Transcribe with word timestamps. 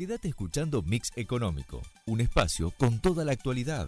Quédate 0.00 0.28
escuchando 0.28 0.80
Mix 0.80 1.12
Económico, 1.14 1.82
un 2.06 2.22
espacio 2.22 2.70
con 2.70 3.00
toda 3.00 3.22
la 3.22 3.32
actualidad. 3.32 3.86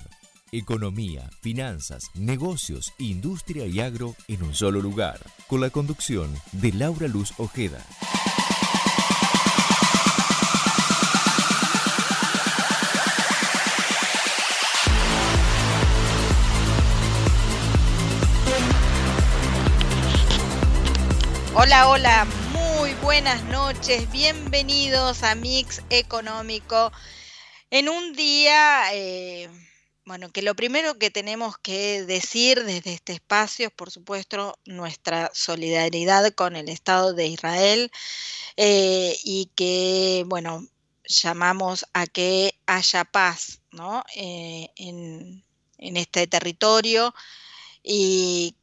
Economía, 0.51 1.31
finanzas, 1.41 2.11
negocios, 2.13 2.93
industria 2.99 3.65
y 3.65 3.81
agro 3.81 4.15
en 4.29 4.43
un 4.43 4.55
solo 4.55 4.83
lugar, 4.83 5.19
con 5.47 5.63
la 5.63 5.71
conducción 5.71 6.31
de 6.53 6.75
Laura 6.75 7.09
Luz 7.09 7.33
Ojeda. 7.39 7.83
Hola, 21.55 21.89
hola, 21.89 22.27
buenas 23.13 23.45
noches, 23.45 24.11
bienvenidos 24.11 25.23
a 25.23 25.35
Mix 25.35 25.83
Económico. 25.91 26.91
En 27.69 27.91
un 27.91 28.15
día, 28.15 28.85
eh, 28.95 29.51
bueno, 30.07 30.31
que 30.33 30.41
lo 30.41 30.55
primero 30.55 30.99
que 30.99 31.11
tenemos 31.11 31.59
que 31.59 32.05
decir 32.05 32.65
desde 32.65 32.95
este 32.95 33.13
espacio 33.13 33.67
es, 33.67 33.73
por 33.75 33.91
supuesto, 33.91 34.59
nuestra 34.65 35.31
solidaridad 35.35 36.33
con 36.33 36.57
el 36.57 36.71
Estado 36.71 37.13
de 37.13 37.27
Israel 37.27 37.91
eh, 38.57 39.15
y 39.25 39.51
que, 39.57 40.25
bueno, 40.27 40.67
llamamos 41.05 41.85
a 41.93 42.07
que 42.07 42.59
haya 42.65 43.05
paz, 43.05 43.61
¿no? 43.73 44.05
Eh, 44.17 44.71
en, 44.77 45.45
en 45.77 45.97
este 45.99 46.27
territorio 46.29 47.15
y 47.83 48.57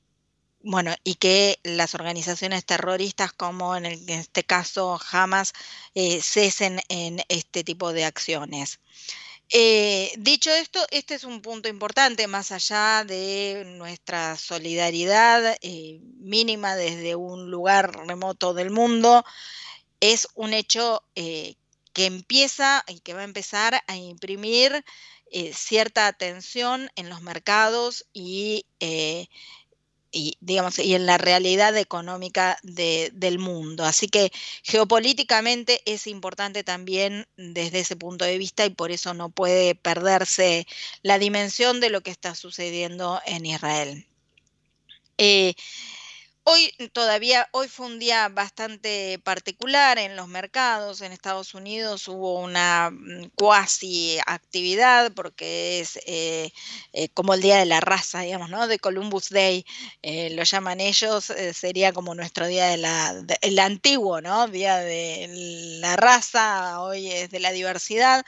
bueno, 0.61 0.93
y 1.03 1.15
que 1.15 1.59
las 1.63 1.95
organizaciones 1.95 2.65
terroristas 2.65 3.31
como 3.33 3.75
en, 3.75 3.85
este 3.85 4.43
caso 4.43 4.99
Hamas 5.11 5.53
eh, 5.95 6.21
cesen 6.21 6.81
en 6.89 7.21
este 7.29 7.63
tipo 7.63 7.93
de 7.93 8.05
acciones. 8.05 8.79
Eh, 9.51 10.11
dicho 10.17 10.51
esto, 10.51 10.85
este 10.91 11.15
es 11.15 11.23
un 11.23 11.41
punto 11.41 11.69
importante, 11.69 12.27
más 12.27 12.51
allá 12.51 13.03
de 13.03 13.63
nuestra 13.65 14.37
solidaridad 14.37 15.57
eh, 15.61 15.99
mínima 16.19 16.75
desde 16.75 17.15
un 17.15 17.49
lugar 17.49 18.05
remoto 18.05 18.53
del 18.53 18.69
mundo, 18.69 19.23
es 20.01 20.27
un 20.35 20.53
hecho 20.53 21.03
que 21.15 22.05
empieza 22.05 22.83
y 22.87 22.99
que 22.99 23.13
va 23.13 23.21
a 23.21 23.25
empezar 23.25 23.81
a 23.87 23.95
imprimir 23.97 24.85
cierta 25.53 26.07
atención 26.07 26.89
en 26.95 27.09
los 27.09 27.21
mercados 27.21 28.05
y 28.13 28.65
y, 30.11 30.37
digamos, 30.39 30.79
y 30.79 30.95
en 30.95 31.05
la 31.05 31.17
realidad 31.17 31.75
económica 31.77 32.57
del 32.63 33.39
mundo. 33.39 33.85
Así 33.85 34.07
que 34.07 34.31
geopolíticamente 34.63 35.81
es 35.85 36.07
importante 36.07 36.63
también 36.63 37.27
desde 37.37 37.79
ese 37.79 37.95
punto 37.95 38.25
de 38.25 38.37
vista 38.37 38.65
y 38.65 38.71
por 38.71 38.91
eso 38.91 39.13
no 39.13 39.29
puede 39.29 39.75
perderse 39.75 40.67
la 41.03 41.19
dimensión 41.19 41.79
de 41.79 41.89
lo 41.89 42.01
que 42.01 42.11
está 42.11 42.35
sucediendo 42.35 43.21
en 43.25 43.45
Israel. 43.45 44.05
Eh, 45.17 45.53
Hoy 46.43 46.71
todavía, 46.93 47.47
hoy 47.51 47.67
fue 47.67 47.85
un 47.85 47.99
día 47.99 48.27
bastante 48.29 49.19
particular 49.23 49.99
en 49.99 50.15
los 50.15 50.27
mercados. 50.27 51.01
En 51.01 51.11
Estados 51.11 51.53
Unidos 51.53 52.07
hubo 52.07 52.39
una 52.39 52.89
mm, 52.91 53.29
cuasi 53.35 54.17
actividad 54.25 55.11
porque 55.13 55.79
es 55.79 55.97
eh, 56.07 56.51
eh, 56.93 57.09
como 57.09 57.35
el 57.35 57.41
Día 57.41 57.57
de 57.57 57.65
la 57.65 57.81
Raza, 57.81 58.21
digamos, 58.21 58.49
¿no? 58.49 58.67
De 58.67 58.79
Columbus 58.79 59.29
Day, 59.29 59.65
eh, 60.01 60.31
lo 60.31 60.43
llaman 60.43 60.79
ellos, 60.79 61.25
sería 61.53 61.93
como 61.93 62.15
nuestro 62.15 62.47
Día 62.47 62.67
de 62.67 62.77
la, 62.77 63.13
el 63.41 63.59
antiguo, 63.59 64.21
¿no? 64.21 64.47
Día 64.47 64.77
de 64.77 65.27
la 65.81 65.95
Raza, 65.97 66.81
hoy 66.81 67.11
es 67.11 67.29
de 67.29 67.39
la 67.39 67.51
diversidad 67.51 68.25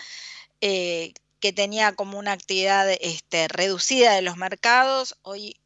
que 0.59 1.53
tenía 1.53 1.93
como 1.95 2.19
una 2.19 2.33
actividad 2.33 2.87
este, 3.01 3.47
reducida 3.47 4.13
de 4.13 4.21
los 4.21 4.37
mercados, 4.37 5.17
hoy 5.23 5.60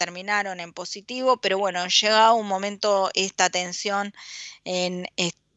terminaron 0.00 0.60
en 0.60 0.72
positivo, 0.72 1.36
pero 1.42 1.58
bueno, 1.58 1.86
llega 1.86 2.32
un 2.32 2.46
momento 2.46 3.10
esta 3.12 3.50
tensión 3.50 4.14
en, 4.64 5.06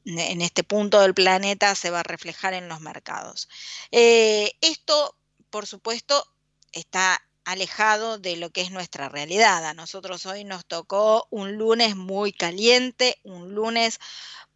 este 0.04 0.66
punto 0.66 1.00
del 1.00 1.14
planeta 1.14 1.76
se 1.76 1.90
va 1.90 2.02
a 2.02 2.04
reflejar 2.04 2.54
en 2.54 2.68
los 2.68 2.82
mercados. 2.82 3.48
Eh, 3.92 4.52
esto, 4.60 5.16
por 5.50 5.66
supuesto, 5.66 6.28
está 6.74 7.22
alejado 7.46 8.18
de 8.18 8.36
lo 8.36 8.50
que 8.50 8.60
es 8.60 8.72
nuestra 8.72 9.08
realidad. 9.08 9.64
A 9.64 9.74
nosotros 9.74 10.26
hoy 10.26 10.44
nos 10.44 10.66
tocó 10.66 11.26
un 11.30 11.54
lunes 11.54 11.96
muy 11.96 12.34
caliente, 12.34 13.18
un 13.24 13.56
lunes 13.56 14.02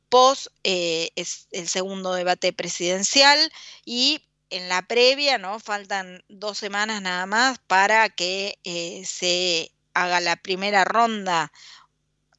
post 0.10 0.48
eh, 0.66 1.12
es 1.16 1.48
el 1.52 1.70
segundo 1.70 2.14
debate 2.14 2.52
presidencial 2.52 3.40
y 3.86 4.28
en 4.50 4.68
la 4.68 4.82
previa, 4.82 5.38
¿no? 5.38 5.60
Faltan 5.62 6.24
dos 6.28 6.58
semanas 6.58 7.02
nada 7.02 7.26
más 7.26 7.60
para 7.68 8.10
que 8.10 8.60
eh, 8.66 9.04
se 9.06 9.72
haga 9.98 10.20
la 10.20 10.36
primera 10.36 10.86
ronda, 10.86 11.52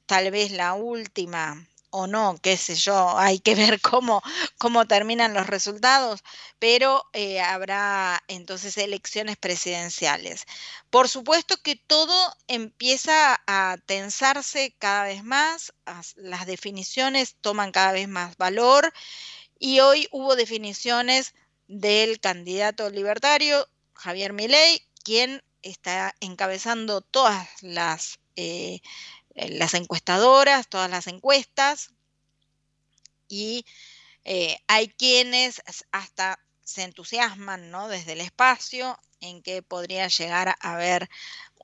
tal 0.07 0.31
vez 0.31 0.53
la 0.53 0.75
última 0.75 1.67
o 1.91 2.07
no, 2.07 2.39
qué 2.41 2.57
sé 2.57 2.75
yo, 2.77 3.19
hay 3.19 3.41
que 3.41 3.55
ver 3.55 3.81
cómo, 3.81 4.23
cómo 4.59 4.87
terminan 4.87 5.35
los 5.35 5.47
resultados, 5.47 6.23
pero 6.61 7.05
eh, 7.13 7.41
habrá 7.41 8.23
entonces 8.29 8.79
elecciones 8.79 9.37
presidenciales. 9.37 10.45
Por 10.91 11.09
supuesto 11.09 11.57
que 11.63 11.75
todo 11.75 12.37
empieza 12.47 13.41
a 13.47 13.77
tensarse 13.87 14.75
cada 14.79 15.05
vez 15.05 15.25
más, 15.25 15.73
las 16.17 16.47
definiciones 16.47 17.37
toman 17.41 17.73
cada 17.73 17.93
vez 17.93 18.09
más 18.09 18.37
valor 18.37 18.93
y 19.59 19.81
hoy 19.81 20.07
hubo 20.13 20.37
definiciones 20.37 21.35
del 21.67 22.21
candidato 22.21 22.89
libertario 22.89 23.67
Javier 23.95 24.33
Milei, 24.33 24.87
quien 25.03 25.43
está 25.71 26.15
encabezando 26.21 27.01
todas 27.01 27.49
las, 27.63 28.19
eh, 28.37 28.81
las 29.35 29.75
encuestadoras, 29.75 30.69
todas 30.69 30.91
las 30.91 31.07
encuestas, 31.07 31.91
y 33.29 33.65
eh, 34.25 34.59
hay 34.67 34.89
quienes 34.89 35.63
hasta 35.93 36.39
se 36.65 36.83
entusiasman 36.83 37.71
¿no? 37.71 37.89
desde 37.89 38.13
el 38.13 38.21
espacio 38.21 38.99
en 39.21 39.43
que 39.43 39.63
podría 39.63 40.09
llegar 40.09 40.49
a 40.49 40.75
haber 40.75 41.09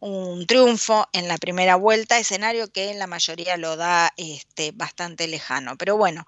un 0.01 0.47
triunfo 0.47 1.07
en 1.13 1.29
la 1.29 1.39
primera 1.39 1.77
vuelta, 1.77 2.19
escenario 2.19 2.71
que 2.71 2.93
la 2.95 3.07
mayoría 3.07 3.57
lo 3.57 3.77
da 3.77 4.13
este, 4.17 4.73
bastante 4.73 5.27
lejano. 5.27 5.77
Pero 5.77 5.97
bueno, 5.97 6.27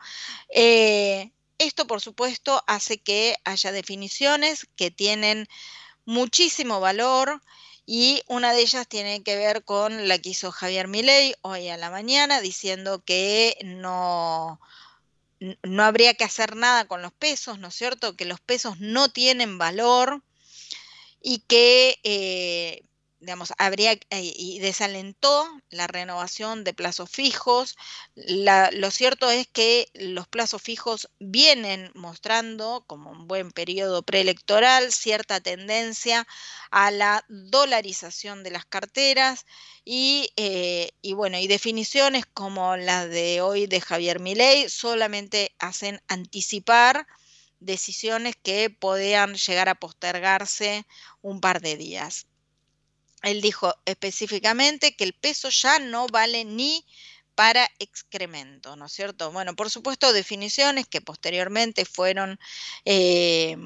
eh, 0.49 1.33
esto 1.59 1.87
por 1.87 2.01
supuesto 2.01 2.63
hace 2.67 2.99
que 2.99 3.37
haya 3.45 3.73
definiciones 3.73 4.67
que 4.77 4.91
tienen 4.91 5.49
muchísimo 6.07 6.81
valor 6.81 7.43
y 7.85 8.23
una 8.27 8.53
de 8.53 8.63
ellas 8.63 8.89
tiene 8.89 9.23
que 9.23 9.37
ver 9.37 9.65
con 9.65 10.09
la 10.09 10.19
que 10.19 10.31
hizo 10.31 10.51
Javier 10.51 10.89
Milei 10.89 11.35
hoy 11.43 11.69
a 11.69 11.77
la 11.77 11.91
mañana 11.91 12.41
diciendo 12.41 13.03
que 13.05 13.57
no, 13.65 14.59
no 15.63 15.85
habría 15.85 16.15
que 16.15 16.25
hacer 16.25 16.57
nada 16.57 16.87
con 16.87 17.03
los 17.03 17.13
pesos, 17.13 17.59
¿no 17.59 17.69
es 17.69 17.75
cierto? 17.75 18.17
Que 18.17 18.25
los 18.25 18.41
pesos 18.41 18.81
no 18.81 19.11
tienen 19.11 19.59
valor 19.59 20.23
y 21.23 21.41
que 21.47 21.99
eh, 22.03 22.83
digamos, 23.27 23.53
habría 23.59 23.93
eh, 23.93 24.33
y 24.37 24.61
desalentó 24.61 25.45
la 25.69 25.89
renovación 25.89 26.63
de 26.63 26.73
plazos 26.73 27.11
fijos. 27.11 27.77
lo 28.15 28.91
cierto 28.93 29.31
es 29.31 29.49
que 29.49 29.89
los 29.95 30.29
plazos 30.29 30.63
fijos 30.63 31.11
vienen 31.19 31.91
mostrando, 31.95 32.85
como 32.87 33.11
un 33.11 33.27
buen 33.27 33.51
periodo 33.51 34.05
preelectoral, 34.05 34.93
cierta 34.93 35.41
tendencia 35.41 36.25
a 36.71 36.93
la 36.93 37.25
dolarización 37.29 38.45
de 38.45 38.53
las 38.53 38.65
carteras 38.65 39.45
y, 39.85 40.31
eh, 40.37 40.93
bueno, 41.17 41.39
y 41.39 41.49
definiciones 41.49 42.27
como 42.27 42.77
las 42.77 43.11
de 43.11 43.41
hoy 43.41 43.67
de 43.67 43.81
Javier 43.81 44.21
Milei 44.21 44.69
solamente 44.69 45.53
hacen 45.59 46.01
anticipar 46.07 47.09
decisiones 47.59 48.37
que 48.41 48.71
podían 48.71 49.35
llegar 49.35 49.69
a 49.69 49.75
postergarse 49.75 50.87
un 51.23 51.41
par 51.41 51.61
de 51.61 51.77
días 51.77 52.27
él 53.23 53.41
dijo 53.41 53.75
específicamente 53.85 54.95
que 54.95 55.05
el 55.05 55.13
peso 55.13 55.49
ya 55.51 55.79
no 55.79 56.07
vale 56.07 56.45
ni 56.45 56.85
para 57.37 57.69
excremento, 57.79 58.77
¿no 58.77 58.87
es 58.87 58.93
cierto? 58.93 59.31
Bueno, 59.31 59.55
por 59.55 59.71
supuesto, 59.71 60.13
definiciones 60.13 60.87
que 60.87 61.03
posteriormente 61.03 61.85
fueron 61.85 62.41
eh, 62.85 63.57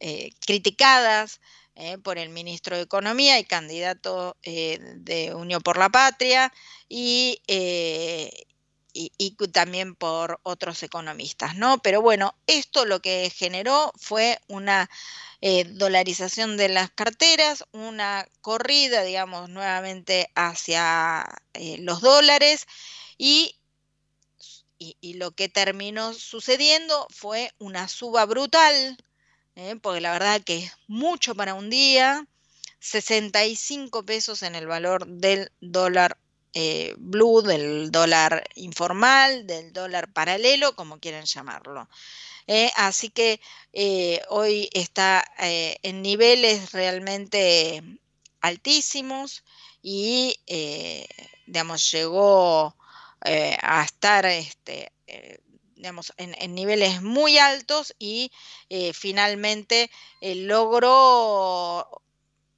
eh, 0.00 0.30
criticadas 0.46 1.40
eh, 1.74 1.98
por 1.98 2.18
el 2.18 2.28
ministro 2.28 2.76
de 2.76 2.82
Economía 2.82 3.38
y 3.40 3.44
candidato 3.44 4.36
de 4.42 5.32
Unión 5.34 5.60
por 5.60 5.76
la 5.76 5.88
Patria 5.88 6.52
y, 6.88 7.42
y, 8.94 9.36
también 9.52 9.94
por 9.96 10.40
otros 10.44 10.82
economistas, 10.82 11.56
¿no? 11.56 11.78
Pero 11.78 12.00
bueno, 12.00 12.34
esto 12.46 12.84
lo 12.84 13.00
que 13.00 13.30
generó 13.34 13.92
fue 13.96 14.38
una 14.46 14.88
eh, 15.40 15.64
dolarización 15.64 16.56
de 16.56 16.68
las 16.68 16.90
carteras, 16.90 17.64
una 17.72 18.26
corrida, 18.40 19.02
digamos, 19.02 19.50
nuevamente 19.50 20.30
hacia 20.34 21.26
eh, 21.54 21.78
los 21.80 22.00
dólares 22.00 22.66
y, 23.18 23.56
lo 25.00 25.30
que 25.30 25.48
terminó 25.48 26.12
sucediendo 26.12 27.06
fue 27.08 27.52
una 27.58 27.88
suba 27.88 28.26
brutal, 28.26 28.98
¿eh? 29.54 29.76
porque 29.80 30.02
la 30.02 30.12
verdad 30.12 30.42
que 30.42 30.58
es 30.58 30.72
mucho 30.88 31.34
para 31.34 31.54
un 31.54 31.70
día, 31.70 32.26
65 32.80 34.04
pesos 34.04 34.42
en 34.42 34.54
el 34.54 34.66
valor 34.66 35.06
del 35.06 35.50
dólar 35.60 36.18
eh, 36.54 36.94
blue, 36.96 37.42
del 37.42 37.90
dólar 37.90 38.44
informal, 38.54 39.46
del 39.46 39.72
dólar 39.72 40.12
paralelo, 40.12 40.74
como 40.76 40.98
quieran 40.98 41.24
llamarlo. 41.24 41.88
¿eh? 42.46 42.70
así 42.76 43.10
que 43.10 43.40
hoy 44.28 44.68
está 44.72 45.24
en 45.38 46.02
niveles 46.02 46.72
realmente 46.72 47.82
altísimos 48.40 49.44
y, 49.82 50.36
digamos, 51.46 51.90
llegó 51.90 52.76
eh, 53.26 53.56
a 53.62 53.82
estar 53.82 54.26
este, 54.26 54.92
eh, 55.06 55.38
digamos, 55.76 56.12
en, 56.18 56.54
niveles 56.54 57.00
muy 57.00 57.38
altos 57.38 57.94
y 57.98 58.30
eh, 58.68 58.92
finalmente 58.92 59.90
logró 60.20 62.02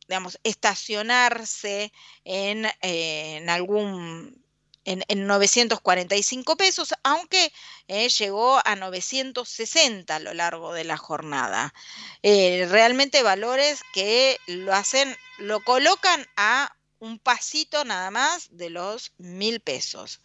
digamos, 0.08 0.38
estacionarse 0.44 1.92
en, 2.24 2.66
en 2.80 3.50
algún 3.50 4.44
en, 4.86 5.26
945 5.26 6.56
pesos, 6.56 6.94
aunque 7.02 7.52
llegó 7.88 8.60
a 8.64 8.76
960 8.76 10.14
a 10.14 10.18
lo 10.20 10.32
largo 10.32 10.72
de 10.72 10.84
la 10.84 10.96
jornada. 10.96 11.74
realmente 12.22 13.22
valores 13.22 13.82
que 13.92 14.38
lo 14.46 14.72
hacen, 14.72 15.16
lo 15.38 15.60
colocan 15.60 16.26
a 16.36 16.72
un 16.98 17.18
pasito 17.18 17.84
nada 17.84 18.10
más 18.10 18.48
de 18.56 18.70
los 18.70 19.12
mil 19.18 19.60
pesos. 19.60 20.22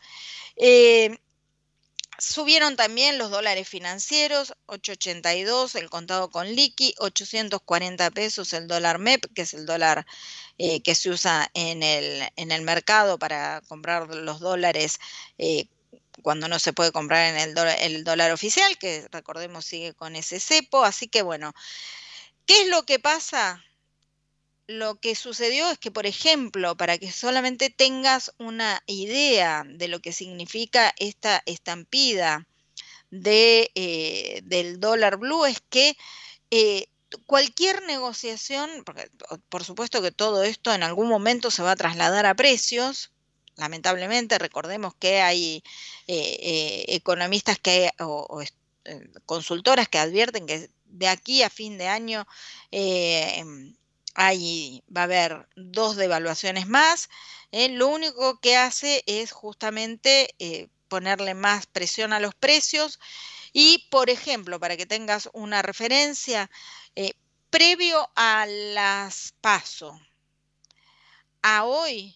Eh, 0.55 1.17
subieron 2.21 2.75
también 2.75 3.17
los 3.17 3.31
dólares 3.31 3.67
financieros, 3.67 4.53
8.82 4.67 5.75
el 5.75 5.89
contado 5.89 6.29
con 6.29 6.47
liqui, 6.47 6.93
840 6.99 8.11
pesos 8.11 8.53
el 8.53 8.67
dólar 8.67 8.99
MEP, 8.99 9.25
que 9.33 9.41
es 9.41 9.55
el 9.55 9.65
dólar 9.65 10.05
eh, 10.59 10.83
que 10.83 10.93
se 10.93 11.09
usa 11.09 11.49
en 11.55 11.81
el, 11.81 12.23
en 12.35 12.51
el, 12.51 12.61
mercado 12.61 13.17
para 13.17 13.61
comprar 13.67 14.13
los 14.13 14.39
dólares 14.39 14.99
eh, 15.39 15.65
cuando 16.21 16.47
no 16.47 16.59
se 16.59 16.73
puede 16.73 16.91
comprar 16.91 17.33
en 17.33 17.37
el 17.37 17.57
el 17.57 18.03
dólar 18.03 18.31
oficial, 18.31 18.77
que 18.77 19.07
recordemos 19.11 19.65
sigue 19.65 19.95
con 19.95 20.15
ese 20.15 20.39
cepo. 20.39 20.83
Así 20.83 21.07
que 21.07 21.23
bueno, 21.23 21.53
¿qué 22.45 22.61
es 22.61 22.67
lo 22.67 22.83
que 22.83 22.99
pasa? 22.99 23.63
Lo 24.71 24.99
que 24.99 25.15
sucedió 25.15 25.69
es 25.69 25.77
que, 25.77 25.91
por 25.91 26.05
ejemplo, 26.05 26.75
para 26.77 26.97
que 26.97 27.11
solamente 27.11 27.69
tengas 27.69 28.33
una 28.37 28.81
idea 28.87 29.63
de 29.67 29.87
lo 29.87 29.99
que 29.99 30.13
significa 30.13 30.93
esta 30.97 31.43
estampida 31.45 32.47
de, 33.09 33.71
eh, 33.75 34.41
del 34.45 34.79
dólar 34.79 35.17
blue, 35.17 35.45
es 35.45 35.61
que 35.69 35.97
eh, 36.51 36.87
cualquier 37.25 37.83
negociación, 37.83 38.69
porque 38.85 39.09
por 39.49 39.65
supuesto 39.65 40.01
que 40.01 40.11
todo 40.11 40.43
esto 40.43 40.73
en 40.73 40.83
algún 40.83 41.09
momento 41.09 41.51
se 41.51 41.63
va 41.63 41.71
a 41.71 41.75
trasladar 41.75 42.25
a 42.25 42.35
precios, 42.35 43.11
lamentablemente 43.57 44.39
recordemos 44.39 44.93
que 44.95 45.21
hay 45.21 45.63
eh, 46.07 46.85
economistas 46.87 47.59
que, 47.59 47.91
o, 47.99 48.41
consultoras 49.25 49.89
que 49.89 49.99
advierten 49.99 50.47
que 50.47 50.69
de 50.85 51.07
aquí 51.07 51.43
a 51.43 51.49
fin 51.49 51.77
de 51.77 51.87
año 51.87 52.25
ahí 54.15 54.83
va 54.95 55.01
a 55.01 55.03
haber 55.05 55.47
dos 55.55 55.95
devaluaciones 55.95 56.67
más. 56.67 57.09
¿eh? 57.51 57.69
lo 57.69 57.87
único 57.87 58.39
que 58.39 58.57
hace 58.57 59.03
es 59.07 59.31
justamente 59.31 60.33
eh, 60.39 60.69
ponerle 60.87 61.33
más 61.33 61.67
presión 61.67 62.13
a 62.13 62.19
los 62.19 62.35
precios. 62.35 62.99
Y, 63.53 63.87
por 63.89 64.09
ejemplo, 64.09 64.59
para 64.59 64.77
que 64.77 64.85
tengas 64.85 65.29
una 65.33 65.61
referencia, 65.61 66.49
eh, 66.95 67.13
previo 67.49 68.09
a 68.15 68.45
las 68.45 69.33
PASO, 69.41 69.99
a 71.41 71.65
hoy, 71.65 72.15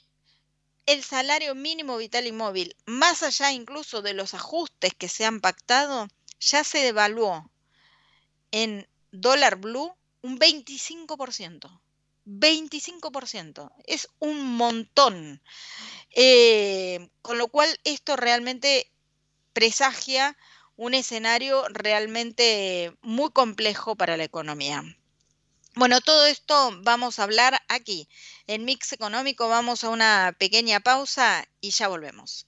el 0.85 1.03
salario 1.03 1.55
mínimo 1.55 1.97
vital 1.97 2.27
y 2.27 2.31
móvil, 2.31 2.75
más 2.85 3.23
allá 3.23 3.51
incluso 3.51 4.01
de 4.01 4.13
los 4.13 4.33
ajustes 4.33 4.93
que 4.93 5.09
se 5.09 5.25
han 5.25 5.41
pactado, 5.41 6.07
ya 6.39 6.63
se 6.63 6.79
devaluó 6.79 7.49
en 8.51 8.87
dólar 9.11 9.57
blue 9.57 9.95
un 10.21 10.39
25%. 10.39 11.81
25%. 12.25 13.71
Es 13.85 14.09
un 14.19 14.55
montón. 14.57 15.41
Eh, 16.11 17.09
con 17.21 17.37
lo 17.37 17.47
cual, 17.47 17.69
esto 17.83 18.15
realmente 18.15 18.91
presagia 19.53 20.37
un 20.75 20.93
escenario 20.93 21.65
realmente 21.69 22.95
muy 23.01 23.31
complejo 23.31 23.95
para 23.95 24.17
la 24.17 24.25
economía. 24.25 24.83
Bueno, 25.75 25.99
todo 26.01 26.25
esto 26.25 26.71
vamos 26.83 27.19
a 27.19 27.23
hablar 27.23 27.61
aquí. 27.67 28.07
En 28.47 28.65
Mix 28.65 28.93
Económico 28.93 29.49
vamos 29.49 29.83
a 29.83 29.89
una 29.89 30.35
pequeña 30.37 30.79
pausa 30.79 31.45
y 31.59 31.71
ya 31.71 31.87
volvemos. 31.87 32.47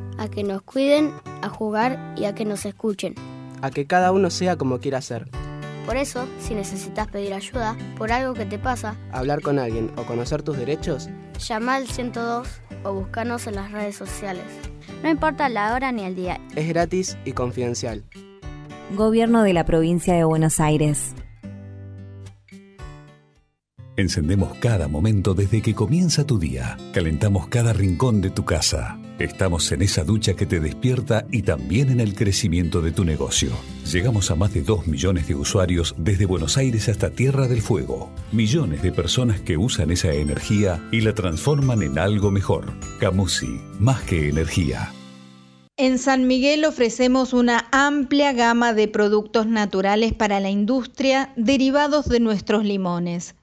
a 0.21 0.29
que 0.29 0.43
nos 0.43 0.61
cuiden, 0.61 1.11
a 1.41 1.49
jugar 1.49 2.13
y 2.15 2.25
a 2.25 2.35
que 2.35 2.45
nos 2.45 2.65
escuchen. 2.65 3.15
A 3.61 3.71
que 3.71 3.87
cada 3.87 4.11
uno 4.11 4.29
sea 4.29 4.55
como 4.55 4.79
quiera 4.79 5.01
ser. 5.01 5.27
Por 5.87 5.97
eso, 5.97 6.27
si 6.39 6.53
necesitas 6.53 7.07
pedir 7.07 7.33
ayuda 7.33 7.75
por 7.97 8.11
algo 8.11 8.35
que 8.35 8.45
te 8.45 8.59
pasa, 8.59 8.95
hablar 9.11 9.41
con 9.41 9.57
alguien 9.57 9.91
o 9.97 10.03
conocer 10.03 10.43
tus 10.43 10.57
derechos, 10.57 11.09
llama 11.39 11.73
al 11.73 11.87
102 11.87 12.47
o 12.83 12.93
búscanos 12.93 13.47
en 13.47 13.55
las 13.55 13.71
redes 13.71 13.95
sociales. 13.95 14.45
No 15.01 15.09
importa 15.09 15.49
la 15.49 15.73
hora 15.73 15.91
ni 15.91 16.03
el 16.03 16.15
día. 16.15 16.39
Es 16.55 16.67
gratis 16.67 17.17
y 17.25 17.31
confidencial. 17.31 18.03
Gobierno 18.95 19.41
de 19.41 19.53
la 19.53 19.65
provincia 19.65 20.13
de 20.13 20.23
Buenos 20.23 20.59
Aires. 20.59 21.15
Encendemos 23.97 24.53
cada 24.59 24.87
momento 24.87 25.33
desde 25.33 25.63
que 25.63 25.73
comienza 25.73 26.25
tu 26.25 26.37
día. 26.37 26.77
Calentamos 26.93 27.47
cada 27.47 27.73
rincón 27.73 28.21
de 28.21 28.29
tu 28.29 28.45
casa. 28.45 28.99
Estamos 29.21 29.71
en 29.71 29.83
esa 29.83 30.03
ducha 30.03 30.33
que 30.33 30.47
te 30.47 30.59
despierta 30.59 31.27
y 31.29 31.43
también 31.43 31.91
en 31.91 31.99
el 31.99 32.15
crecimiento 32.15 32.81
de 32.81 32.91
tu 32.91 33.05
negocio. 33.05 33.51
Llegamos 33.85 34.31
a 34.31 34.35
más 34.35 34.51
de 34.51 34.63
2 34.63 34.87
millones 34.87 35.27
de 35.27 35.35
usuarios 35.35 35.93
desde 35.99 36.25
Buenos 36.25 36.57
Aires 36.57 36.89
hasta 36.89 37.11
Tierra 37.11 37.47
del 37.47 37.61
Fuego. 37.61 38.09
Millones 38.31 38.81
de 38.81 38.91
personas 38.91 39.39
que 39.39 39.57
usan 39.57 39.91
esa 39.91 40.11
energía 40.11 40.83
y 40.91 41.01
la 41.01 41.13
transforman 41.13 41.83
en 41.83 41.99
algo 41.99 42.31
mejor. 42.31 42.73
Camusi, 42.99 43.61
más 43.77 44.01
que 44.01 44.27
energía. 44.27 44.91
En 45.77 45.99
San 45.99 46.25
Miguel 46.25 46.65
ofrecemos 46.65 47.33
una 47.33 47.67
amplia 47.71 48.33
gama 48.33 48.73
de 48.73 48.87
productos 48.87 49.45
naturales 49.45 50.13
para 50.13 50.39
la 50.39 50.49
industria 50.49 51.31
derivados 51.35 52.09
de 52.09 52.21
nuestros 52.21 52.65
limones. 52.65 53.35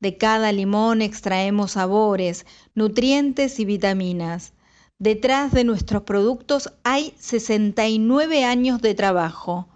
De 0.00 0.16
cada 0.16 0.50
limón 0.52 1.02
extraemos 1.02 1.72
sabores, 1.72 2.46
nutrientes 2.74 3.60
y 3.60 3.66
vitaminas. 3.66 4.54
Detrás 4.98 5.52
de 5.52 5.64
nuestros 5.64 6.04
productos 6.04 6.72
hay 6.82 7.12
69 7.18 8.44
años 8.44 8.80
de 8.80 8.94
trabajo. 8.94 9.68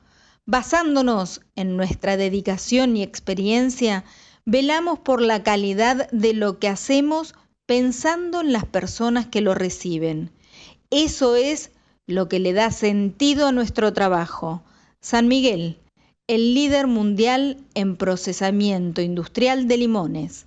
Basándonos 0.47 1.43
en 1.57 1.77
nuestra 1.77 2.17
dedicación 2.17 2.97
y 2.97 3.03
experiencia, 3.03 4.05
velamos 4.47 4.99
por 4.99 5.21
la 5.21 5.43
calidad 5.43 6.11
de 6.11 6.33
lo 6.33 6.59
que 6.59 6.69
hacemos 6.69 7.35
pensando 7.67 8.41
en 8.41 8.53
las 8.53 8.65
personas 8.65 9.27
que 9.27 9.43
lo 9.43 9.55
reciben. 9.55 10.31
Eso 10.89 11.37
es 11.37 11.71
lo 12.07 12.29
que 12.29 12.41
le 12.41 12.55
da 12.55 12.71
sentido 12.71 13.47
a 13.47 13.53
nuestro 13.53 13.93
trabajo. 13.93 14.63
San 15.01 15.29
Miguel, 15.29 15.79
el 16.27 16.55
líder 16.55 16.87
mundial 16.87 17.59
en 17.75 17.97
procesamiento 17.97 19.03
industrial 19.03 19.69
de 19.69 19.77
limones. 19.77 20.47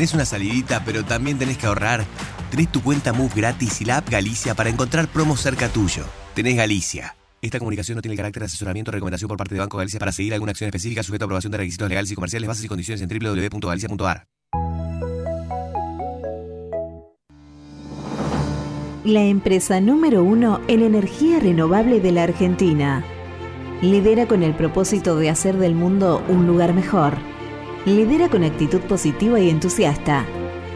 Tenés 0.01 0.15
una 0.15 0.25
salidita, 0.25 0.83
pero 0.83 1.05
también 1.05 1.37
tenés 1.37 1.59
que 1.59 1.67
ahorrar. 1.67 2.03
Tenés 2.49 2.71
tu 2.71 2.81
cuenta 2.81 3.13
Move 3.13 3.33
gratis 3.35 3.81
y 3.81 3.85
la 3.85 3.97
app 3.97 4.09
Galicia 4.09 4.55
para 4.55 4.71
encontrar 4.71 5.07
promos 5.07 5.41
cerca 5.41 5.69
tuyo. 5.69 6.05
Tenés 6.33 6.55
Galicia. 6.55 7.15
Esta 7.39 7.59
comunicación 7.59 7.97
no 7.97 8.01
tiene 8.01 8.13
el 8.13 8.17
carácter 8.17 8.41
de 8.41 8.47
asesoramiento 8.47 8.89
o 8.89 8.93
recomendación 8.93 9.27
por 9.27 9.37
parte 9.37 9.53
de 9.53 9.59
Banco 9.59 9.77
Galicia 9.77 9.99
para 9.99 10.11
seguir 10.11 10.33
alguna 10.33 10.53
acción 10.53 10.69
específica 10.69 11.03
sujeta 11.03 11.25
a 11.25 11.27
aprobación 11.27 11.51
de 11.51 11.59
requisitos 11.59 11.87
legales 11.87 12.09
y 12.09 12.15
comerciales, 12.15 12.47
bases 12.47 12.65
y 12.65 12.67
condiciones 12.67 12.99
en 13.03 13.09
www.galicia.ar. 13.09 14.25
La 19.03 19.21
empresa 19.21 19.81
número 19.81 20.23
uno 20.23 20.61
en 20.67 20.81
energía 20.81 21.39
renovable 21.39 21.99
de 21.99 22.11
la 22.11 22.23
Argentina. 22.23 23.05
Lidera 23.83 24.25
con 24.25 24.41
el 24.41 24.55
propósito 24.55 25.15
de 25.17 25.29
hacer 25.29 25.57
del 25.57 25.75
mundo 25.75 26.25
un 26.27 26.47
lugar 26.47 26.73
mejor. 26.73 27.30
Lidera 27.85 28.29
con 28.29 28.43
actitud 28.43 28.79
positiva 28.81 29.39
y 29.39 29.49
entusiasta, 29.49 30.23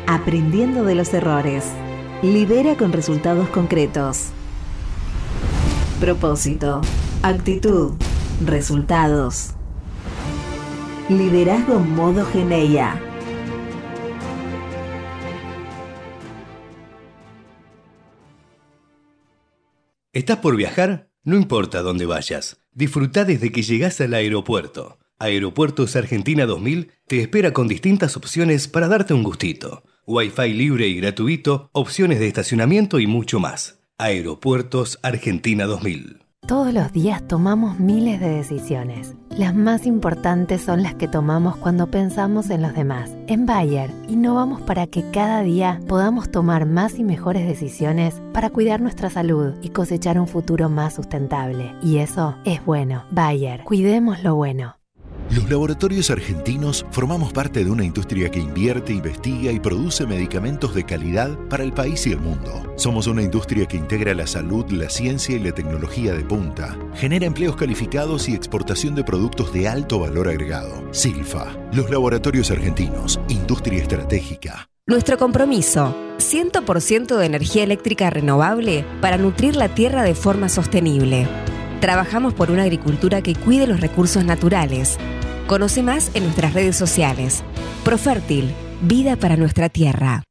aprendiendo 0.08 0.84
de 0.84 0.96
los 0.96 1.14
errores. 1.14 1.64
Lidera 2.24 2.78
con 2.78 2.92
resultados 2.94 3.48
concretos. 3.50 4.30
Propósito, 6.00 6.82
actitud, 7.22 7.94
resultados. 8.44 9.52
Liderazgo 11.08 11.78
modo 11.78 12.26
Geneia. 12.26 13.00
¿Estás 20.12 20.38
por 20.38 20.56
viajar? 20.56 21.12
No 21.24 21.36
importa 21.36 21.84
dónde 21.84 22.08
vayas. 22.08 22.60
Disfruta 22.72 23.26
desde 23.26 23.52
que 23.52 23.62
llegas 23.62 24.02
al 24.02 24.16
aeropuerto. 24.16 24.98
Aeropuertos 25.18 25.96
Argentina 25.96 26.46
2000 26.46 26.92
te 27.08 27.22
espera 27.22 27.54
con 27.54 27.70
distintas 27.70 28.18
opciones 28.18 28.68
para 28.68 28.90
darte 28.90 29.14
un 29.14 29.24
gustito. 29.24 29.84
Wi-Fi 30.06 30.54
libre 30.54 30.88
y 30.88 30.98
gratuito, 30.98 31.70
opciones 31.72 32.20
de 32.20 32.28
estacionamiento 32.28 33.00
y 33.00 33.08
mucho 33.08 33.40
más. 33.40 33.80
Aeropuertos 33.98 35.00
Argentina 35.04 35.66
2000. 35.66 36.20
Todos 36.46 36.74
los 36.74 36.92
días 36.92 37.26
tomamos 37.28 37.80
miles 37.80 38.20
de 38.20 38.30
decisiones. 38.30 39.16
Las 39.30 39.56
más 39.56 39.86
importantes 39.86 40.62
son 40.62 40.84
las 40.84 40.96
que 40.96 41.08
tomamos 41.08 41.56
cuando 41.56 41.90
pensamos 41.90 42.50
en 42.50 42.62
los 42.62 42.76
demás. 42.76 43.10
En 43.28 43.46
Bayer, 43.46 43.92
innovamos 44.10 44.62
para 44.64 44.86
que 44.86 45.10
cada 45.12 45.44
día 45.44 45.80
podamos 45.88 46.30
tomar 46.30 46.66
más 46.66 47.00
y 47.00 47.06
mejores 47.06 47.48
decisiones 47.48 48.22
para 48.34 48.50
cuidar 48.50 48.82
nuestra 48.82 49.10
salud 49.10 49.54
y 49.62 49.70
cosechar 49.70 50.20
un 50.20 50.28
futuro 50.28 50.68
más 50.68 50.94
sustentable. 50.96 51.74
Y 51.82 52.00
eso 52.00 52.36
es 52.44 52.64
bueno. 52.66 53.06
Bayer, 53.12 53.64
cuidemos 53.64 54.22
lo 54.22 54.36
bueno. 54.36 54.76
Los 55.32 55.50
laboratorios 55.50 56.12
argentinos 56.12 56.86
formamos 56.92 57.34
parte 57.34 57.66
de 57.66 57.72
una 57.72 57.84
industria 57.84 58.30
que 58.30 58.40
invierte, 58.40 58.94
investiga 58.94 59.52
y 59.52 59.60
produce 59.60 60.06
medicamentos 60.06 60.76
de 60.76 60.84
calidad 60.84 61.38
para 61.50 61.64
el 61.64 61.74
país 61.74 62.06
y 62.06 62.12
el 62.12 62.20
mundo. 62.20 62.74
Somos 62.76 63.08
una 63.08 63.24
industria 63.24 63.66
que 63.66 63.78
integra 63.78 64.14
la 64.14 64.28
salud, 64.28 64.70
la 64.72 64.90
ciencia 64.90 65.36
y 65.36 65.40
la 65.40 65.52
tecnología 65.52 66.14
de 66.14 66.24
punta. 66.24 66.78
Genera 66.94 67.26
empleos 67.26 67.56
calificados 67.56 68.30
y 68.30 68.36
exportación 68.36 68.94
de 68.94 69.04
productos 69.04 69.52
de 69.52 69.68
alto 69.68 70.00
valor 70.00 70.28
agregado. 70.28 70.88
Silfa, 70.92 71.58
los 71.74 71.90
laboratorios 71.90 72.52
argentinos, 72.52 73.20
industria 73.28 73.82
estratégica. 73.82 74.70
Nuestro 74.88 75.18
compromiso, 75.18 75.96
100% 76.20 77.18
de 77.18 77.26
energía 77.26 77.64
eléctrica 77.64 78.12
renovable 78.12 78.86
para 79.02 79.18
nutrir 79.18 79.56
la 79.56 79.70
tierra 79.70 80.04
de 80.04 80.14
forma 80.14 80.48
sostenible. 80.48 81.28
Trabajamos 81.86 82.34
por 82.34 82.50
una 82.50 82.64
agricultura 82.64 83.22
que 83.22 83.36
cuide 83.36 83.68
los 83.68 83.80
recursos 83.80 84.26
naturales. 84.26 84.98
Conoce 85.46 85.84
más 85.84 86.10
en 86.16 86.24
nuestras 86.24 86.56
redes 86.56 86.76
sociales. 86.76 87.44
Profértil, 87.84 88.50
vida 88.82 89.18
para 89.18 89.38
nuestra 89.38 89.70
tierra. 89.70 90.24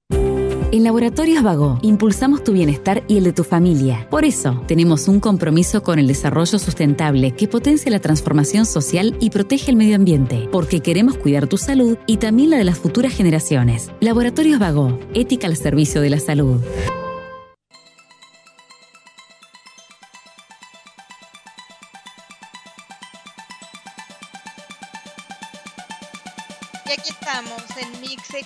En 0.73 0.83
Laboratorios 0.83 1.45
Vago 1.45 1.79
impulsamos 1.83 2.43
tu 2.43 2.51
bienestar 2.51 3.05
y 3.07 3.19
el 3.19 3.23
de 3.23 3.33
tu 3.33 3.45
familia. 3.45 4.09
Por 4.11 4.25
eso, 4.25 4.65
tenemos 4.67 5.07
un 5.07 5.21
compromiso 5.21 5.85
con 5.85 6.01
el 6.01 6.09
desarrollo 6.09 6.59
sustentable 6.59 7.31
que 7.37 7.47
potencia 7.47 7.89
la 7.89 8.01
transformación 8.01 8.67
social 8.67 9.17
y 9.21 9.31
protege 9.31 9.71
el 9.71 9.77
medio 9.77 9.95
ambiente, 9.95 10.49
porque 10.51 10.81
queremos 10.81 11.17
cuidar 11.19 11.47
tu 11.47 11.57
salud 11.57 11.99
y 12.09 12.17
también 12.17 12.51
la 12.51 12.57
de 12.57 12.65
las 12.65 12.79
futuras 12.81 13.13
generaciones. 13.13 13.93
Laboratorios 14.01 14.59
Vago, 14.59 14.99
ética 15.15 15.47
al 15.47 15.57
servicio 15.57 16.01
de 16.01 16.11
la 16.11 16.19
salud. 16.19 16.61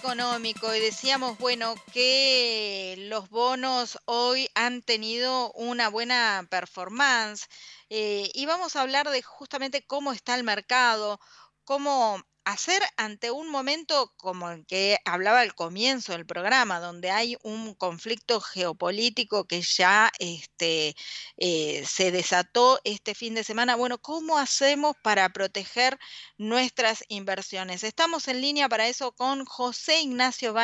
Económico 0.09 0.75
y 0.75 0.81
decíamos, 0.81 1.37
bueno, 1.37 1.75
que 1.93 2.95
los 3.11 3.29
bonos 3.29 3.99
hoy 4.07 4.49
han 4.55 4.81
tenido 4.81 5.53
una 5.53 5.91
buena 5.91 6.47
performance 6.49 7.47
eh, 7.91 8.31
y 8.33 8.47
vamos 8.47 8.75
a 8.75 8.81
hablar 8.81 9.11
de 9.11 9.21
justamente 9.21 9.85
cómo 9.87 10.15
está 10.15 10.35
el 10.35 10.45
mercado, 10.45 11.21
cómo 11.65 12.23
hacer 12.49 12.83
ante 12.97 13.31
un 13.31 13.51
momento 13.51 14.15
como 14.17 14.49
el 14.51 14.65
que 14.65 14.99
hablaba 15.05 15.41
al 15.41 15.55
comienzo 15.55 16.13
del 16.13 16.25
programa, 16.25 16.81
donde 16.81 17.11
hay 17.11 17.37
un 17.43 17.75
conflicto 17.75 18.41
geopolítico 18.41 19.47
que 19.47 19.61
ya 19.61 20.11
este, 20.19 20.97
eh, 21.37 21.85
se 21.85 22.11
desató 22.11 22.81
este 22.85 23.15
fin 23.15 23.35
de 23.35 23.45
semana. 23.45 23.77
Bueno, 23.77 23.99
¿cómo 23.99 24.39
hacemos 24.39 24.97
para 25.03 25.29
proteger 25.29 25.99
nuestras 26.39 27.05
inversiones? 27.09 27.85
Estamos 27.85 28.29
en 28.29 28.41
línea 28.41 28.67
para 28.67 28.89
eso 28.89 29.13
con 29.13 29.45
José 29.45 30.01
Ignacio 30.01 30.55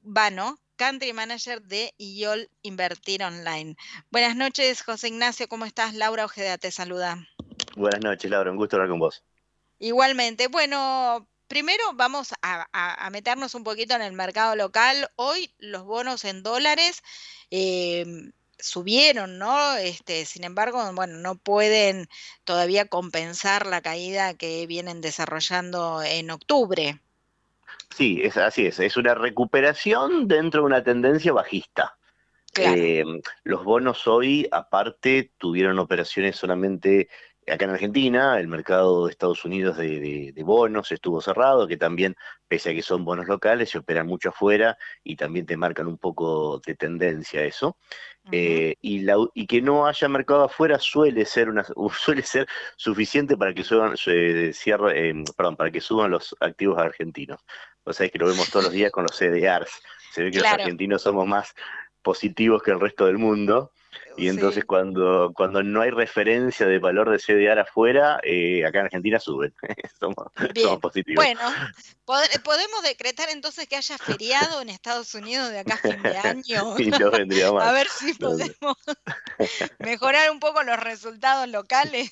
Vano, 0.00 0.58
Country 0.76 1.12
Manager 1.12 1.60
de 1.60 1.92
IOL 1.98 2.48
Invertir 2.62 3.22
Online. 3.22 3.76
Buenas 4.10 4.36
noches, 4.36 4.82
José 4.82 5.08
Ignacio, 5.08 5.48
¿cómo 5.48 5.66
estás? 5.66 5.92
Laura 5.92 6.24
Ojeda 6.24 6.56
te 6.56 6.70
saluda. 6.70 7.28
Buenas 7.76 8.00
noches, 8.00 8.30
Laura, 8.30 8.50
un 8.50 8.56
gusto 8.56 8.76
hablar 8.76 8.88
con 8.88 9.00
vos. 9.00 9.27
Igualmente, 9.78 10.48
bueno, 10.48 11.28
primero 11.46 11.82
vamos 11.94 12.34
a, 12.42 13.08
meternos 13.10 13.54
un 13.54 13.64
poquito 13.64 13.94
en 13.94 14.02
el 14.02 14.12
mercado 14.12 14.56
local. 14.56 15.08
Hoy 15.16 15.52
los 15.58 15.84
bonos 15.84 16.24
en 16.24 16.42
dólares 16.42 17.02
em, 17.50 18.32
subieron, 18.58 19.38
¿no? 19.38 19.76
Este, 19.76 20.24
sin 20.24 20.44
embargo, 20.44 20.82
bueno, 20.94 21.18
no 21.18 21.36
pueden 21.36 22.08
todavía 22.44 22.86
compensar 22.86 23.66
la 23.66 23.80
caída 23.80 24.34
que 24.34 24.66
vienen 24.66 25.00
desarrollando 25.00 26.02
en 26.02 26.30
octubre. 26.30 27.00
Sí, 27.96 28.20
es, 28.22 28.36
así 28.36 28.66
es. 28.66 28.78
Es 28.80 28.96
una 28.96 29.14
recuperación 29.14 30.28
dentro 30.28 30.62
de 30.62 30.66
una 30.66 30.84
tendencia 30.84 31.32
bajista. 31.32 31.96
Em, 32.54 33.20
los 33.44 33.64
bonos 33.64 34.06
hoy, 34.08 34.48
aparte, 34.50 35.32
tuvieron 35.38 35.78
operaciones 35.78 36.36
solamente 36.36 37.08
acá 37.50 37.64
en 37.64 37.70
Argentina, 37.72 38.38
el 38.38 38.48
mercado 38.48 39.06
de 39.06 39.12
Estados 39.12 39.44
Unidos 39.44 39.76
de, 39.76 40.32
bonos 40.44 40.92
estuvo 40.92 41.20
cerrado, 41.20 41.66
que 41.66 41.76
también, 41.76 42.16
pese 42.46 42.70
a 42.70 42.74
que 42.74 42.82
son 42.82 43.04
bonos 43.04 43.26
locales, 43.26 43.70
se 43.70 43.78
operan 43.78 44.06
mucho 44.06 44.30
afuera 44.30 44.76
y 45.02 45.16
también 45.16 45.46
te 45.46 45.56
marcan 45.56 45.86
un 45.86 45.98
poco 45.98 46.60
de 46.64 46.74
tendencia 46.74 47.42
eso. 47.42 47.76
Eh, 48.30 48.74
y, 48.82 49.06
y 49.34 49.46
que 49.46 49.62
no 49.62 49.86
haya 49.86 50.06
mercado 50.06 50.44
afuera 50.44 50.78
suele 50.78 51.24
ser 51.24 51.48
una 51.48 51.64
suele 51.98 52.22
ser 52.22 52.46
suficiente 52.76 53.38
para 53.38 53.54
que 53.54 53.64
suban 53.64 53.94
eh, 54.06 54.52
perdón, 55.34 55.56
para 55.56 55.70
que 55.70 55.80
suban 55.80 56.10
los 56.10 56.36
activos 56.40 56.78
argentinos. 56.78 57.40
O 57.84 57.92
sea, 57.92 58.06
es 58.06 58.12
que 58.12 58.18
lo 58.18 58.26
vemos 58.26 58.50
todos 58.50 58.66
los 58.66 58.72
días 58.72 58.92
con 58.92 59.04
los 59.04 59.16
CDRs. 59.16 59.80
Se 60.12 60.22
ve 60.22 60.30
que 60.30 60.40
los 60.40 60.48
argentinos 60.48 61.02
somos 61.02 61.26
más 61.26 61.54
positivos 62.02 62.62
que 62.62 62.70
el 62.70 62.80
resto 62.80 63.06
del 63.06 63.18
mundo 63.18 63.72
y 64.16 64.28
entonces 64.28 64.64
cuando, 64.64 65.32
cuando 65.34 65.62
no 65.62 65.80
hay 65.80 65.90
referencia 65.90 66.66
de 66.66 66.78
valor 66.78 67.10
de 67.10 67.18
CDR 67.18 67.60
afuera, 67.60 68.18
eh, 68.24 68.66
acá 68.66 68.80
en 68.80 68.86
Argentina 68.86 69.20
suben. 69.20 69.54
somos, 70.00 70.26
positivos. 70.80 71.24
Bueno, 71.24 71.40
podemos 72.04 72.82
decretar 72.82 73.28
entonces 73.30 73.68
que 73.68 73.76
haya 73.76 73.96
feriado 73.96 74.60
en 74.60 74.70
Estados 74.70 75.14
Unidos 75.14 75.50
de 75.50 75.60
acá 75.60 75.74
a 75.74 75.78
fin 75.78 76.02
de 76.02 76.16
año. 76.18 76.76
no 76.98 77.10
vendría 77.10 77.52
mal. 77.52 77.68
A 77.68 77.72
ver 77.72 77.88
si 77.88 78.14
podemos 78.14 78.76
mejorar 79.78 80.30
un 80.30 80.40
poco 80.40 80.62
los 80.64 80.78
resultados 80.80 81.48
locales. 81.48 82.10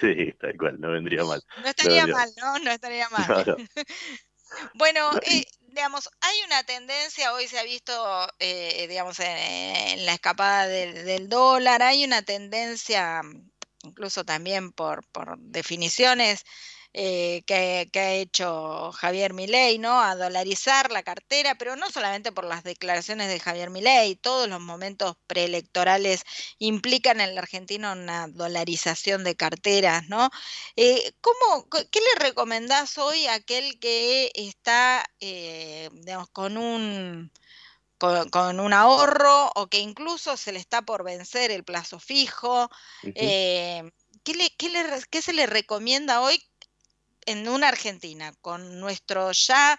Sí, 0.00 0.32
tal 0.40 0.56
cual, 0.58 0.80
no 0.80 0.90
vendría 0.90 1.24
mal. 1.24 1.42
No 1.62 1.68
estaría 1.68 2.06
mal, 2.06 2.30
¿no? 2.36 2.58
No 2.58 2.70
estaría 2.70 3.08
mal. 3.10 3.56
bueno, 4.74 5.10
eh, 5.22 5.44
digamos, 5.78 6.10
hay 6.20 6.34
una 6.44 6.64
tendencia, 6.64 7.32
hoy 7.32 7.46
se 7.46 7.56
ha 7.56 7.62
visto, 7.62 7.94
eh, 8.40 8.84
digamos, 8.88 9.20
en, 9.20 10.04
la 10.06 10.12
escapada 10.12 10.66
del, 10.66 11.28
dólar, 11.28 11.84
hay 11.84 12.04
una 12.04 12.22
tendencia, 12.22 13.22
incluso 13.84 14.24
también 14.24 14.72
por, 14.72 15.06
por 15.12 15.38
definiciones, 15.38 16.44
eh, 16.94 17.42
que, 17.46 17.90
ha 18.00 18.12
hecho 18.14 18.92
Javier 18.92 19.34
Milei, 19.34 19.78
¿no? 19.78 20.00
A 20.00 20.16
dolarizar 20.16 20.90
la 20.90 21.02
cartera, 21.02 21.54
pero 21.56 21.76
no 21.76 21.90
solamente 21.90 22.32
por 22.32 22.44
las 22.44 22.64
declaraciones 22.64 23.28
de 23.28 23.40
Javier 23.40 23.70
Milei, 23.70 24.16
todos 24.16 24.48
los 24.48 24.60
momentos 24.60 25.16
preelectorales 25.26 26.22
implican 26.58 27.20
en 27.20 27.34
la 27.34 27.42
Argentina 27.42 27.92
una 27.92 28.26
dolarización 28.28 29.22
de 29.22 29.36
carteras, 29.36 30.08
¿no? 30.08 30.30
Eh, 30.76 31.12
¿cómo, 31.20 31.68
¿Qué 31.68 32.00
le 32.00 32.24
recomendás 32.24 32.96
hoy 32.98 33.26
a 33.26 33.34
aquel 33.34 33.78
que 33.78 34.32
está, 34.34 35.04
eh, 35.20 35.90
digamos, 35.92 36.30
con 36.30 36.56
un... 36.56 37.30
Con, 37.98 38.60
un 38.60 38.72
ahorro 38.72 39.50
o 39.56 39.66
que 39.66 39.80
incluso 39.80 40.36
se 40.36 40.52
le 40.52 40.60
está 40.60 40.82
por 40.82 41.02
vencer 41.02 41.50
el 41.50 41.64
plazo 41.64 41.98
fijo. 41.98 42.70
¿qué, 43.02 43.82
le, 44.34 44.50
qué, 44.56 44.68
le, 44.68 44.84
¿Qué 45.10 45.20
se 45.20 45.32
le 45.32 45.46
recomienda 45.46 46.20
hoy 46.20 46.40
en 47.28 47.46
una 47.46 47.68
Argentina, 47.68 48.32
con 48.40 48.80
nuestro 48.80 49.32
ya 49.32 49.78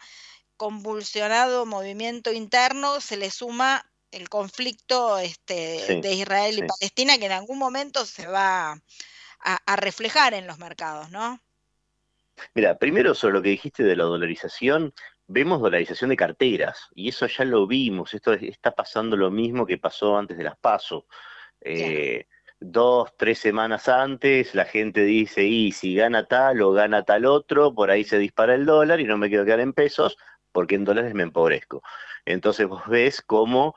convulsionado 0.56 1.66
movimiento 1.66 2.32
interno, 2.32 3.02
se 3.02 3.18
le 3.18 3.32
suma 3.32 3.84
el 4.12 4.30
conflicto 4.30 5.18
este, 5.18 6.00
de 6.02 6.14
Israel 6.14 6.60
y 6.60 6.68
Palestina, 6.68 7.18
que 7.18 7.26
en 7.26 7.32
algún 7.32 7.58
momento 7.58 8.06
se 8.06 8.28
va 8.28 8.80
a, 9.40 9.76
reflejar 9.78 10.34
en 10.34 10.46
los 10.46 10.60
mercados, 10.60 11.10
¿no? 11.10 11.40
Mira, 12.54 12.78
primero 12.78 13.16
sobre 13.16 13.34
lo 13.34 13.42
que 13.42 13.50
dijiste 13.50 13.84
de 13.84 13.96
la 13.96 14.04
dolarización, 14.04 14.94
vemos 15.28 15.60
dolarización 15.60 16.12
de 16.12 16.18
carteras, 16.18 16.88
y 16.94 17.10
eso 17.10 17.26
ya 17.26 17.46
lo 17.46 17.66
vimos, 17.66 18.14
esto 18.14 18.34
está 18.34 18.76
pasando 18.76 19.18
lo 19.18 19.32
mismo 19.32 19.66
que 19.66 19.78
pasó 19.78 20.18
antes 20.18 20.38
de 20.38 20.44
las 20.44 20.58
PASO 20.58 21.08
dos, 22.60 23.16
tres 23.18 23.40
semanas 23.40 23.88
antes, 23.88 24.54
la 24.56 24.66
gente 24.66 25.04
dice, 25.04 25.44
y 25.46 25.72
si 25.72 25.96
gana 25.96 26.26
tal 26.26 26.62
o 26.62 26.72
gana 26.72 27.04
tal 27.04 27.26
otro, 27.26 27.74
por 27.74 27.92
ahí 27.92 28.04
se 28.04 28.18
dispara 28.18 28.56
el 28.56 28.66
dólar 28.66 29.00
y 29.00 29.06
no 29.06 29.18
me 29.18 29.30
quiero 29.30 29.46
quedar 29.46 29.62
en 29.62 29.74
pesos, 29.74 30.18
porque 30.52 30.76
en 30.76 30.86
dólares 30.86 31.14
me 31.14 31.24
empobrezco. 31.24 31.82
Entonces 32.26 32.68
vos 32.68 32.84
ves 32.88 33.22
cómo 33.22 33.76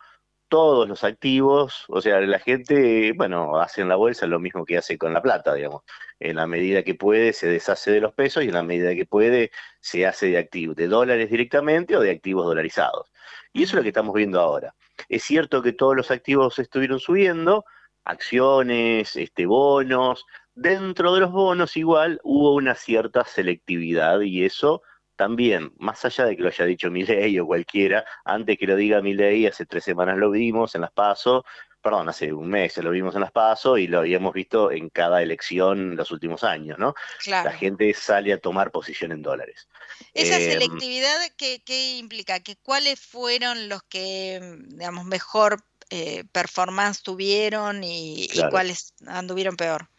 todos 0.49 0.87
los 0.87 1.03
activos, 1.03 1.87
o 1.89 2.03
sea, 2.03 2.21
la 2.21 2.39
gente, 2.39 3.12
bueno, 3.17 3.57
hace 3.59 3.81
en 3.81 3.89
la 3.89 3.97
bolsa 3.97 4.27
lo 4.27 4.39
mismo 4.39 4.67
que 4.67 4.77
hace 4.77 4.99
con 4.99 5.15
la 5.15 5.23
plata, 5.23 5.55
digamos. 5.55 5.83
En 6.21 6.37
la 6.37 6.47
medida 6.47 6.83
que 6.83 6.95
puede 6.95 7.33
se 7.33 7.47
deshace 7.49 7.91
de 7.91 8.01
los 8.03 8.12
pesos 8.12 8.45
y 8.45 8.49
en 8.49 8.55
la 8.55 8.62
medida 8.62 8.95
que 8.95 9.07
puede 9.07 9.51
se 9.81 10.07
hace 10.07 10.27
de 10.27 10.37
activos, 10.37 10.77
de 10.77 10.89
dólares 10.89 11.31
directamente 11.31 11.97
o 11.97 12.01
de 12.01 12.11
activos 12.11 12.45
dolarizados. 12.45 13.11
Y 13.55 13.62
eso 13.62 13.71
es 13.73 13.77
lo 13.77 13.83
que 13.83 13.89
estamos 13.89 14.15
viendo 14.15 14.41
ahora. 14.41 14.75
Es 15.09 15.23
cierto 15.23 15.62
que 15.62 15.73
todos 15.73 15.97
los 15.97 16.11
activos 16.11 16.59
estuvieron 16.59 17.01
subiendo, 17.01 17.65
acciones, 18.05 19.17
este, 19.17 19.47
bonos. 19.47 20.25
Dentro 20.55 21.15
de 21.15 21.21
los 21.21 21.33
bonos 21.33 21.77
igual 21.77 22.21
hubo 22.25 22.55
una 22.55 22.75
cierta 22.75 23.25
selectividad 23.25 24.21
y 24.21 24.45
eso 24.45 24.83
también, 25.17 25.73
más 25.79 26.05
allá 26.05 26.25
de 26.25 26.37
que 26.37 26.43
lo 26.43 26.49
haya 26.49 26.65
dicho 26.65 26.91
Milei 26.91 27.39
o 27.39 27.47
cualquiera, 27.47 28.05
antes 28.25 28.59
que 28.59 28.67
lo 28.67 28.77
diga 28.77 29.01
Milei, 29.03 29.47
hace 29.47 29.67
tres 29.67 29.85
semanas 29.85 30.19
lo 30.19 30.31
vimos 30.31 30.75
en 30.75 30.81
las 30.81 30.93
PASO, 30.93 31.45
perdón, 31.83 32.09
hace 32.09 32.33
un 32.33 32.49
mes 32.49 32.77
lo 32.79 32.91
vimos 32.91 33.15
en 33.15 33.23
las 33.23 33.33
PASO 33.33 33.77
y 33.77 33.89
lo 33.89 33.99
habíamos 33.99 34.33
visto 34.33 34.71
en 34.71 34.89
cada 34.89 35.23
elección 35.23 35.97
los 35.97 36.11
últimos 36.11 36.45
años, 36.45 36.79
¿no? 36.79 36.95
La 37.27 37.53
gente 37.53 37.93
sale 37.93 38.33
a 38.33 38.39
tomar 38.39 38.71
posición 38.71 39.13
en 39.13 39.23
dólares. 39.23 39.69
Esa 40.15 40.39
em, 40.39 40.51
selectividad, 40.53 41.19
¿qué, 41.37 41.63
¿qué, 41.65 41.99
implica? 41.99 42.41
¿Que 42.41 42.57
¿Cuáles 42.57 43.01
fueron 43.01 43.69
los 43.69 43.83
que, 43.83 44.41
digamos, 44.69 45.05
mejor 45.05 45.65
eh, 45.95 46.25
performance 46.33 47.03
tuvieron 47.03 47.85
y, 47.85 48.27
cuáles 48.51 48.95
anduvieron 49.07 49.57
peor. 49.57 49.91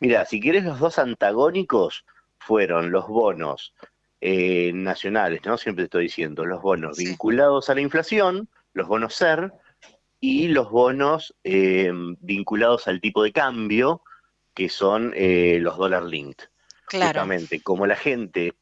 Mira, 0.00 0.26
si 0.26 0.40
quieres 0.40 0.64
los 0.64 0.80
dos 0.80 0.98
antagónicos 0.98 2.04
fueron 2.40 2.90
los 2.90 3.06
bonos 3.06 3.72
eh, 4.20 4.72
nacionales, 4.74 5.42
¿no? 5.44 5.56
Siempre 5.56 5.84
estoy 5.84 6.06
diciendo, 6.06 6.44
los 6.44 6.60
bonos 6.60 6.98
vinculados 6.98 7.70
a 7.70 7.76
la 7.76 7.80
inflación, 7.80 8.48
los 8.72 8.88
bonos 8.88 9.14
SER, 9.14 9.52
y 10.18 10.48
los 10.48 10.68
bonos 10.68 11.32
eh, 11.44 11.92
vinculados 12.18 12.88
al 12.88 13.00
tipo 13.00 13.22
de 13.22 13.30
cambio, 13.30 14.02
que 14.52 14.68
son 14.68 15.14
los 15.14 15.76
dólar 15.78 16.02
linked. 16.02 16.46
Claro. 16.86 17.20
Justamente, 17.20 17.62
como 17.62 17.86
la 17.86 17.94
gente 17.94 18.54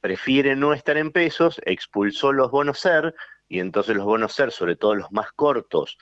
prefiere 0.00 0.56
no 0.56 0.74
estar 0.74 0.96
en 0.96 1.12
pesos, 1.12 1.60
expulsó 1.64 2.32
los 2.32 2.50
bonos 2.50 2.80
SER, 2.80 3.14
y 3.52 3.60
entonces 3.60 3.94
los 3.94 4.06
bonos 4.06 4.32
SER, 4.32 4.50
sobre 4.50 4.76
todo 4.76 4.94
los 4.94 5.12
más 5.12 5.30
cortos, 5.32 5.98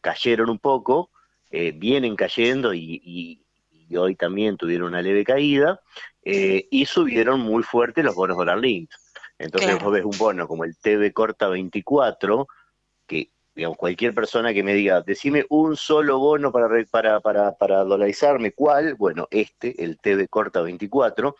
cayeron 0.00 0.48
un 0.48 0.58
poco, 0.58 1.10
eh, 1.50 1.72
vienen 1.76 2.16
cayendo 2.16 2.72
y, 2.72 3.44
hoy 3.94 4.16
también 4.16 4.56
tuvieron 4.56 4.88
una 4.88 5.02
leve 5.02 5.22
caída, 5.22 5.82
eh, 6.22 6.66
y 6.70 6.86
subieron 6.86 7.40
muy 7.40 7.62
fuerte 7.62 8.02
los 8.02 8.14
bonos 8.14 8.38
dólar 8.38 8.56
linked. 8.56 8.96
Entonces 9.36 9.78
vos 9.82 9.92
ves 9.92 10.02
un 10.02 10.16
bono 10.16 10.48
como 10.48 10.64
el 10.64 10.78
TV 10.78 11.12
Corta 11.12 11.48
24, 11.48 12.48
que 13.06 13.28
digamos, 13.54 13.76
cualquier 13.76 14.14
persona 14.14 14.54
que 14.54 14.62
me 14.62 14.72
diga, 14.72 15.02
decime 15.02 15.44
un 15.50 15.76
solo 15.76 16.18
bono 16.18 16.50
para, 16.52 16.70
para, 16.90 17.20
para, 17.20 17.52
para 17.52 17.84
dolarizarme, 17.84 18.52
¿cuál? 18.52 18.94
Bueno, 18.94 19.28
este, 19.30 19.84
el 19.84 19.98
TV 19.98 20.26
Corta 20.28 20.62
24, 20.62 21.36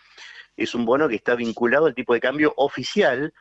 es 0.59 0.74
un 0.74 0.85
bono 0.85 1.09
que 1.09 1.16
está 1.16 1.35
vinculado 1.35 1.87
al 1.87 1.94
tipo 1.94 2.12
de 2.12 2.20
cambio 2.20 2.53
oficial 2.59 3.33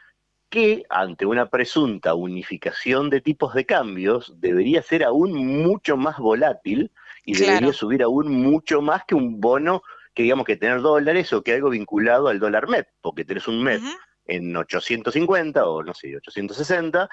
que 0.54 0.86
ante 0.88 1.26
una 1.26 1.50
presunta 1.50 2.14
unificación 2.14 3.10
de 3.10 3.22
tipos 3.22 3.56
de 3.56 3.66
cambios 3.66 4.40
debería 4.40 4.84
ser 4.84 5.04
aún 5.04 5.34
mucho 5.34 5.98
más 5.98 6.20
volátil 6.20 6.92
y 7.26 7.36
debería 7.36 7.74
subir 7.74 8.04
aún 8.04 8.32
mucho 8.32 8.80
más 8.80 9.04
que 9.04 9.16
un 9.16 9.42
bono 9.42 9.82
que 10.14 10.22
digamos 10.22 10.46
que 10.46 10.56
tener 10.56 10.82
dólares 10.82 11.34
o 11.34 11.42
que 11.42 11.54
algo 11.54 11.72
vinculado 11.72 12.28
al 12.28 12.38
dólar 12.38 12.70
MEP, 12.70 12.88
porque 13.02 13.26
tenés 13.26 13.48
un 13.48 13.64
MEP 13.64 13.82
en 14.28 14.56
850 14.56 15.66
o 15.66 15.82
no 15.82 15.96
sé, 15.96 16.16
860, 16.16 17.10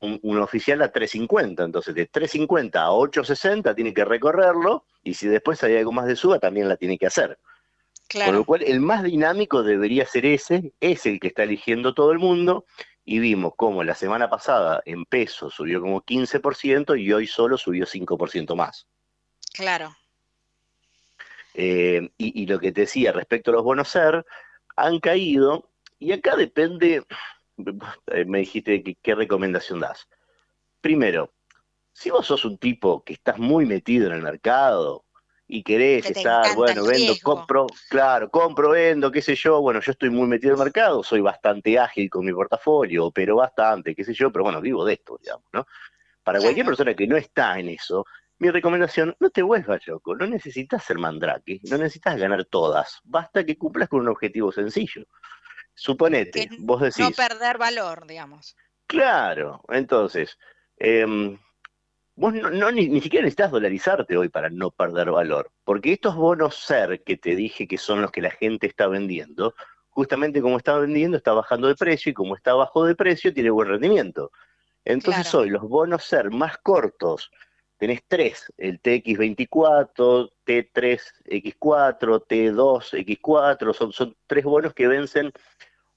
un, 0.00 0.20
un, 0.22 0.38
oficial 0.40 0.82
a 0.82 0.92
350, 0.92 1.64
entonces 1.64 1.94
de 1.94 2.04
350 2.04 2.82
a 2.82 2.92
860 2.92 3.74
tiene 3.74 3.94
que 3.94 4.04
recorrerlo 4.04 4.84
y 5.02 5.14
si 5.14 5.26
después 5.26 5.64
hay 5.64 5.78
algo 5.78 5.92
más 5.92 6.04
de 6.04 6.16
suba 6.16 6.38
también 6.38 6.68
la 6.68 6.76
tiene 6.76 6.98
que 6.98 7.06
hacer. 7.06 7.38
Con 8.12 8.34
lo 8.34 8.44
cual, 8.44 8.62
el 8.62 8.80
más 8.80 9.02
dinámico 9.02 9.62
debería 9.62 10.06
ser 10.06 10.26
ese, 10.26 10.72
es 10.80 11.06
el 11.06 11.18
que 11.18 11.28
está 11.28 11.44
eligiendo 11.44 11.94
todo 11.94 12.12
el 12.12 12.18
mundo, 12.18 12.66
y 13.04 13.18
vimos 13.18 13.54
cómo 13.56 13.82
la 13.82 13.94
semana 13.94 14.28
pasada 14.30 14.82
en 14.84 15.04
peso 15.04 15.50
subió 15.50 15.80
como 15.80 16.02
15% 16.02 17.00
y 17.00 17.12
hoy 17.12 17.26
solo 17.26 17.56
subió 17.56 17.86
5% 17.86 18.54
más. 18.54 18.86
Claro. 19.52 19.96
Eh, 21.54 22.10
y, 22.16 22.46
lo 22.46 22.58
que 22.58 22.72
te 22.72 22.82
decía 22.82 23.12
respecto 23.12 23.50
a 23.50 23.54
los 23.54 23.64
bonos 23.64 23.88
SER, 23.88 24.24
han 24.76 25.00
caído, 25.00 25.70
y 25.98 26.12
acá 26.12 26.36
depende, 26.36 27.04
eh, 28.12 28.24
me 28.24 28.38
dijiste 28.38 28.96
qué 29.02 29.14
recomendación 29.14 29.80
das. 29.80 30.08
Primero, 30.80 31.32
si 31.92 32.10
vos 32.10 32.26
sos 32.26 32.44
un 32.44 32.56
tipo 32.56 33.04
que 33.04 33.12
estás 33.12 33.38
muy 33.38 33.66
metido 33.66 34.06
en 34.06 34.14
el 34.14 34.22
mercado, 34.22 35.04
y 35.54 35.62
querés 35.62 36.08
estar, 36.08 36.54
bueno, 36.54 36.82
vendo, 36.86 37.12
compro, 37.22 37.66
claro, 37.90 38.30
compro, 38.30 38.70
vendo, 38.70 39.12
qué 39.12 39.20
sé 39.20 39.34
yo, 39.34 39.60
bueno, 39.60 39.82
yo 39.82 39.92
estoy 39.92 40.08
muy 40.08 40.26
metido 40.26 40.54
en 40.54 40.58
el 40.58 40.64
mercado, 40.64 41.02
soy 41.02 41.20
bastante 41.20 41.78
ágil 41.78 42.08
con 42.08 42.24
mi 42.24 42.32
portafolio, 42.32 43.10
pero 43.10 43.36
bastante, 43.36 43.94
qué 43.94 44.02
sé 44.02 44.14
yo, 44.14 44.32
pero 44.32 44.44
bueno, 44.44 44.62
vivo 44.62 44.82
de 44.82 44.94
esto, 44.94 45.18
digamos, 45.20 45.44
¿no? 45.52 45.66
Para 46.24 46.40
cualquier 46.40 46.64
persona 46.64 46.94
que 46.94 47.06
no 47.06 47.18
está 47.18 47.58
en 47.58 47.68
eso, 47.68 48.06
mi 48.38 48.48
recomendación, 48.48 49.14
no 49.20 49.28
te 49.28 49.42
vuelvas 49.42 49.86
loco, 49.86 50.16
no 50.16 50.26
necesitas 50.26 50.84
ser 50.84 50.96
mandrake, 50.96 51.60
no 51.64 51.76
necesitas 51.76 52.16
ganar 52.16 52.46
todas, 52.46 53.00
basta 53.04 53.44
que 53.44 53.58
cumplas 53.58 53.90
con 53.90 54.00
un 54.00 54.08
objetivo 54.08 54.52
sencillo. 54.52 55.04
Suponete, 55.74 56.48
vos 56.60 56.80
decís... 56.80 57.00
No 57.00 57.10
perder 57.10 57.58
valor, 57.58 58.06
digamos. 58.06 58.56
Claro, 58.86 59.60
entonces, 59.68 60.38
eh, 60.78 61.36
vos 62.14 62.34
no, 62.34 62.70
ni, 62.70 63.00
siquiera 63.00 63.24
necesitas 63.24 63.50
dolarizarte 63.50 64.16
hoy 64.16 64.28
para 64.28 64.50
no 64.50 64.70
perder 64.70 65.10
valor, 65.10 65.50
porque 65.64 65.92
estos 65.92 66.14
bonos 66.14 66.56
SER 66.56 67.02
que 67.02 67.16
te 67.16 67.34
dije 67.34 67.66
que 67.66 67.78
son 67.78 68.02
los 68.02 68.10
que 68.10 68.20
la 68.20 68.30
gente 68.30 68.66
está 68.66 68.86
vendiendo, 68.86 69.54
justamente 69.90 70.42
como 70.42 70.58
está 70.58 70.76
vendiendo, 70.78 71.16
está 71.16 71.32
bajando 71.32 71.68
de 71.68 71.74
precio 71.74 72.10
y 72.10 72.14
como 72.14 72.36
está 72.36 72.54
bajo 72.54 72.84
de 72.84 72.94
precio, 72.94 73.32
tiene 73.32 73.50
buen 73.50 73.68
rendimiento. 73.68 74.30
Entonces 74.84 75.34
hoy 75.34 75.50
los 75.50 75.62
bonos 75.62 76.04
SER 76.04 76.30
más 76.30 76.58
cortos, 76.58 77.30
tenés 77.78 78.02
tres, 78.06 78.52
el 78.58 78.80
TX24, 78.80 80.30
T3X4, 80.46 82.26
T2X4, 82.26 83.74
son, 83.74 83.92
son 83.92 84.16
tres 84.26 84.44
bonos 84.44 84.74
que 84.74 84.88
vencen 84.88 85.32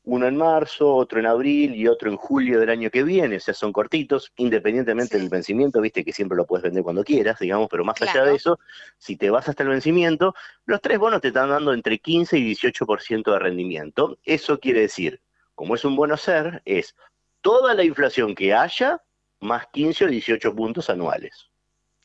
uno 0.06 0.28
en 0.28 0.38
marzo, 0.38 0.94
otro 0.94 1.20
en 1.20 1.26
abril 1.26 1.76
y 1.76 1.88
otro 1.88 2.10
en 2.10 2.18
julio 2.18 2.60
del 2.60 2.70
año 2.70 2.90
que 2.90 3.04
viene, 3.04 3.38
o 3.38 3.40
sea, 3.40 3.54
son 3.54 3.74
cortitos, 3.74 4.32
independientemente 4.38 5.18
del 5.18 5.30
vencimiento, 5.30 5.82
viste 5.82 6.06
que 6.06 6.14
siempre 6.14 6.38
lo 6.38 6.46
puedes 6.46 6.64
vender 6.64 6.84
cuando 6.84 7.04
quieras, 7.04 7.40
digamos, 7.40 7.68
pero 7.70 7.84
más 7.84 8.00
allá 8.02 8.24
de 8.24 8.36
eso, 8.36 8.60
si 8.98 9.18
te 9.18 9.30
vas 9.30 9.50
hasta 9.50 9.64
el 9.64 9.70
vencimiento, 9.70 10.36
los 10.66 10.80
tres 10.80 11.00
bonos 11.00 11.22
te 11.22 11.30
están 11.30 11.50
dando 11.50 11.74
entre 11.74 11.98
15 11.98 12.38
y 12.38 12.56
18% 12.56 13.32
de 13.32 13.40
rendimiento. 13.40 14.20
Eso 14.24 14.60
quiere 14.60 14.82
decir, 14.82 15.22
como 15.56 15.76
es 15.76 15.84
un 15.84 15.96
bono 15.96 16.18
ser, 16.18 16.62
es 16.66 16.96
toda 17.42 17.74
la 17.74 17.84
inflación 17.84 18.36
que 18.36 18.54
haya 18.54 19.02
más 19.40 19.68
15 19.74 20.06
o 20.06 20.08
18 20.08 20.56
puntos 20.56 20.90
anuales. 20.90 21.50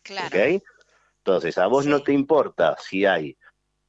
Claro. 0.03 0.63
Entonces, 1.19 1.59
a 1.59 1.67
vos 1.67 1.85
no 1.85 2.03
te 2.03 2.13
importa 2.13 2.77
si 2.81 3.05
hay 3.05 3.37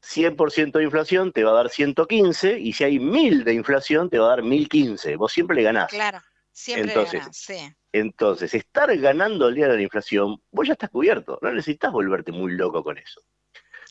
100% 0.02 0.72
de 0.80 0.84
inflación, 0.84 1.32
te 1.32 1.44
va 1.44 1.52
a 1.52 1.56
dar 1.56 1.70
115, 1.70 2.60
y 2.60 2.74
si 2.74 2.84
hay 2.84 3.00
1000 3.00 3.44
de 3.44 3.54
inflación, 3.54 4.10
te 4.10 4.20
va 4.20 4.28
a 4.28 4.30
dar 4.30 4.44
1015. 4.44 5.16
Vos 5.16 5.32
siempre 5.32 5.56
le 5.56 5.64
ganás. 5.64 5.90
Claro, 5.90 6.22
siempre 6.52 6.90
entonces, 6.90 7.14
le 7.14 7.20
ganás, 7.20 7.38
sí. 7.38 7.76
Entonces, 7.94 8.54
estar 8.54 8.96
ganando 8.98 9.48
el 9.48 9.56
día 9.56 9.68
de 9.68 9.76
la 9.76 9.82
inflación, 9.82 10.42
vos 10.52 10.68
ya 10.68 10.74
estás 10.74 10.90
cubierto. 10.90 11.38
No 11.42 11.52
necesitas 11.52 11.92
volverte 11.92 12.32
muy 12.32 12.54
loco 12.54 12.84
con 12.84 12.98
eso. 12.98 13.22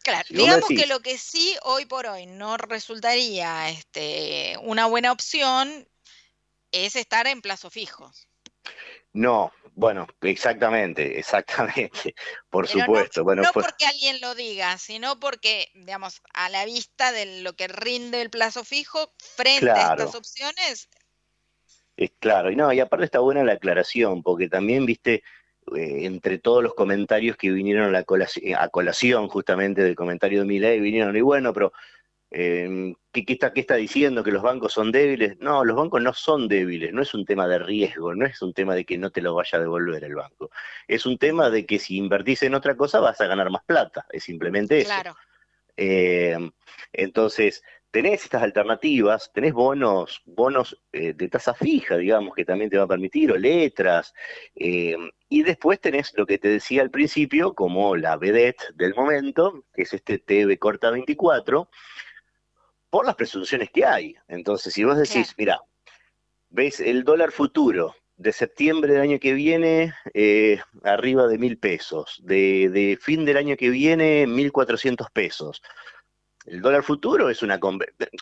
Claro, 0.02 0.26
digamos 0.30 0.68
que 0.68 0.86
lo 0.86 1.00
que 1.00 1.18
sí 1.18 1.56
hoy 1.62 1.84
por 1.84 2.06
hoy 2.06 2.24
no 2.24 2.56
resultaría 2.56 3.68
este, 3.68 4.56
una 4.62 4.86
buena 4.86 5.12
opción 5.12 5.86
es 6.72 6.96
estar 6.96 7.26
en 7.26 7.42
plazo 7.42 7.68
fijos. 7.68 8.26
No, 9.12 9.52
bueno, 9.74 10.06
exactamente, 10.22 11.18
exactamente, 11.18 12.14
por 12.50 12.68
supuesto. 12.68 13.20
No, 13.20 13.24
bueno, 13.24 13.42
no 13.42 13.52
porque 13.52 13.86
alguien 13.86 14.20
lo 14.20 14.34
diga, 14.34 14.76
sino 14.78 15.18
porque, 15.18 15.68
digamos, 15.74 16.20
a 16.34 16.48
la 16.48 16.64
vista 16.64 17.12
de 17.12 17.40
lo 17.42 17.54
que 17.54 17.68
rinde 17.68 18.20
el 18.20 18.30
plazo 18.30 18.64
fijo 18.64 19.12
frente 19.16 19.70
a 19.70 19.92
estas 19.92 20.14
opciones. 20.14 20.88
Es 21.96 22.12
claro, 22.18 22.50
y 22.50 22.56
no, 22.56 22.72
y 22.72 22.80
aparte 22.80 23.04
está 23.04 23.20
buena 23.20 23.44
la 23.44 23.54
aclaración, 23.54 24.22
porque 24.22 24.48
también, 24.48 24.86
viste, 24.86 25.22
eh, 25.76 26.04
entre 26.04 26.38
todos 26.38 26.62
los 26.62 26.74
comentarios 26.74 27.36
que 27.36 27.50
vinieron 27.50 27.86
a, 27.86 27.90
la 27.90 28.04
colación, 28.04 28.54
a 28.58 28.68
colación 28.68 29.28
justamente 29.28 29.82
del 29.82 29.94
comentario 29.94 30.40
de 30.40 30.46
Milei, 30.46 30.80
vinieron, 30.80 31.16
y 31.16 31.20
bueno, 31.20 31.52
pero 31.52 31.72
eh, 32.30 32.94
¿qué, 33.12 33.24
está, 33.26 33.52
¿qué 33.52 33.60
está 33.60 33.74
diciendo? 33.74 34.22
¿Que 34.22 34.30
los 34.30 34.42
bancos 34.42 34.72
son 34.72 34.92
débiles? 34.92 35.38
No, 35.40 35.64
los 35.64 35.76
bancos 35.76 36.00
no 36.00 36.12
son 36.14 36.48
débiles, 36.48 36.92
no 36.92 37.02
es 37.02 37.12
un 37.14 37.24
tema 37.24 37.48
de 37.48 37.58
riesgo, 37.58 38.14
no 38.14 38.26
es 38.26 38.40
un 38.42 38.52
tema 38.52 38.74
de 38.74 38.84
que 38.84 38.98
no 38.98 39.10
te 39.10 39.20
lo 39.20 39.34
vaya 39.34 39.58
a 39.58 39.60
devolver 39.60 40.04
el 40.04 40.14
banco. 40.14 40.50
Es 40.86 41.06
un 41.06 41.18
tema 41.18 41.50
de 41.50 41.66
que 41.66 41.78
si 41.78 41.96
invertís 41.96 42.42
en 42.42 42.54
otra 42.54 42.76
cosa 42.76 43.00
vas 43.00 43.20
a 43.20 43.26
ganar 43.26 43.50
más 43.50 43.64
plata, 43.64 44.06
es 44.10 44.22
simplemente 44.24 44.78
eso. 44.78 44.88
Claro. 44.88 45.16
Eh, 45.76 46.36
entonces, 46.92 47.62
tenés 47.90 48.24
estas 48.24 48.42
alternativas, 48.42 49.32
tenés 49.32 49.52
bonos, 49.52 50.22
bonos 50.24 50.80
eh, 50.92 51.12
de 51.14 51.28
tasa 51.28 51.54
fija, 51.54 51.96
digamos, 51.96 52.34
que 52.34 52.44
también 52.44 52.70
te 52.70 52.78
va 52.78 52.84
a 52.84 52.88
permitir, 52.88 53.32
o 53.32 53.36
letras, 53.36 54.14
eh, 54.54 54.96
y 55.28 55.42
después 55.42 55.80
tenés 55.80 56.12
lo 56.16 56.26
que 56.26 56.38
te 56.38 56.48
decía 56.48 56.82
al 56.82 56.90
principio, 56.90 57.54
como 57.54 57.96
la 57.96 58.16
vedette 58.16 58.72
del 58.74 58.94
momento, 58.94 59.64
que 59.74 59.82
es 59.82 59.92
este 59.92 60.18
TV 60.18 60.58
Corta 60.58 60.90
24, 60.90 61.68
por 62.90 63.07
las 63.07 63.14
presunciones 63.14 63.70
que 63.70 63.85
hay. 63.85 64.16
Entonces, 64.29 64.74
si 64.74 64.85
vos 64.85 64.98
decís, 64.98 65.35
mira, 65.38 65.61
ves 66.50 66.81
el 66.81 67.05
dólar 67.05 67.31
futuro 67.31 67.94
de 68.16 68.33
septiembre 68.33 68.92
del 68.92 69.03
año 69.03 69.18
que 69.18 69.33
viene 69.33 69.94
eh, 70.12 70.61
arriba 70.83 71.26
de 71.26 71.38
mil 71.38 71.59
pesos, 71.59 72.20
de, 72.22 72.68
de, 72.68 72.98
fin 73.00 73.24
del 73.24 73.38
año 73.38 73.57
que 73.57 73.70
viene 73.70 74.26
mil 74.26 74.53
cuatrocientos 74.53 75.09
pesos. 75.11 75.62
El 76.44 76.61
dólar 76.61 76.83
futuro 76.83 77.31
es, 77.31 77.42
una, 77.42 77.59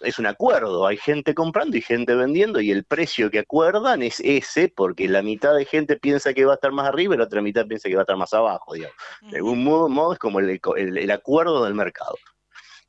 es 0.02 0.18
un 0.18 0.26
acuerdo, 0.26 0.86
hay 0.86 0.98
gente 0.98 1.34
comprando 1.34 1.76
y 1.76 1.82
gente 1.82 2.14
vendiendo 2.14 2.60
y 2.60 2.70
el 2.70 2.84
precio 2.84 3.30
que 3.30 3.38
acuerdan 3.40 4.02
es 4.02 4.20
ese 4.20 4.68
porque 4.68 5.08
la 5.08 5.22
mitad 5.22 5.54
de 5.54 5.64
gente 5.64 5.96
piensa 5.96 6.34
que 6.34 6.44
va 6.44 6.52
a 6.52 6.56
estar 6.56 6.72
más 6.72 6.86
arriba 6.88 7.14
y 7.14 7.18
la 7.18 7.24
otra 7.24 7.42
mitad 7.42 7.66
piensa 7.66 7.88
que 7.88 7.94
va 7.94 8.02
a 8.02 8.04
estar 8.04 8.16
más 8.16 8.34
abajo, 8.34 8.74
digamos. 8.74 8.96
De 9.22 9.38
algún 9.38 9.64
modo, 9.64 9.88
modo 9.88 10.12
es 10.12 10.18
como 10.18 10.40
el, 10.40 10.60
el, 10.76 10.98
el 10.98 11.10
acuerdo 11.10 11.64
del 11.64 11.74
mercado. 11.74 12.16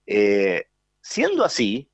Eh, 0.06 0.66
Siendo 1.10 1.44
así, 1.44 1.90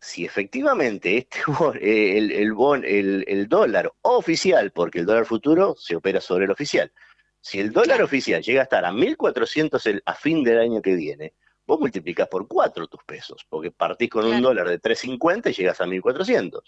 si 0.00 0.24
efectivamente 0.24 1.18
este 1.18 1.40
el, 2.18 2.30
el, 2.30 2.52
bon, 2.52 2.84
el, 2.84 3.24
el, 3.26 3.48
dólar 3.48 3.92
oficial, 4.02 4.70
porque 4.70 5.00
el 5.00 5.06
dólar 5.06 5.26
futuro 5.26 5.74
se 5.76 5.96
opera 5.96 6.20
sobre 6.20 6.44
el 6.44 6.52
oficial, 6.52 6.92
si 7.40 7.58
el 7.58 7.72
dólar 7.72 8.00
oficial 8.00 8.40
llega 8.40 8.60
a 8.60 8.62
estar 8.62 8.84
a 8.84 8.92
1.400 8.92 10.02
a 10.06 10.14
fin 10.14 10.44
del 10.44 10.60
año 10.60 10.80
que 10.80 10.94
viene, 10.94 11.34
vos 11.66 11.80
multiplicás 11.80 12.28
por 12.28 12.46
4 12.46 12.86
tus 12.86 13.02
pesos, 13.02 13.44
porque 13.48 13.72
partís 13.72 14.08
con 14.08 14.22
claro. 14.22 14.36
un 14.36 14.42
dólar 14.42 14.68
de 14.68 14.80
3.50 14.80 15.50
y 15.50 15.54
llegas 15.54 15.80
a 15.80 15.86
1.400. 15.86 16.62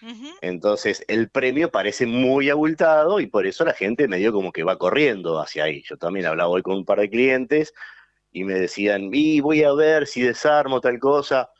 Uh 0.00 0.06
-huh. 0.06 0.34
Entonces 0.40 1.04
el 1.08 1.28
premio 1.28 1.70
parece 1.70 2.06
muy 2.06 2.48
abultado 2.48 3.20
y 3.20 3.26
por 3.26 3.46
eso 3.46 3.66
la 3.66 3.74
gente 3.74 4.08
medio 4.08 4.32
como 4.32 4.50
que 4.50 4.62
va 4.62 4.78
corriendo 4.78 5.38
hacia 5.38 5.64
ahí. 5.64 5.82
Yo 5.86 5.98
también 5.98 6.24
hablaba 6.24 6.48
hoy 6.48 6.62
con 6.62 6.74
un 6.74 6.86
par 6.86 7.00
de 7.00 7.10
clientes 7.10 7.74
y 8.32 8.44
me 8.44 8.54
decían, 8.54 9.10
y 9.12 9.40
voy 9.40 9.62
a 9.62 9.72
ver 9.72 10.06
si 10.06 10.22
desarmo 10.22 10.80
tal 10.80 10.98
cosa. 10.98 11.50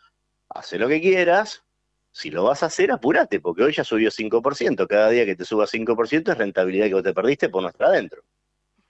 Hace 0.49 0.79
lo 0.79 0.89
que 0.89 1.01
quieras, 1.01 1.63
si 2.11 2.31
lo 2.31 2.45
vas 2.45 2.63
a 2.63 2.67
hacer, 2.67 2.91
apúrate, 2.91 3.41
porque 3.41 3.63
hoy 3.63 3.73
ya 3.73 3.85
subió 3.85 4.11
5%. 4.11 4.87
Cada 4.89 5.11
día 5.11 5.25
que 5.27 5.37
te 5.37 5.45
suba 5.45 5.67
5% 5.67 6.33
es 6.33 6.39
rentabilidad 6.39 6.87
que 6.87 6.95
vos 6.95 7.03
te 7.03 7.15
perdiste 7.15 7.49
por 7.49 7.63
no 7.63 7.69
estar 7.69 7.89
adentro. 7.89 8.23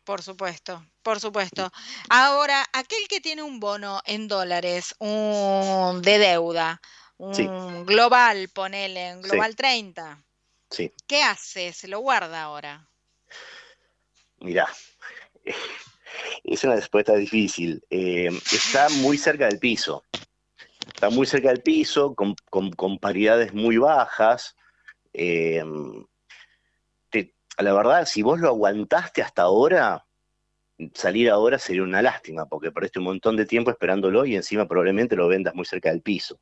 Por 0.05 0.23
supuesto, 0.23 0.85
por 1.03 1.21
supuesto. 1.21 1.71
Ahora, 2.09 2.65
aquel 2.73 3.07
que 3.09 3.21
tiene 3.21 3.43
un 3.43 3.61
bono 3.61 4.01
en 4.05 4.27
dólares, 4.27 4.95
un 4.99 6.03
de 6.03 6.19
deuda, 6.19 6.81
un 7.19 7.37
Sí. 7.37 7.49
global, 7.85 8.49
ponele, 8.53 9.11
en 9.11 9.23
Sí. 9.23 9.29
global 9.29 9.55
30, 9.55 10.25
Sí, 10.71 10.93
¿qué 11.07 11.23
hace? 11.23 11.73
¿Se 11.73 11.87
lo 11.87 12.01
guarda 12.01 12.43
ahora? 12.43 12.89
mirá. 14.41 14.69
Es 16.45 16.65
una 16.65 16.77
respuesta 16.77 17.15
difícil. 17.15 17.83
Eh, 17.91 18.29
está 18.53 18.89
muy 19.01 19.19
cerca 19.19 19.47
del 19.47 19.59
piso. 19.59 20.05
Está 20.87 21.11
muy 21.11 21.27
cerca 21.27 21.49
del 21.49 21.63
piso, 21.63 22.15
con, 22.15 22.99
paridades 22.99 23.55
muy 23.55 23.77
bajas. 23.79 24.57
Eh, 25.13 25.63
la 27.59 27.73
verdad, 27.75 28.07
si 28.07 28.23
vos 28.23 28.41
lo 28.41 28.49
aguantaste 28.49 29.23
hasta 29.23 29.43
ahora, 29.43 30.07
salir 30.95 31.31
ahora 31.31 31.59
sería 31.59 31.83
una 31.83 32.03
lástima, 32.03 32.47
porque 32.47 32.73
perdiste 32.73 32.99
un 32.99 33.07
montón 33.07 33.37
de 33.37 33.47
tiempo 33.47 33.71
esperándolo 33.71 34.25
y 34.25 34.37
encima 34.37 34.67
probablemente 34.67 35.17
lo 35.17 35.29
vendas 35.29 35.55
muy 35.55 35.65
cerca 35.65 35.91
del 35.91 36.03
piso. 36.03 36.41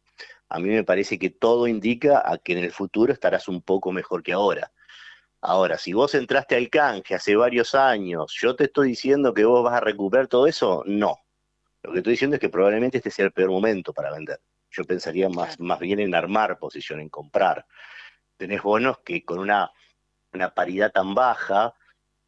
A 0.48 0.58
mí 0.58 0.68
me 0.68 0.84
parece 0.84 1.18
que 1.18 1.30
todo 1.30 1.66
indica 1.66 2.22
a 2.24 2.38
que 2.38 2.52
en 2.52 2.58
el 2.58 2.72
futuro 2.72 3.12
estarás 3.12 3.48
un 3.48 3.60
poco 3.62 3.92
mejor 3.92 4.22
que 4.22 4.32
ahora. 4.32 4.72
Ahora, 5.42 5.78
si 5.78 5.92
vos 5.94 6.14
entraste 6.14 6.54
al 6.56 6.68
canje 6.68 7.14
hace 7.14 7.34
varios 7.34 7.74
años, 7.74 8.36
yo 8.40 8.54
te 8.56 8.64
estoy 8.64 8.88
diciendo 8.88 9.32
que 9.32 9.44
vos 9.44 9.64
vas 9.64 9.74
a 9.74 9.80
recuperar 9.80 10.28
todo 10.28 10.46
eso, 10.46 10.82
no. 10.86 11.16
Lo 11.82 11.92
que 11.92 11.98
estoy 11.98 12.12
diciendo 12.12 12.36
es 12.36 12.40
que 12.40 12.50
probablemente 12.50 12.98
este 12.98 13.10
sea 13.10 13.24
el 13.24 13.32
peor 13.32 13.50
momento 13.50 13.94
para 13.94 14.12
vender. 14.12 14.40
Yo 14.70 14.84
pensaría 14.84 15.28
más, 15.30 15.58
más 15.58 15.78
bien 15.78 15.98
en 16.00 16.14
armar 16.14 16.58
posición, 16.58 17.00
en 17.00 17.08
comprar. 17.08 17.66
Tenés 18.36 18.62
bonos 18.62 18.98
que 18.98 19.24
con 19.24 19.38
una, 19.38 19.72
una 20.32 20.52
paridad 20.52 20.92
tan 20.92 21.14
baja 21.14 21.74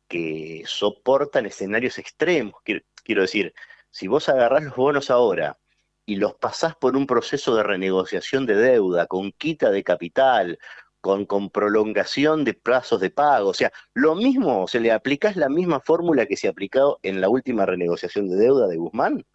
que 0.08 0.62
soportan 0.66 1.46
escenarios 1.46 1.98
extremos. 1.98 2.54
Quiero, 2.64 2.80
quiero 3.04 3.22
decir, 3.22 3.54
si 3.90 4.08
vos 4.08 4.28
agarrás 4.30 4.64
los 4.64 4.74
bonos 4.74 5.10
ahora 5.10 5.58
y 6.06 6.16
los 6.16 6.34
pasás 6.34 6.74
por 6.76 6.96
un 6.96 7.06
proceso 7.06 7.54
de 7.54 7.62
renegociación 7.62 8.46
de 8.46 8.56
deuda, 8.56 9.06
con 9.06 9.32
quita 9.32 9.70
de 9.70 9.84
capital, 9.84 10.58
con, 11.02 11.26
con 11.26 11.50
prolongación 11.50 12.44
de 12.44 12.54
plazos 12.54 13.00
de 13.00 13.10
pago, 13.10 13.50
o 13.50 13.54
sea, 13.54 13.70
lo 13.92 14.14
mismo, 14.14 14.66
se 14.66 14.80
le 14.80 14.90
aplicás 14.90 15.36
la 15.36 15.50
misma 15.50 15.80
fórmula 15.80 16.24
que 16.24 16.38
se 16.38 16.48
aplicado 16.48 16.98
en 17.02 17.20
la 17.20 17.28
última 17.28 17.66
renegociación 17.66 18.28
de 18.30 18.36
deuda 18.36 18.68
de 18.68 18.78
Guzmán, 18.78 19.26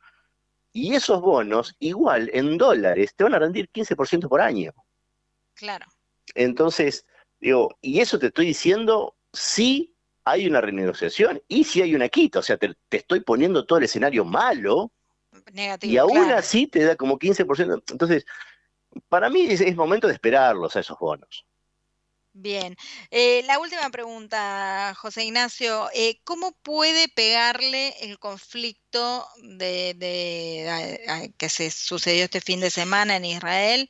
y 0.77 0.93
esos 0.93 1.21
bonos, 1.21 1.75
igual 1.79 2.29
en 2.33 2.57
dólares, 2.57 3.13
te 3.15 3.23
van 3.23 3.33
a 3.33 3.39
rendir 3.39 3.69
15% 3.71 4.27
por 4.29 4.41
año. 4.41 4.71
Claro. 5.55 5.87
Entonces, 6.35 7.05
digo, 7.39 7.77
y 7.81 7.99
eso 7.99 8.19
te 8.19 8.27
estoy 8.27 8.45
diciendo 8.45 9.15
si 9.33 9.95
hay 10.23 10.47
una 10.47 10.61
renegociación 10.61 11.41
y 11.47 11.63
si 11.63 11.81
hay 11.81 11.95
una 11.95 12.09
quita, 12.09 12.39
o 12.39 12.43
sea, 12.43 12.57
te, 12.57 12.75
te 12.89 12.97
estoy 12.97 13.21
poniendo 13.21 13.65
todo 13.65 13.79
el 13.79 13.85
escenario 13.85 14.23
malo 14.23 14.91
Negativo. 15.51 15.93
y 15.93 15.97
aún 15.97 16.11
claro. 16.11 16.37
así 16.37 16.67
te 16.67 16.83
da 16.83 16.95
como 16.95 17.17
15%. 17.17 17.83
Entonces, 17.91 18.25
para 19.09 19.29
mí 19.29 19.47
es, 19.47 19.61
es 19.61 19.75
momento 19.75 20.07
de 20.07 20.13
esperarlos 20.13 20.75
a 20.75 20.81
esos 20.81 20.99
bonos. 20.99 21.45
Bien. 22.39 22.75
Eh, 23.09 23.41
la 23.47 23.57
última 23.57 23.89
pregunta, 23.89 24.93
José 24.95 25.23
Ignacio. 25.23 25.89
eh, 25.91 26.19
¿cómo 26.23 26.51
puede 26.61 27.07
pegarle 27.09 27.95
el 28.01 28.19
conflicto 28.19 29.27
de, 29.41 29.95
de- 29.95 31.01
a- 31.09 31.15
a- 31.15 31.27
que 31.35 31.49
se 31.49 31.71
sucedió 31.71 32.25
este 32.25 32.39
fin 32.39 32.59
de 32.59 32.69
semana 32.69 33.15
en 33.15 33.25
Israel 33.25 33.87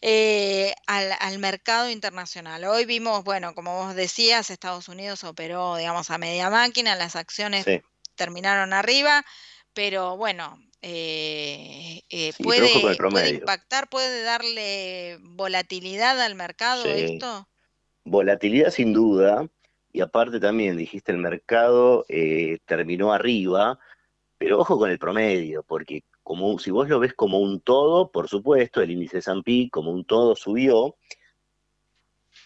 eh, 0.00 0.74
al, 0.86 1.12
al 1.20 1.38
mercado 1.38 1.90
internacional? 1.90 2.64
Hoy 2.64 2.86
vimos, 2.86 3.22
bueno, 3.22 3.54
como 3.54 3.76
vos 3.84 3.94
decías, 3.94 4.48
Estados 4.48 4.88
Unidos 4.88 5.22
operó, 5.22 5.76
digamos, 5.76 6.10
a 6.10 6.16
media 6.16 6.48
máquina, 6.48 6.96
las 6.96 7.16
acciones 7.16 7.66
Sí. 7.66 7.82
terminaron 8.14 8.72
arriba, 8.72 9.26
pero 9.74 10.16
bueno, 10.16 10.58
eh, 10.80 12.00
eh, 12.08 12.32
Sí, 12.34 12.42
puede, 12.42 13.28
impactar, 13.28 13.90
puede 13.90 14.22
darle 14.22 15.18
volatilidad 15.20 16.18
al 16.22 16.34
mercado 16.34 16.84
Sí. 16.84 16.90
esto. 17.12 17.46
Volatilidad 18.04 18.70
sin 18.70 18.92
duda, 18.92 19.48
y 19.92 20.00
aparte 20.00 20.40
también 20.40 20.76
dijiste 20.76 21.12
el 21.12 21.18
mercado 21.18 22.04
eh, 22.08 22.58
terminó 22.66 23.12
arriba, 23.12 23.78
pero 24.38 24.58
ojo 24.58 24.78
con 24.78 24.90
el 24.90 24.98
promedio, 24.98 25.62
porque 25.62 26.04
como 26.22 26.58
si 26.58 26.70
vos 26.70 26.88
lo 26.88 26.98
ves 26.98 27.14
como 27.14 27.38
un 27.38 27.60
todo, 27.60 28.10
por 28.10 28.28
supuesto, 28.28 28.80
el 28.80 28.90
índice 28.90 29.18
S&P 29.18 29.68
como 29.70 29.90
un 29.90 30.04
todo 30.04 30.34
subió, 30.34 30.96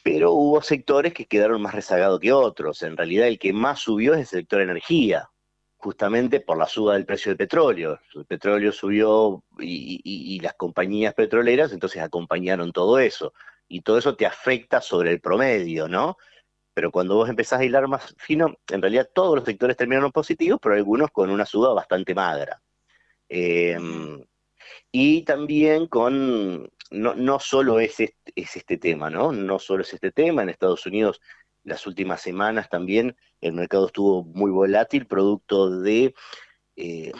pero 0.02 0.32
hubo 0.32 0.60
sectores 0.62 1.14
que 1.14 1.26
quedaron 1.26 1.62
más 1.62 1.74
rezagados 1.74 2.20
que 2.20 2.32
otros. 2.32 2.82
En 2.82 2.96
realidad 2.96 3.28
el 3.28 3.38
que 3.38 3.52
más 3.52 3.80
subió 3.80 4.14
es 4.14 4.20
el 4.20 4.40
sector 4.40 4.60
energía, 4.60 5.30
justamente 5.76 6.40
por 6.40 6.58
la 6.58 6.66
suba 6.66 6.94
del 6.94 7.06
precio 7.06 7.30
del 7.30 7.36
petróleo. 7.36 8.00
El 8.14 8.26
petróleo 8.26 8.72
subió 8.72 9.42
y, 9.58 10.40
las 10.40 10.54
compañías 10.54 11.14
petroleras 11.14 11.72
entonces 11.72 12.02
acompañaron 12.02 12.72
todo 12.72 12.98
eso. 12.98 13.32
Y 13.68 13.82
todo 13.82 13.98
eso 13.98 14.16
te 14.16 14.26
afecta 14.26 14.80
sobre 14.80 15.10
el 15.10 15.20
promedio, 15.20 15.88
¿no? 15.88 16.16
Pero 16.74 16.90
cuando 16.90 17.16
vos 17.16 17.28
empezás 17.28 17.60
a 17.60 17.64
hilar 17.64 17.88
más 17.88 18.14
fino, 18.18 18.56
en 18.68 18.82
realidad 18.82 19.10
todos 19.12 19.36
los 19.36 19.44
sectores 19.44 19.76
terminaron 19.76 20.12
positivos, 20.12 20.58
pero 20.62 20.74
algunos 20.74 21.10
con 21.10 21.30
una 21.30 21.44
suba 21.46 21.74
bastante 21.74 22.14
magra. 22.14 22.62
Em, 23.28 24.24
y 24.92 25.22
también 25.22 25.86
con, 25.88 26.70
no, 26.90 27.14
no 27.14 27.40
solo 27.40 27.80
es 27.80 28.00
este, 28.00 28.32
es 28.34 28.56
este 28.56 28.78
tema, 28.78 29.10
¿no? 29.10 29.32
No 29.32 29.58
solo 29.58 29.82
es 29.82 29.92
este 29.92 30.12
tema, 30.12 30.42
en 30.42 30.50
Estados 30.50 30.86
Unidos 30.86 31.20
las 31.68 31.86
últimas 31.86 32.20
semanas 32.20 32.68
también 32.68 33.16
el 33.40 33.52
mercado 33.52 33.86
estuvo 33.86 34.24
muy 34.24 34.50
volátil, 34.50 35.06
producto 35.06 35.70
de 35.80 36.14
eh, 36.76 37.12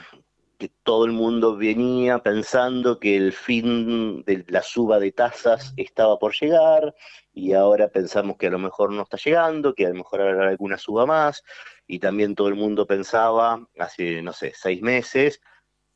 que 0.59 0.71
todo 0.83 1.05
el 1.05 1.13
mundo 1.13 1.57
venía 1.57 2.19
pensando 2.19 2.99
que 2.99 3.17
el 3.17 3.33
fin 3.33 4.25
de 4.25 4.45
la 4.49 4.63
suba 4.63 4.99
de 4.99 5.13
tasas 5.13 5.73
estaba 5.77 6.19
por 6.19 6.35
llegar 6.35 6.95
y 7.33 7.53
ahora 7.53 7.89
pensamos 7.89 8.37
que 8.37 8.49
a 8.49 8.51
lo 8.51 8.59
mejor 8.59 8.93
no 8.93 9.03
está 9.03 9.17
llegando, 9.17 9.73
que 9.75 9.87
a 9.87 9.91
lo 9.91 9.95
mejor 9.95 10.21
habrá 10.21 10.49
alguna 10.49 10.77
suba 10.77 11.07
más 11.07 11.45
y 11.87 12.01
también 12.01 12.35
todo 12.35 12.49
el 12.49 12.57
mundo 12.57 12.87
pensaba 12.87 13.67
hace, 13.79 14.21
no 14.21 14.33
sé, 14.33 14.53
seis 14.55 14.83
meses 14.83 15.41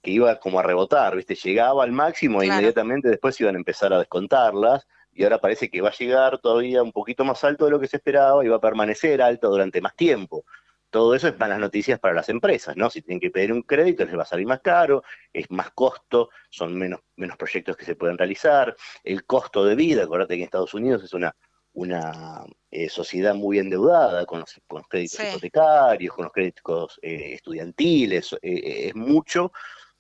que 0.01 0.13
iba 0.13 0.39
como 0.39 0.61
a 0.61 0.63
rebotar, 0.63 1.17
¿viste? 1.17 1.35
Llegaba 1.35 1.83
al 1.83 1.93
máximo 1.93 2.43
e 2.43 2.47
inmediatamente 2.47 3.09
después 3.09 3.41
iban 3.41 3.57
a 3.57 3.59
empezar 3.59 3.93
a 3.93 3.99
descontarlas 3.99 4.87
y 5.13 5.25
ahora 5.25 5.41
parece 5.41 5.71
que 5.71 5.81
va 5.81 5.91
a 5.91 5.97
llegar 5.97 6.39
todavía 6.39 6.83
un 6.83 6.93
poquito 6.93 7.25
más 7.25 7.43
alto 7.45 7.65
de 7.65 7.73
lo 7.73 7.81
que 7.81 7.89
se 7.89 7.97
esperaba 7.97 8.45
y 8.45 8.49
va 8.49 8.57
a 8.57 8.61
permanecer 8.61 9.21
alto 9.21 9.51
durante 9.51 9.81
más 9.81 9.95
tiempo. 9.97 10.45
Todo 10.93 11.15
eso 11.15 11.27
es 11.27 11.39
malas 11.39 11.59
noticias 11.59 11.99
para 11.99 12.13
las 12.13 12.29
empresas, 12.29 12.77
¿no? 12.77 12.91
Si 12.91 13.01
tienen 13.01 13.19
que 13.19 13.31
pedir 13.31 13.51
un 13.51 13.63
crédito 13.63 14.05
les 14.05 14.15
va 14.15 14.25
a 14.25 14.27
salir 14.27 14.47
más 14.47 14.61
caro, 14.61 15.03
es 15.33 15.51
más 15.51 15.71
costo, 15.71 16.29
son 16.51 16.77
menos, 16.77 17.01
menos 17.17 17.39
proyectos 17.39 17.79
que 17.79 17.87
se 17.87 17.97
pueden 17.97 18.19
realizar, 18.19 18.77
el 19.03 19.25
costo 19.25 19.65
de 19.65 19.75
vida, 19.75 20.05
acuérdate 20.05 20.35
que 20.35 20.41
en 20.41 20.45
Estados 20.45 20.75
Unidos 20.75 21.03
es 21.03 21.15
una, 21.15 21.35
una 21.73 22.45
eh, 22.71 22.91
sociedad 22.91 23.35
muy 23.35 23.59
endeudada 23.59 24.27
con 24.27 24.41
los, 24.41 24.61
con 24.67 24.83
créditos 24.83 25.21
hipotecarios, 25.21 26.15
con 26.15 26.25
los 26.25 26.33
créditos 26.35 27.01
eh, 27.01 27.33
estudiantiles, 27.33 28.35
eh, 28.43 28.89
es 28.89 28.95
mucho 28.95 29.51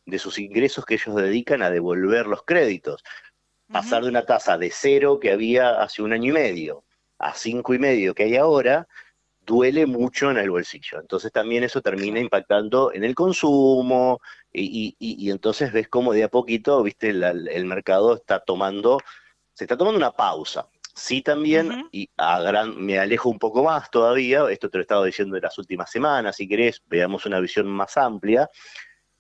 de 0.04 0.18
sus 0.18 0.38
ingresos 0.38 0.84
que 0.84 0.96
ellos 0.96 1.16
dedican 1.16 1.62
a 1.62 1.70
devolver 1.70 2.26
los 2.26 2.42
créditos. 2.42 3.02
Pasar 3.66 4.02
de 4.02 4.10
una 4.10 4.26
tasa 4.26 4.58
de 4.58 4.70
cero 4.70 5.18
que 5.18 5.32
había 5.32 5.80
hace 5.80 6.02
un 6.02 6.12
año 6.12 6.32
y 6.32 6.34
medio 6.34 6.84
a 7.18 7.34
cinco 7.34 7.72
y 7.72 7.78
medio 7.78 8.14
que 8.14 8.24
hay 8.24 8.36
ahora, 8.36 8.86
duele 9.44 9.86
mucho 9.86 10.30
en 10.30 10.38
el 10.38 10.50
bolsillo. 10.50 11.00
Entonces 11.00 11.32
también 11.32 11.64
eso 11.64 11.80
termina 11.80 12.20
impactando 12.20 12.92
en 12.92 13.04
el 13.04 13.14
consumo 13.14 14.20
y, 14.52 15.30
entonces 15.30 15.72
ves 15.72 15.88
cómo 15.88 16.12
de 16.12 16.24
a 16.24 16.28
poquito, 16.28 16.82
viste, 16.82 17.10
el 17.10 17.64
mercado 17.64 18.16
está 18.16 18.40
tomando, 18.40 18.98
se 19.54 19.64
está 19.64 19.76
tomando 19.76 19.98
una 19.98 20.12
pausa. 20.12 20.68
Sí 20.94 21.22
también, 21.22 21.88
y 21.90 22.10
a 22.18 22.40
gran, 22.42 22.78
me 22.78 22.98
alejo 22.98 23.30
un 23.30 23.38
poco 23.38 23.64
más 23.64 23.90
todavía, 23.90 24.44
esto 24.50 24.68
te 24.68 24.76
lo 24.76 24.82
he 24.82 24.84
estado 24.84 25.04
diciendo 25.04 25.36
en 25.36 25.42
las 25.42 25.56
últimas 25.56 25.90
semanas, 25.90 26.36
si 26.36 26.46
querés, 26.46 26.82
veamos 26.86 27.24
una 27.24 27.40
visión 27.40 27.66
más 27.66 27.96
amplia, 27.96 28.50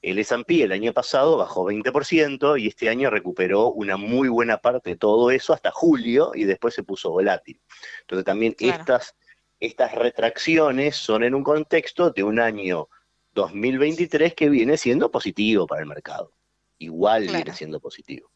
el 0.02 0.18
S&P 0.18 0.64
el 0.64 0.72
año 0.72 0.92
pasado 0.92 1.38
bajó 1.38 1.64
20% 1.64 2.60
y 2.60 2.66
este 2.66 2.88
año 2.88 3.08
recuperó 3.08 3.70
una 3.70 3.96
muy 3.96 4.28
buena 4.28 4.58
parte 4.58 4.90
de 4.90 4.96
todo 4.96 5.30
eso 5.30 5.54
hasta 5.54 5.70
julio 5.70 6.32
y 6.34 6.44
después 6.44 6.74
se 6.74 6.82
puso 6.82 7.10
volátil. 7.10 7.60
Entonces 8.00 8.24
también 8.24 8.54
estas, 8.58 9.14
estas 9.62 9.94
retracciones 9.94 10.96
son 10.96 11.22
en 11.22 11.36
un 11.36 11.44
contexto 11.44 12.10
de 12.10 12.24
un 12.24 12.40
año 12.40 12.88
2023 13.34 14.34
que 14.34 14.48
viene 14.48 14.76
siendo 14.76 15.08
positivo 15.08 15.68
para 15.68 15.82
el 15.82 15.86
mercado. 15.86 16.32
Igual 16.78 17.28
viene 17.28 17.54
siendo 17.54 17.78
positivo. 17.78 18.28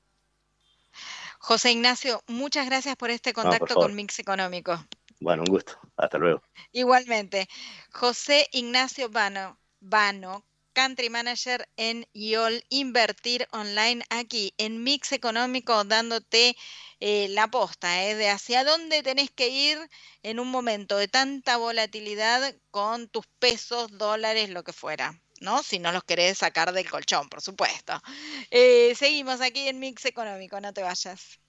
José 1.41 1.73
Ignacio, 1.73 2.23
muchas 2.29 2.67
gracias 2.67 2.95
por 2.95 3.11
este 3.11 3.33
contacto 3.33 3.75
con 3.75 3.97
Mix 3.97 4.21
Económico. 4.21 4.87
Bueno, 5.19 5.43
un 5.43 5.53
gusto. 5.53 5.73
Hasta 5.97 6.17
luego. 6.17 6.43
Igualmente. 6.71 7.49
José 7.91 8.47
Ignacio 8.53 9.09
Vano, 9.09 9.59
Vano 9.81 10.46
Country 10.77 11.09
Manager 11.09 11.67
en 11.79 12.07
YOL, 12.13 12.63
invertir 12.69 13.49
online 13.51 14.05
aquí 14.11 14.53
en 14.59 14.85
Mix 14.85 15.13
Económico, 15.13 15.85
dándote 15.85 16.55
eh, 17.01 17.29
la 17.31 17.49
posta 17.49 18.05
eh, 18.05 18.15
de 18.15 18.29
hacia 18.29 18.63
dónde 18.63 19.03
tenés 19.03 19.31
que 19.31 19.49
ir 19.49 19.79
en 20.23 20.39
un 20.39 20.49
momento 20.49 20.99
de 20.99 21.09
tanta 21.09 21.57
volatilidad 21.57 22.55
con 22.71 23.09
tus 23.09 23.27
pesos, 23.39 23.97
dólares, 23.97 24.51
lo 24.51 24.65
que 24.65 24.75
fuera. 24.75 25.19
¿no? 25.41 25.63
Si 25.63 25.79
no 25.79 25.93
los 25.93 26.05
querés 26.05 26.37
sacar 26.39 26.71
del 26.75 26.91
colchón, 26.91 27.31
por 27.31 27.41
supuesto. 27.41 27.99
Eh, 28.51 28.95
seguimos 28.99 29.41
aquí 29.41 29.69
en 29.69 29.79
Mix 29.79 30.05
Económico, 30.05 30.61
no 30.61 30.75
te 30.75 30.83
vayas. 30.83 31.41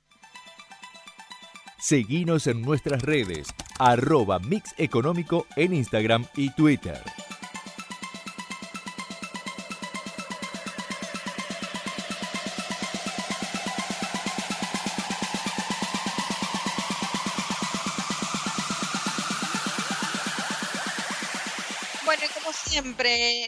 Seguinos 1.82 2.48
en 2.48 2.62
nuestras 2.62 3.02
redes, 3.02 3.50
arroba 3.78 4.40
Mix 4.40 4.74
Económico 4.78 5.48
en 5.58 5.74
Instagram 5.74 6.26
y 6.38 6.50
Twitter. 6.52 7.04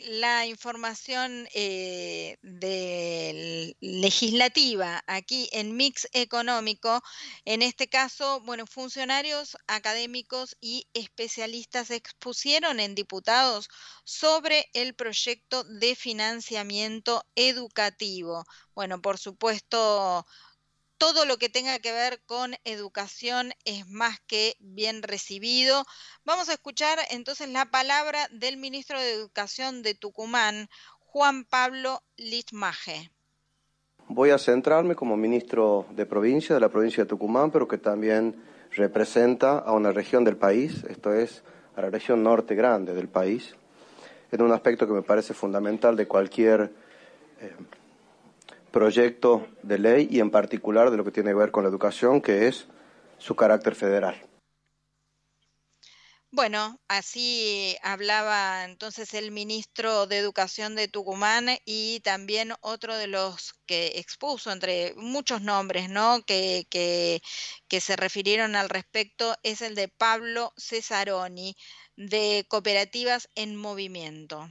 La 0.09 0.45
información 0.45 1.47
eh, 1.53 2.37
legislativa 3.81 5.03
aquí 5.07 5.49
en 5.51 5.75
Mix 5.75 6.07
Económico. 6.13 7.01
En 7.45 7.61
este 7.61 7.89
caso, 7.89 8.41
bueno, 8.41 8.65
funcionarios 8.65 9.57
académicos 9.67 10.55
y 10.61 10.87
especialistas 10.93 11.91
expusieron 11.91 12.79
en 12.79 12.95
diputados 12.95 13.69
sobre 14.03 14.69
el 14.73 14.93
proyecto 14.95 15.63
de 15.63 15.95
financiamiento 15.95 17.25
educativo. 17.35 18.45
Bueno, 18.75 19.01
por 19.01 19.17
supuesto, 19.17 20.25
todo 20.99 21.25
lo 21.25 21.37
que 21.37 21.49
tenga 21.49 21.79
que 21.79 21.93
ver 21.93 22.21
con 22.25 22.55
educación 22.65 23.53
es 23.63 23.87
más 23.87 24.19
que 24.27 24.55
bien 24.59 25.01
recibido. 25.01 25.85
Vamos 26.25 26.49
a 26.49 26.53
escuchar 26.53 26.99
entonces 27.09 27.49
la 27.49 27.65
palabra 27.65 28.27
del 28.31 28.57
ministro 28.57 28.99
de 28.99 29.13
Educación 29.13 29.81
de 29.81 29.95
Tucumán, 29.95 30.69
Juan 30.99 31.45
Pablo 31.45 32.03
Litmaje. 32.17 33.11
Voy 34.09 34.31
a 34.31 34.37
centrarme 34.37 34.93
como 34.95 35.15
ministro 35.15 35.85
de 35.91 36.05
provincia, 36.05 36.53
de 36.53 36.61
la 36.61 36.69
provincia 36.69 37.03
de 37.03 37.09
Tucumán, 37.09 37.49
pero 37.49 37.67
que 37.67 37.77
también 37.77 38.35
representa 38.71 39.57
a 39.57 39.71
una 39.71 39.91
región 39.91 40.23
del 40.25 40.35
país, 40.35 40.83
esto 40.89 41.13
es, 41.13 41.43
a 41.75 41.81
la 41.81 41.89
región 41.89 42.23
norte 42.23 42.55
grande 42.55 42.93
del 42.93 43.07
país, 43.07 43.55
en 44.31 44.41
un 44.41 44.51
aspecto 44.51 44.85
que 44.85 44.93
me 44.93 45.01
parece 45.01 45.33
fundamental 45.33 45.95
de 45.95 46.07
cualquier 46.07 46.73
eh, 47.39 47.53
proyecto 48.71 49.47
de 49.63 49.79
ley 49.79 50.07
y 50.09 50.19
en 50.19 50.31
particular 50.31 50.91
de 50.91 50.97
lo 50.97 51.03
que 51.03 51.11
tiene 51.11 51.31
que 51.31 51.35
ver 51.35 51.51
con 51.51 51.63
la 51.63 51.69
educación, 51.69 52.21
que 52.21 52.47
es 52.47 52.67
su 53.17 53.35
carácter 53.35 53.75
federal. 53.75 54.29
Bueno, 56.31 56.79
así 56.87 57.75
hablaba 57.81 58.63
entonces 58.65 59.15
el 59.15 59.31
ministro 59.31 60.05
de 60.05 60.19
Educación 60.19 60.75
de 60.75 60.87
Tucumán 60.87 61.47
y 61.65 62.01
también 62.01 62.53
otro 62.61 62.95
de 62.95 63.07
los 63.07 63.55
que 63.65 63.93
expuso, 63.95 64.51
entre 64.51 64.93
muchos 64.95 65.41
nombres, 65.41 65.89
¿no? 65.89 66.21
Que, 66.27 66.67
que, 66.69 67.23
que 67.67 67.81
se 67.81 67.95
refirieron 67.95 68.55
al 68.55 68.69
respecto, 68.69 69.35
es 69.41 69.63
el 69.63 69.73
de 69.73 69.87
Pablo 69.87 70.53
Cesaroni, 70.55 71.57
de 71.95 72.45
Cooperativas 72.47 73.27
en 73.33 73.55
Movimiento. 73.55 74.47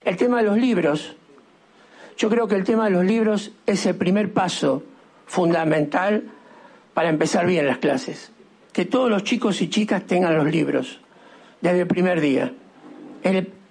El 0.00 0.16
tema 0.16 0.38
de 0.38 0.48
los 0.48 0.56
libros, 0.56 1.14
yo 2.20 2.28
creo 2.28 2.46
que 2.46 2.54
el 2.54 2.64
tema 2.64 2.84
de 2.84 2.90
los 2.90 3.02
libros 3.02 3.52
es 3.64 3.86
el 3.86 3.94
primer 3.94 4.30
paso 4.30 4.82
fundamental 5.24 6.24
para 6.92 7.08
empezar 7.08 7.46
bien 7.46 7.66
las 7.66 7.78
clases. 7.78 8.30
Que 8.74 8.84
todos 8.84 9.08
los 9.08 9.24
chicos 9.24 9.62
y 9.62 9.70
chicas 9.70 10.04
tengan 10.04 10.36
los 10.36 10.44
libros 10.44 11.00
desde 11.62 11.80
el 11.80 11.86
primer 11.86 12.20
día. 12.20 12.52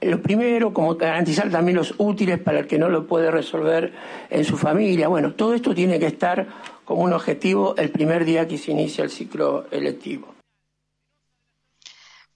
lo 0.01 0.21
primero, 0.23 0.73
como 0.73 0.95
garantizar 0.95 1.51
también 1.51 1.77
los 1.77 1.93
útiles 1.99 2.39
para 2.39 2.61
el 2.61 2.65
que 2.65 2.79
no 2.79 2.89
lo 2.89 3.05
puede 3.05 3.29
resolver 3.29 3.93
en 4.31 4.43
su 4.43 4.57
familia. 4.57 5.09
Bueno, 5.09 5.33
todo 5.33 5.53
esto 5.53 5.75
tiene 5.75 5.99
que 5.99 6.07
estar 6.07 6.47
como 6.85 7.03
un 7.03 7.13
objetivo 7.13 7.75
el 7.77 7.91
primer 7.91 8.25
día 8.25 8.47
que 8.47 8.57
se 8.57 8.71
inicia 8.71 9.03
el 9.03 9.11
ciclo 9.11 9.67
electivo. 9.69 10.38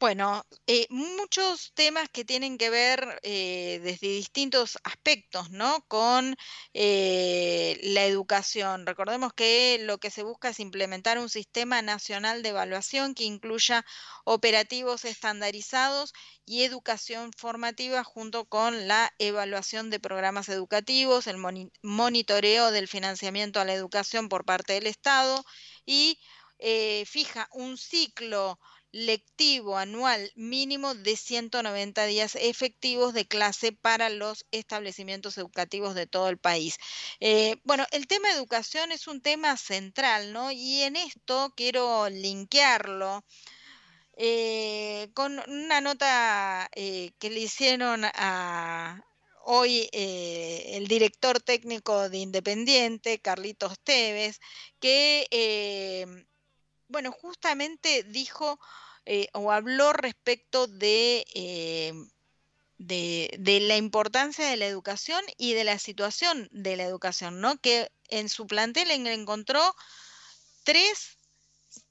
Bueno, 0.03 0.45
eh, 0.67 0.85
muchos 0.89 1.71
temas 1.75 2.09
que 2.09 2.25
tienen 2.25 2.57
que 2.57 2.69
ver 2.69 3.21
eh, 3.23 3.79
desde 3.83 4.09
distintos 4.09 4.77
aspectos, 4.83 5.49
¿no? 5.49 5.85
Con 5.87 6.35
eh, 6.73 7.79
la 7.83 8.03
educación. 8.03 8.85
Recordemos 8.85 9.31
que 9.31 9.79
lo 9.79 9.99
que 9.99 10.11
se 10.11 10.23
busca 10.23 10.49
es 10.49 10.59
implementar 10.59 11.19
un 11.19 11.29
sistema 11.29 11.81
nacional 11.81 12.43
de 12.43 12.49
evaluación 12.49 13.15
que 13.15 13.23
incluya 13.23 13.85
operativos 14.25 15.05
estandarizados 15.05 16.11
y 16.45 16.63
educación 16.63 17.31
formativa 17.31 18.03
junto 18.03 18.43
con 18.43 18.89
la 18.89 19.13
evaluación 19.19 19.89
de 19.89 20.01
programas 20.01 20.49
educativos, 20.49 21.27
el 21.27 21.37
monitoreo 21.81 22.71
del 22.71 22.89
financiamiento 22.89 23.61
a 23.61 23.65
la 23.65 23.73
educación 23.73 24.27
por 24.27 24.43
parte 24.43 24.73
del 24.73 24.87
Estado 24.87 25.45
y 25.85 26.19
fija 27.05 27.47
un 27.53 27.77
ciclo 27.77 28.59
lectivo 28.93 29.77
anual 29.77 30.31
mínimo 30.35 30.93
de 30.93 31.17
190 31.17 32.05
días 32.05 32.35
efectivos 32.35 33.13
de 33.13 33.27
clase 33.27 33.71
para 33.71 34.09
los 34.09 34.45
establecimientos 34.51 35.37
educativos 35.37 35.95
de 35.95 36.05
todo 36.07 36.29
el 36.29 36.37
país. 36.37 36.77
Eh, 37.19 37.57
bueno, 37.63 37.85
el 37.91 38.07
tema 38.07 38.31
educación 38.31 38.91
es 38.91 39.07
un 39.07 39.21
tema 39.21 39.57
central, 39.57 40.31
¿no? 40.31 40.51
Y 40.51 40.83
en 40.83 40.95
esto 40.95 41.53
quiero 41.57 42.07
linkearlo. 42.09 43.25
Eh, 44.15 45.09
con 45.15 45.39
una 45.49 45.81
nota 45.81 46.69
eh, 46.75 47.11
que 47.17 47.31
le 47.31 47.39
hicieron 47.39 48.03
a, 48.05 49.03
hoy 49.43 49.89
el 49.91 50.87
director 50.87 51.41
técnico 51.41 52.09
de 52.09 52.19
Independiente, 52.19 53.19
Carlitos 53.19 53.79
Teves, 53.83 54.39
que, 54.79 55.25
bueno, 56.93 57.11
justamente 57.11 58.03
dijo 58.03 58.59
eh, 59.05 59.27
o 59.33 59.51
habló 59.51 59.91
respecto 59.91 60.67
eh, 60.79 61.93
de, 62.77 63.35
de, 63.39 63.59
la 63.59 63.75
importancia 63.75 64.47
de 64.47 64.57
la 64.57 64.67
educación 64.67 65.21
y 65.37 65.53
de 65.53 65.63
la 65.63 65.79
situación 65.79 66.47
de 66.51 66.77
la 66.77 66.83
educación, 66.83 67.41
¿no? 67.41 67.57
Que 67.57 67.89
en 68.09 68.29
su 68.29 68.45
plantel 68.45 68.91
encontró 68.91 69.75
tres, 70.63 71.17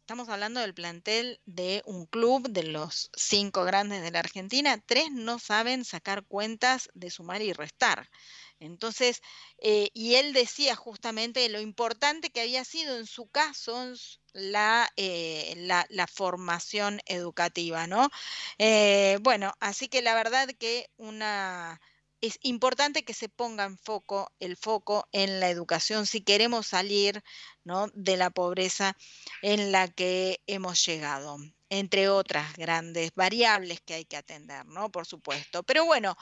estamos 0.03 0.29
hablando 0.29 0.59
del 0.61 0.75
plantel 0.75 1.41
de 1.47 1.81
un 1.87 2.07
club 2.07 2.49
de 2.51 2.65
los 2.65 3.09
cinco 3.15 3.63
grandes 3.65 4.03
de 4.03 4.11
la 4.11 4.19
Argentina, 4.19 4.83
tres 4.85 5.13
no 5.13 5.39
saben 5.39 5.85
sacar 5.85 6.25
cuentas 6.27 6.91
de 6.93 7.09
sumar 7.09 7.41
y 7.41 7.53
restar. 7.53 8.11
Entonces, 8.59 9.23
eh, 9.59 9.91
y 9.95 10.17
él 10.17 10.33
decía 10.33 10.75
justamente 10.75 11.49
lo 11.49 11.61
importante 11.61 12.31
que 12.31 12.41
había 12.41 12.65
sido 12.65 12.99
en 12.99 13.07
su 13.07 13.29
caso 13.29 13.93
la, 14.33 14.91
eh, 14.97 15.55
la, 15.57 16.07
formación 16.09 17.01
educativa, 17.07 17.87
¿no? 17.87 18.11
Eh, 18.59 19.19
bueno, 19.23 19.53
así 19.61 19.89
que 19.89 20.03
la 20.03 20.15
verdad 20.17 20.49
que 20.59 20.91
una 20.97 21.81
es 22.23 22.39
importante 22.43 23.05
que 23.05 23.15
se 23.15 23.29
ponga 23.29 23.65
en 23.65 23.77
foco 23.77 24.33
el 24.39 24.57
foco 24.57 25.09
en 25.13 25.41
la 25.41 25.51
educación 25.51 26.07
si 26.07 26.23
queremos 26.23 26.69
salir 26.69 27.23
¿no? 27.65 27.89
de 27.95 28.17
la 28.17 28.31
pobreza 28.31 28.97
en 29.43 29.73
la 29.73 29.89
que 29.89 30.41
hemos 30.47 30.87
llegado, 30.87 31.37
entre 31.69 32.09
otras 32.09 32.57
grandes 32.57 33.11
variables 33.15 33.81
que 33.81 33.95
hay 33.95 34.05
que 34.05 34.17
atender, 34.17 34.65
¿no? 34.67 34.91
Por 34.91 35.05
supuesto. 35.07 35.65
Pero 35.65 35.85
bueno, 35.85 36.17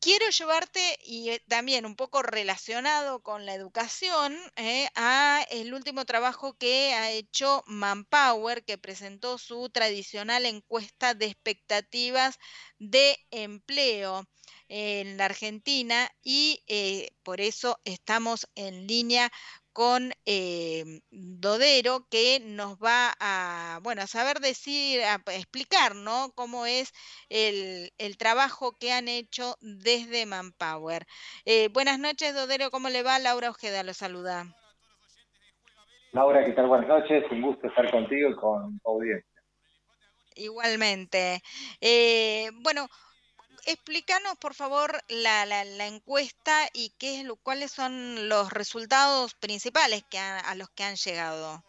quiero 0.00 0.28
llevarte, 0.30 0.98
y 1.04 1.30
eh, 1.30 1.42
también 1.48 1.86
un 1.86 1.96
poco 1.96 2.22
relacionado 2.22 3.22
con 3.22 3.46
la 3.46 3.54
educación, 3.54 4.36
eh, 4.56 4.88
a 4.94 5.44
el 5.50 5.74
último 5.74 6.04
trabajo 6.04 6.54
que 6.58 6.94
ha 6.94 7.10
hecho 7.10 7.62
Manpower, 7.66 8.64
que 8.64 8.78
presentó 8.78 9.38
su 9.38 9.70
tradicional 9.70 10.46
encuesta 10.46 11.14
de 11.14 11.26
expectativas 11.26 12.38
de 12.78 13.16
empleo 13.30 14.26
en 14.68 15.16
la 15.16 15.26
Argentina 15.26 16.08
y 16.22 16.62
eh, 16.66 17.10
por 17.22 17.40
eso 17.40 17.78
estamos 17.84 18.48
en 18.54 18.86
línea 18.86 19.30
con 19.74 20.12
eh, 20.24 21.00
Dodero, 21.10 22.06
que 22.08 22.40
nos 22.40 22.76
va 22.76 23.12
a, 23.18 23.80
bueno, 23.82 24.02
a 24.02 24.06
saber 24.06 24.38
decir, 24.38 25.02
a 25.02 25.16
explicar, 25.32 25.96
¿no? 25.96 26.30
Cómo 26.36 26.64
es 26.64 26.92
el, 27.28 27.90
trabajo 28.16 28.76
que 28.78 28.92
han 28.92 29.08
hecho 29.08 29.56
desde 29.60 30.26
Manpower. 30.26 31.04
Eh, 31.44 31.68
buenas 31.72 31.98
noches, 31.98 32.34
Dodero, 32.34 32.70
¿cómo 32.70 32.88
le 32.88 33.02
va? 33.02 33.18
Laura 33.18 33.50
Ojeda 33.50 33.82
lo 33.82 33.94
saluda. 33.94 34.46
Laura, 36.12 36.44
¿qué 36.44 36.52
tal? 36.52 36.68
Buenas 36.68 36.86
noches, 36.86 37.24
un 37.32 37.42
gusto 37.42 37.66
estar 37.66 37.90
contigo 37.90 38.30
y 38.30 38.36
con 38.36 38.80
audiencia. 38.84 39.42
Igualmente. 40.36 41.42
Eh, 41.80 42.50
bueno, 42.62 42.86
explícanos, 43.66 44.36
por 44.40 44.54
favor, 44.54 44.92
la, 45.08 45.46
la, 45.46 45.86
encuesta 45.86 46.68
y 46.72 46.92
qué 46.98 47.20
es 47.20 47.24
lo, 47.24 47.36
cuáles 47.36 47.70
son 47.70 48.28
los 48.28 48.52
resultados 48.52 49.34
principales 49.34 50.04
que 50.10 50.18
a 50.18 50.54
los 50.54 50.70
que 50.70 50.84
han 50.84 50.96
llegado. 50.96 51.62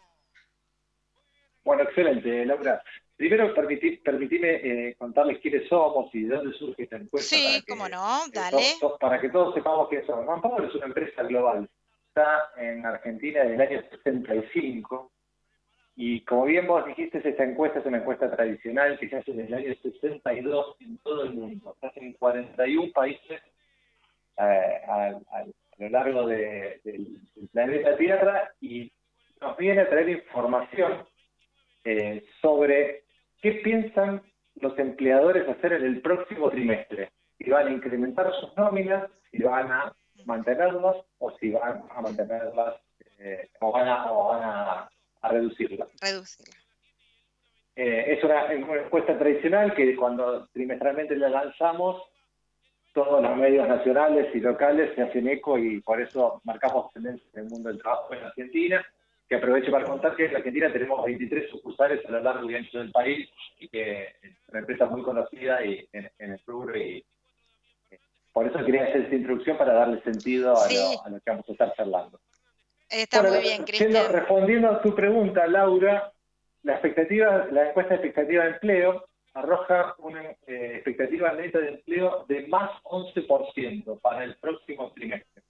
Bueno, 1.66 1.82
excelente, 1.82 2.46
Laura. 2.46 2.80
Primero, 3.16 3.52
permití, 3.54 3.96
permitime 3.96 4.60
eh, 4.62 4.94
contarles 4.96 5.40
quiénes 5.40 5.68
somos 5.68 6.14
y 6.14 6.22
de 6.24 6.36
dónde 6.36 6.56
surge 6.56 6.84
esta 6.84 6.96
encuesta. 6.96 7.34
Sí, 7.34 7.64
cómo 7.66 7.88
no, 7.88 8.20
dale. 8.32 8.62
para 9.00 9.20
que 9.20 9.30
todos 9.30 9.52
sepamos 9.52 9.88
quiénes 9.88 10.06
somos. 10.06 10.26
Manpower 10.26 10.64
es 10.68 10.74
una 10.74 10.86
empresa 10.86 11.22
global. 11.24 11.68
Está 12.08 12.52
en 12.58 12.86
Argentina 12.86 13.40
desde 13.40 13.54
el 13.54 13.60
año 13.60 13.82
65 13.90 15.12
y 15.98 16.20
como 16.20 16.44
bien 16.44 16.66
vos 16.66 16.84
dijiste, 16.84 17.26
esta 17.26 17.42
encuesta 17.42 17.78
es 17.78 17.86
una 17.86 17.96
encuesta 17.96 18.30
tradicional 18.30 18.98
que 18.98 19.08
se 19.08 19.16
hace 19.16 19.32
desde 19.32 19.48
el 19.48 19.54
año 19.54 19.74
62 19.82 20.76
en 20.80 20.98
todo 20.98 21.24
el 21.24 21.32
mundo. 21.32 21.74
Se 21.80 21.86
hace 21.86 22.00
en 22.00 22.12
41 22.12 22.92
países 22.92 23.40
eh, 24.36 24.80
a, 24.86 25.14
lo 25.78 25.88
largo 25.88 26.26
del 26.26 27.18
planeta 27.50 27.96
Tierra 27.96 28.52
y 28.60 28.92
nos 29.40 29.56
viene 29.56 29.80
a 29.80 29.88
traer 29.88 30.10
información 30.10 31.06
eh, 31.84 32.22
sobre 32.42 33.04
qué 33.40 33.52
piensan 33.64 34.20
los 34.56 34.78
empleadores 34.78 35.48
hacer 35.48 35.72
en 35.72 35.84
el 35.84 36.02
próximo 36.02 36.50
trimestre. 36.50 37.10
Si 37.38 37.48
van 37.48 37.68
a 37.68 37.72
incrementar 37.72 38.30
sus 38.38 38.54
nóminas, 38.54 39.10
si 39.30 39.42
van 39.42 39.72
a 39.72 39.96
mantenerlas 40.26 40.96
o 41.18 41.30
si 41.38 41.52
van 41.52 41.84
a 41.90 42.00
mantenerlas 42.02 42.74
eh, 43.18 43.48
o 43.60 43.72
van 43.72 43.88
a 43.88 44.02
a 44.04 44.90
reducirla. 45.28 45.86
Eh, 47.76 48.14
es 48.16 48.24
una, 48.24 48.50
encuesta 48.52 49.18
tradicional 49.18 49.74
que 49.74 49.94
cuando 49.96 50.46
trimestralmente 50.48 51.14
la 51.14 51.28
lanzamos, 51.28 52.02
todos 52.94 53.22
los 53.22 53.36
medios 53.36 53.68
nacionales 53.68 54.34
y 54.34 54.40
locales 54.40 54.94
se 54.94 55.02
hacen 55.02 55.28
eco 55.28 55.58
y 55.58 55.82
por 55.82 56.00
eso 56.00 56.40
marcamos 56.44 56.90
tendencia 56.94 57.28
en 57.34 57.40
el 57.40 57.50
mundo 57.50 57.68
del 57.68 57.78
trabajo 57.78 58.14
en 58.14 58.24
Argentina. 58.24 58.86
Que 59.28 59.34
aprovecho 59.34 59.72
para 59.72 59.84
contar 59.84 60.16
que 60.16 60.26
en 60.26 60.36
Argentina 60.36 60.72
tenemos 60.72 61.04
23 61.04 61.50
sucursales 61.50 62.06
a 62.06 62.12
lo 62.12 62.20
largo 62.20 62.48
y 62.48 62.54
ancho 62.54 62.78
del 62.78 62.92
país 62.92 63.28
y 63.58 63.68
que 63.68 64.04
es 64.22 64.32
una 64.48 64.60
empresa 64.60 64.86
muy 64.86 65.02
conocida 65.02 65.62
y 65.64 65.86
en, 65.92 66.10
el 66.18 66.40
rubro 66.46 66.78
y 66.78 67.04
eh, 67.90 67.98
por 68.32 68.46
eso 68.46 68.64
quería 68.64 68.84
hacer 68.84 69.02
esta 69.02 69.16
introducción 69.16 69.58
para 69.58 69.74
darle 69.74 70.00
sentido 70.02 70.56
a, 70.56 70.68
lo, 71.10 71.18
que 71.18 71.30
vamos 71.30 71.48
a 71.48 71.52
estar 71.52 71.74
charlando. 71.74 72.20
Está 72.88 73.22
muy 73.22 73.40
bien, 73.40 73.64
Cristian. 73.64 74.12
Respondiendo 74.12 74.70
a 74.70 74.80
tu 74.80 74.94
pregunta, 74.94 75.46
Laura, 75.46 76.12
la 76.62 76.72
expectativa, 76.72 77.46
la 77.50 77.68
encuesta 77.68 77.94
de 77.94 78.06
expectativa 78.06 78.44
de 78.44 78.50
empleo 78.50 79.06
arroja 79.34 79.94
una 79.98 80.22
eh, 80.46 80.72
expectativa 80.76 81.32
neta 81.32 81.58
de 81.58 81.68
empleo 81.68 82.24
de 82.28 82.46
más 82.46 82.70
11% 82.84 84.00
para 84.00 84.24
el 84.24 84.36
próximo 84.36 84.92
trimestre. 84.92 85.42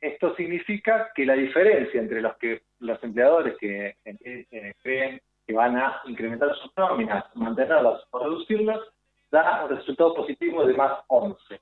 Esto 0.00 0.34
significa 0.36 1.10
que 1.14 1.26
la 1.26 1.34
diferencia 1.34 2.00
entre 2.00 2.20
los 2.20 2.36
que 2.36 2.62
los 2.80 3.02
empleadores 3.02 3.56
que 3.58 3.96
eh, 4.04 4.74
creen 4.82 5.20
que 5.46 5.52
van 5.52 5.76
a 5.76 6.02
incrementar 6.06 6.54
sus 6.56 6.70
nóminas, 6.76 7.24
mantenerlas 7.34 8.02
o 8.10 8.18
reducirlas, 8.18 8.80
da 9.30 9.64
un 9.64 9.76
resultado 9.76 10.14
positivo 10.14 10.64
de 10.64 10.74
más 10.74 11.00
11. 11.08 11.60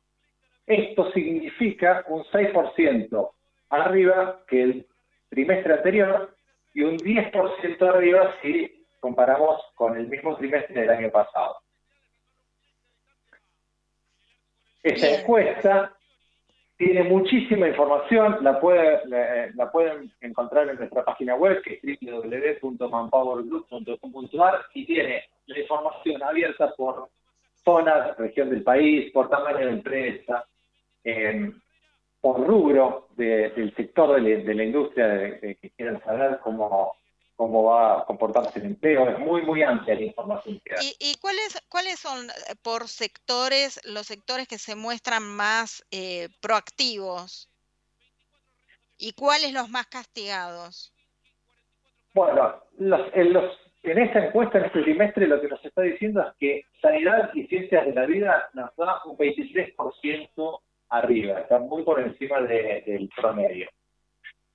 Esto 0.67 1.11
significa 1.13 2.05
un 2.09 2.23
6% 2.25 3.31
arriba 3.73 4.41
que 4.47 4.63
el 4.63 4.87
trimestre 5.29 5.75
anterior 5.75 6.33
y 6.75 6.83
un 6.83 6.97
10% 6.99 7.89
arriba 7.89 8.35
si 8.43 8.87
comparamos 9.01 9.61
con 9.75 9.97
el 9.97 10.07
mismo 10.09 10.37
trimestre 10.37 10.83
del 10.83 10.91
año 10.91 11.11
pasado. 11.11 11.57
Esta 14.83 15.21
encuesta 15.21 15.97
tiene 16.77 17.05
muchísima 17.05 17.69
información, 17.69 18.39
la, 18.43 18.61
la, 19.55 19.71
pueden 19.71 20.13
encontrar 20.21 20.69
en 20.69 20.77
nuestra 20.77 21.03
página 21.05 21.37
web 21.37 21.63
que 21.63 21.81
es 21.83 21.99
www.manpowergroup.com.ar 22.61 24.67
y 24.75 24.85
tiene 24.85 25.23
la 25.47 25.61
información 25.61 26.23
abierta 26.23 26.75
por 26.77 27.09
zona, 27.65 28.13
región 28.19 28.51
del 28.51 28.65
país, 28.65 29.13
por 29.13 29.29
tamaño 29.29 29.67
de 29.67 29.73
empresa, 29.73 30.45
por 32.23 32.47
rubro 32.47 33.09
del 33.17 33.75
sector 33.75 34.23
de, 34.23 34.55
la 34.55 34.65
industria 34.65 35.41
que 35.41 35.73
quieran 35.77 36.03
saber 36.05 36.39
cómo, 36.43 36.95
cómo 37.35 37.65
va 37.65 38.07
comportándose 38.07 38.61
el 38.61 38.67
empleo, 38.67 39.09
es 39.11 39.19
muy, 39.19 39.43
muy 39.43 39.63
amplia 39.65 39.97
la 39.97 40.03
información 40.03 40.61
que 40.65 40.73
hay. 40.73 40.93
¿Y, 41.01 41.17
cuáles, 41.17 41.61
cuáles 41.69 41.99
son 41.99 42.31
eh, 42.31 42.55
por 42.63 42.87
sectores 42.87 43.81
los 43.85 44.07
sectores 44.07 44.47
que 44.47 44.59
se 44.59 44.77
muestran 44.77 45.25
más 45.25 45.85
eh, 45.91 46.29
proactivos? 46.41 47.51
¿Y 48.99 49.13
cuáles 49.15 49.53
los 49.53 49.69
más 49.69 49.89
castigados? 49.89 50.95
Bueno, 52.15 52.63
en, 52.79 53.33
los, 53.33 53.59
en 53.83 53.99
esta 53.99 54.27
encuesta, 54.27 54.59
en 54.59 54.67
este 54.67 54.83
trimestre, 54.83 55.27
lo 55.27 55.41
que 55.41 55.49
nos 55.49 55.65
está 55.65 55.83
diciendo 55.83 56.23
es 56.23 56.37
que 56.39 56.67
sanidad 56.81 57.31
y 57.35 57.49
ciencias 57.49 57.85
de 57.85 57.95
la 57.95 58.07
vida 58.07 58.49
nos 58.55 58.71
da 58.77 59.03
un 59.07 59.17
23% 59.17 60.61
arriba, 60.93 61.41
está 61.41 61.59
muy 61.59 61.83
por 61.83 62.01
encima 62.01 62.41
del 62.43 63.09
promedio. 63.17 63.69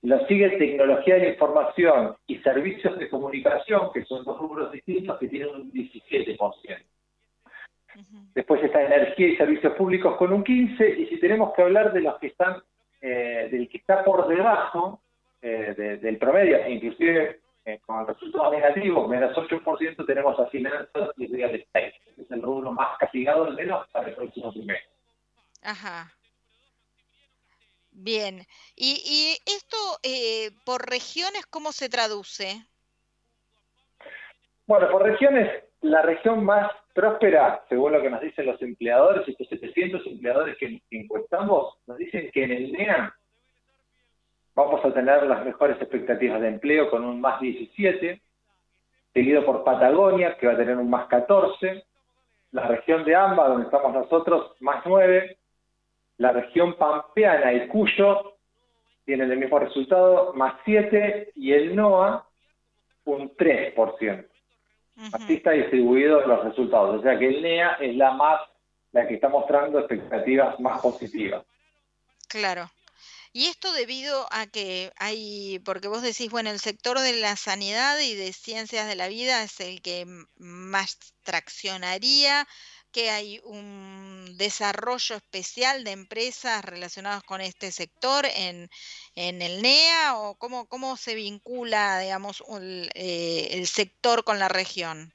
Lo 0.02 0.24
sigue 0.26 0.50
tecnología 0.50 1.16
de 1.16 1.30
información 1.30 2.16
y 2.28 2.38
servicios 2.38 2.96
de 2.98 3.08
comunicación, 3.08 3.90
que 3.92 4.04
son 4.04 4.24
dos 4.24 4.38
rubros 4.38 4.70
distintos 4.70 5.18
que 5.18 5.26
tienen 5.26 5.48
un 5.48 5.72
17%. 5.72 6.38
Después 8.32 8.62
está 8.62 8.82
energía 8.82 9.26
y 9.26 9.36
servicios 9.36 9.74
públicos 9.74 10.16
con 10.16 10.32
un 10.32 10.44
15%, 10.44 10.98
y 10.98 11.06
si 11.06 11.18
tenemos 11.18 11.52
que 11.54 11.62
hablar 11.62 11.92
de 11.92 12.02
los 12.02 12.16
que 12.20 12.28
están, 12.28 12.62
eh, 13.00 13.48
del 13.50 13.68
que 13.68 13.78
está 13.78 14.04
por 14.04 14.28
debajo 14.28 15.00
eh, 15.42 15.98
del 16.00 16.18
promedio, 16.18 16.68
inclusive 16.68 17.40
eh, 17.64 17.80
con 17.84 18.06
resultados 18.06 18.52
negativos, 18.52 19.08
menos 19.08 19.36
8%, 19.36 20.06
tenemos 20.06 20.38
a 20.38 20.46
finanzas 20.46 21.10
y 21.16 21.26
real 21.26 21.56
estate, 21.56 21.94
que 22.14 22.22
es 22.22 22.30
el 22.30 22.42
rubro 22.42 22.70
más 22.70 22.96
castigado, 22.98 23.46
al 23.46 23.54
menos 23.54 23.88
para 23.90 24.08
el 24.08 24.14
próximo 24.14 24.52
trimestre. 24.52 24.88
Ajá. 25.64 26.12
Bien, 28.00 28.46
y, 28.76 29.36
esto 29.44 29.76
eh, 30.04 30.52
por 30.64 30.88
regiones, 30.88 31.44
¿cómo 31.46 31.72
se 31.72 31.88
traduce? 31.88 32.64
Bueno, 34.68 34.88
por 34.88 35.02
regiones, 35.02 35.64
la 35.80 36.02
región 36.02 36.44
más 36.44 36.70
próspera, 36.94 37.64
según 37.68 37.94
lo 37.94 38.00
que 38.00 38.08
nos 38.08 38.20
dicen 38.20 38.46
los 38.46 38.62
empleadores, 38.62 39.26
estos 39.26 39.48
700 39.48 40.06
empleadores 40.06 40.56
que 40.58 40.80
encuestamos, 40.92 41.76
nos 41.88 41.98
dicen 41.98 42.30
que 42.32 42.44
en 42.44 42.52
el 42.52 42.72
NEA 42.72 43.16
vamos 44.54 44.84
a 44.84 44.94
tener 44.94 45.24
las 45.24 45.44
mejores 45.44 45.76
expectativas 45.82 46.40
de 46.40 46.48
empleo 46.48 46.90
con 46.90 47.04
un 47.04 47.20
más 47.20 47.40
17, 47.40 48.22
seguido 49.12 49.44
por 49.44 49.64
Patagonia, 49.64 50.36
que 50.36 50.46
va 50.46 50.52
a 50.52 50.56
tener 50.56 50.76
un 50.76 50.88
más 50.88 51.08
14, 51.08 51.84
la 52.52 52.68
región 52.68 53.04
de 53.04 53.16
AMBA, 53.16 53.48
donde 53.48 53.64
estamos 53.64 53.92
nosotros, 53.92 54.52
más 54.60 54.86
9, 54.86 55.37
la 56.18 56.32
región 56.32 56.76
pampeana 56.76 57.52
y 57.52 57.68
Cuyo 57.68 58.34
tienen 59.04 59.32
el 59.32 59.38
mismo 59.38 59.58
resultado, 59.58 60.34
más 60.34 60.54
7, 60.64 61.32
y 61.34 61.52
el 61.52 61.74
NOA 61.74 62.28
un 63.04 63.34
3%. 63.34 64.26
Así 65.12 65.34
está 65.34 65.52
distribuido 65.52 66.26
los 66.26 66.44
resultados. 66.44 66.98
O 66.98 67.02
sea 67.02 67.18
que 67.18 67.28
el 67.28 67.40
NEA 67.40 67.78
es 67.80 67.96
la 67.96 68.12
más, 68.12 68.40
la 68.92 69.06
que 69.06 69.14
está 69.14 69.28
mostrando 69.28 69.78
expectativas 69.78 70.58
más 70.60 70.80
positivas. 70.80 71.44
Claro. 72.28 72.68
Y 73.32 73.46
esto 73.46 73.72
debido 73.72 74.26
a 74.32 74.46
que 74.46 74.90
hay, 74.98 75.60
porque 75.64 75.86
vos 75.86 76.02
decís, 76.02 76.30
bueno, 76.30 76.50
el 76.50 76.58
sector 76.58 76.98
de 76.98 77.12
la 77.14 77.36
sanidad 77.36 77.98
y 78.00 78.14
de 78.14 78.32
ciencias 78.32 78.88
de 78.88 78.96
la 78.96 79.06
vida 79.08 79.42
es 79.42 79.60
el 79.60 79.80
que 79.82 80.04
más 80.38 80.98
traccionaría, 81.22 82.48
que 82.92 83.10
hay 83.10 83.40
un 83.44 84.36
desarrollo 84.36 85.16
especial 85.16 85.84
de 85.84 85.92
empresas 85.92 86.64
relacionadas 86.64 87.22
con 87.22 87.40
este 87.40 87.70
sector 87.70 88.24
en, 88.36 88.68
en 89.14 89.42
el 89.42 89.62
NEA 89.62 90.16
o 90.16 90.36
cómo, 90.36 90.66
cómo 90.66 90.96
se 90.96 91.14
vincula, 91.14 91.98
digamos, 92.00 92.42
eh, 92.94 93.48
el 93.52 93.66
sector 93.66 94.24
con 94.24 94.38
la 94.38 94.48
región? 94.48 95.12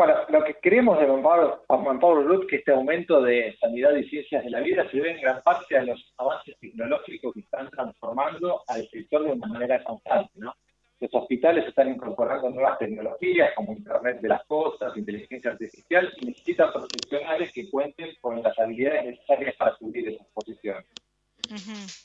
Bueno, 0.00 0.14
lo 0.30 0.42
que 0.44 0.54
creemos 0.54 0.98
de 0.98 1.06
Juan 1.06 1.22
Pablo, 1.22 1.62
Juan 1.66 2.00
Pablo 2.00 2.46
que 2.46 2.56
este 2.56 2.72
aumento 2.72 3.20
de 3.20 3.54
sanidad 3.60 3.94
y 3.94 4.08
ciencias 4.08 4.42
de 4.42 4.50
la 4.50 4.60
vida 4.60 4.88
se 4.90 4.96
debe 4.96 5.10
en 5.10 5.20
gran 5.20 5.42
parte 5.42 5.76
a 5.76 5.84
los 5.84 6.14
avances 6.16 6.56
tecnológicos 6.58 7.34
que 7.34 7.40
están 7.40 7.68
transformando 7.68 8.62
al 8.66 8.88
sector 8.88 9.24
de 9.24 9.32
una 9.32 9.46
manera 9.46 9.84
constante, 9.84 10.32
¿no? 10.36 10.54
Los 11.00 11.14
hospitales 11.14 11.66
están 11.66 11.88
incorporando 11.88 12.50
nuevas 12.50 12.78
tecnologías 12.78 13.54
como 13.54 13.72
Internet 13.72 14.20
de 14.20 14.28
las 14.28 14.44
Cosas, 14.44 14.94
inteligencia 14.96 15.52
artificial 15.52 16.12
y 16.20 16.26
necesitan 16.26 16.70
profesionales 16.72 17.50
que 17.54 17.70
cuenten 17.70 18.10
con 18.20 18.42
las 18.42 18.58
habilidades 18.58 19.06
necesarias 19.06 19.56
para 19.56 19.76
cubrir 19.76 20.10
esas 20.10 20.26
posiciones. 20.34 20.84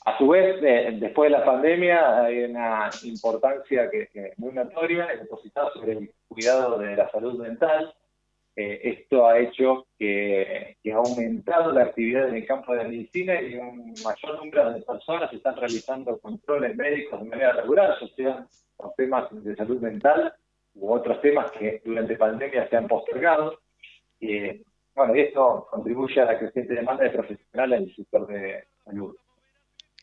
A 0.04 0.18
su 0.18 0.28
vez, 0.28 0.60
después 0.98 1.30
de 1.30 1.38
la 1.38 1.44
pandemia, 1.44 2.24
hay 2.24 2.44
una 2.44 2.90
importancia 3.04 3.88
que, 3.90 4.08
es 4.12 4.38
muy 4.38 4.52
notoria 4.52 5.06
depositada 5.06 5.70
sobre 5.74 5.92
el 5.92 6.10
cuidado 6.26 6.78
de 6.78 6.96
la 6.96 7.08
salud 7.10 7.38
mental. 7.40 7.94
Eh, 8.56 8.80
esto 8.82 9.26
ha 9.26 9.38
hecho 9.38 9.86
que, 9.98 10.78
que, 10.82 10.92
ha 10.92 10.96
aumentado 10.96 11.70
la 11.72 11.82
actividad 11.82 12.30
en 12.30 12.36
el 12.36 12.46
campo 12.46 12.72
de 12.72 12.78
la 12.78 12.88
medicina 12.88 13.40
y 13.40 13.56
un 13.56 13.94
mayor 14.02 14.38
número 14.38 14.72
de 14.72 14.80
personas 14.80 15.30
están 15.30 15.56
realizando 15.56 16.18
controles 16.18 16.74
médicos 16.74 17.22
de 17.22 17.28
manera 17.28 17.52
regular, 17.52 17.94
ya 18.00 18.08
sean 18.16 18.48
los 18.78 18.94
temas 18.96 19.28
de 19.30 19.56
salud 19.56 19.80
mental 19.80 20.34
u 20.74 20.92
otros 20.92 21.20
temas 21.20 21.50
que 21.52 21.82
durante 21.84 22.16
pandemia 22.16 22.68
se 22.68 22.76
han 22.76 22.88
postergado. 22.88 23.60
Y 24.20 24.62
bueno, 24.94 25.14
esto 25.14 25.68
contribuye 25.70 26.20
a 26.20 26.26
la 26.26 26.38
creciente 26.38 26.74
demanda 26.74 27.04
de 27.04 27.10
profesionales 27.10 27.78
en 27.78 27.88
el 27.88 27.96
sector 27.96 28.26
de 28.26 28.68
salud. 28.84 29.16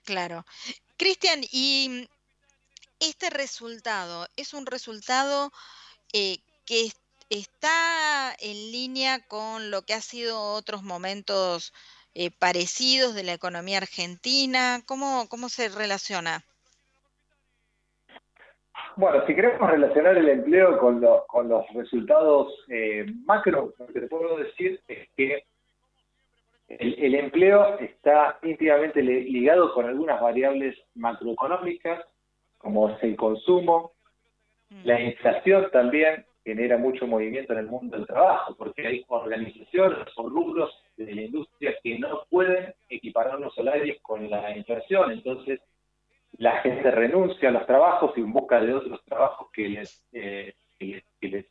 Claro. 0.04 0.46
Cristian, 0.98 1.42
y 1.52 2.08
este 3.00 3.30
resultado 3.30 4.28
es 4.36 4.54
un 4.54 4.66
resultado 4.66 5.52
eh, 6.14 6.38
que 6.66 6.92
está 7.30 8.36
en 8.40 8.72
línea 8.72 9.20
con 9.28 9.72
lo 9.72 9.82
que 9.84 9.94
ha 9.94 10.02
sido 10.02 10.54
otros 10.54 10.84
momentos 10.84 11.74
eh, 12.14 12.30
parecidos 12.32 13.16
de 13.16 13.24
la 13.24 13.34
economía 13.34 13.78
argentina. 13.78 14.84
¿Cómo, 14.86 15.28
cómo 15.30 15.50
se 15.50 15.70
relaciona? 15.70 16.46
Bueno, 18.96 19.26
si 19.26 19.34
queremos 19.34 19.70
relacionar 19.70 20.18
el 20.18 20.30
empleo 20.30 20.78
con, 20.78 21.04
con 21.28 21.50
los 21.50 21.66
resultados 21.74 22.54
eh, 22.70 23.06
macro, 23.26 23.74
lo 23.80 23.88
que 23.88 24.02
te 24.02 24.08
puedo 24.08 24.38
decir 24.38 24.80
es 24.88 25.10
que 25.18 25.44
el, 26.68 27.16
empleo 27.16 27.78
está 27.80 28.40
íntimamente 28.44 29.02
ligado 29.02 29.74
con 29.74 29.86
algunas 29.86 30.22
variables 30.22 30.78
macroeconómicas, 30.96 32.06
como 32.58 32.90
es 32.90 33.04
el 33.04 33.16
consumo, 33.16 33.92
mm. 34.70 34.82
la 34.86 35.02
inflación 35.02 35.70
también 35.72 36.26
genera 36.44 36.78
mucho 36.78 37.08
movimiento 37.08 37.54
en 37.54 37.60
el 37.60 37.68
mundo 37.68 37.98
del 37.98 38.06
trabajo, 38.06 38.56
porque 38.58 38.86
hay 38.86 39.06
organizaciones 39.08 40.08
o 40.18 40.30
rubros 40.30 40.72
de 40.98 41.14
la 41.14 41.22
industria 41.22 41.76
que 41.82 41.98
no 42.00 42.26
pueden 42.30 42.74
equiparar 42.90 43.40
los 43.40 43.56
salarios 43.56 43.98
con 44.02 44.30
la 44.30 44.56
inflación, 44.56 45.12
entonces 45.12 45.60
la 46.38 46.62
gente 46.62 46.90
renuncia 46.92 47.50
a 47.50 47.52
los 47.52 47.66
trabajos 47.66 48.12
y 48.18 48.22
busca 48.22 48.60
de 48.60 48.74
otros 48.74 49.04
trabajos 49.06 49.50
que 49.52 49.70
les, 49.70 50.06
eh, 50.14 50.54
que 50.80 51.04
les, 51.22 51.46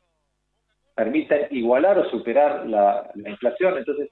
permitan 0.95 1.47
igualar 1.51 1.99
o 1.99 2.11
superar 2.11 2.66
la, 2.66 3.11
inflación. 3.14 3.78
Entonces, 3.78 4.11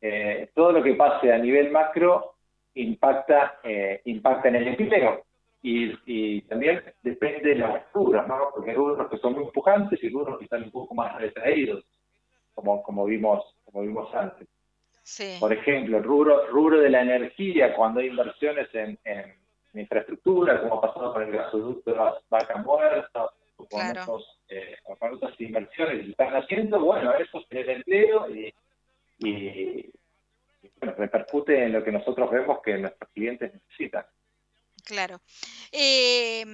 eh, 0.00 0.50
todo 0.54 0.72
lo 0.72 0.82
que 0.82 0.94
pase 0.94 1.32
a 1.32 1.38
nivel 1.38 1.70
macro 1.70 2.34
impacta, 2.74 3.58
eh, 3.64 4.02
impacta 4.04 4.48
en 4.48 4.56
el 4.56 4.68
empleo. 4.68 5.24
Y, 5.62 6.42
también 6.42 6.80
depende 7.02 7.48
de 7.48 7.54
las 7.56 7.92
rubros, 7.92 8.24
¿no? 8.28 8.50
Porque 8.54 8.70
hay 8.70 8.76
rubros 8.76 9.10
que 9.10 9.18
son 9.18 9.32
muy 9.32 9.44
empujantes 9.44 10.00
y 10.00 10.10
rubros 10.10 10.38
que 10.38 10.44
están 10.44 10.62
un 10.62 10.70
poco 10.70 10.94
más 10.94 11.20
retraídos, 11.20 11.84
como, 12.54 12.84
como, 12.84 13.04
vimos, 13.04 13.42
como 13.64 13.82
vimos 13.82 14.14
antes. 14.14 14.46
Por 15.40 15.52
ejemplo, 15.52 15.98
el 15.98 16.04
rubro, 16.04 16.46
rubro 16.48 16.78
de 16.78 16.90
la 16.90 17.02
energía, 17.02 17.74
cuando 17.74 17.98
hay 17.98 18.08
inversiones 18.08 18.68
en 18.74 18.96
infraestructura, 19.80 20.60
como 20.60 20.74
ha 20.74 20.80
pasado 20.80 21.12
con 21.12 21.22
el 21.22 21.32
gasoducto 21.32 21.90
de 21.90 21.98
Vaca 22.28 22.56
Muerta, 22.58 23.30
o 23.56 23.66
con, 23.68 24.22
eh, 24.48 24.76
otras 24.84 25.40
inversiones 25.40 26.04
que 26.04 26.10
están 26.10 26.34
haciendo, 26.34 26.80
bueno, 26.80 27.12
eso 27.14 27.42
genera 27.48 27.72
empleo 27.72 28.28
y, 28.34 28.54
y, 29.18 29.90
repercute 30.80 31.64
en 31.64 31.72
lo 31.72 31.82
que 31.82 31.92
nosotros 31.92 32.30
vemos 32.30 32.60
que 32.62 32.76
nuestros 32.76 33.10
clientes 33.12 33.52
necesitan. 33.54 34.04
Claro. 34.84 35.20
Eh, 35.72 36.44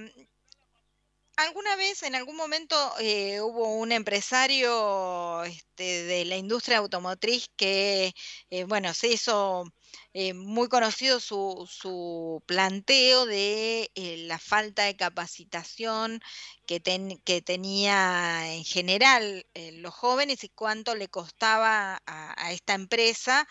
¿Alguna 1.35 1.75
vez, 1.75 2.03
en 2.03 2.15
algún 2.15 2.37
momento, 2.37 2.75
eh, 2.99 3.41
hubo 3.41 3.75
un 3.75 3.91
empresario 3.91 5.43
este, 5.43 6.03
de 6.03 6.25
la 6.25 6.37
industria 6.37 6.77
automotriz 6.77 7.49
que, 7.57 8.13
bueno, 8.67 8.93
se 8.93 9.09
hizo 9.09 9.65
eh, 10.15 10.35
muy 10.35 10.69
conocido 10.69 11.19
su, 11.19 11.67
su 11.67 12.43
planteo 12.45 13.25
de 13.25 13.89
eh, 13.95 14.17
la 14.27 14.37
falta 14.37 14.83
de 14.83 14.95
capacitación 14.95 16.21
que, 16.67 16.81
que 17.25 17.41
tenía 17.41 18.53
en 18.53 18.63
general 18.63 19.47
eh, 19.55 19.71
los 19.71 19.91
jóvenes 19.91 20.43
y 20.43 20.49
cuánto 20.49 20.93
le 20.93 21.07
costaba 21.07 21.99
a, 22.05 22.51
esta 22.53 22.75
empresa 22.75 23.47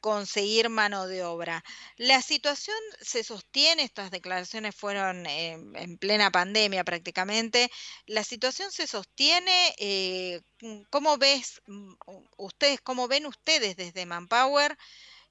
conseguir 0.00 0.68
mano 0.68 1.06
de 1.06 1.24
obra. 1.24 1.64
La 1.96 2.20
situación 2.22 2.76
se 3.00 3.24
sostiene, 3.24 3.82
estas 3.82 4.10
declaraciones 4.10 4.74
fueron 4.74 5.26
en 5.26 5.98
plena 5.98 6.30
pandemia 6.30 6.84
prácticamente, 6.84 7.70
la 8.06 8.24
situación 8.24 8.70
se 8.72 8.86
sostiene, 8.86 10.42
¿cómo 10.90 11.16
ves 11.16 11.62
mm, 11.66 11.94
ustedes, 12.36 12.80
cómo 12.82 13.08
ven 13.08 13.26
ustedes 13.26 13.76
desde 13.76 14.06
Manpower? 14.06 14.76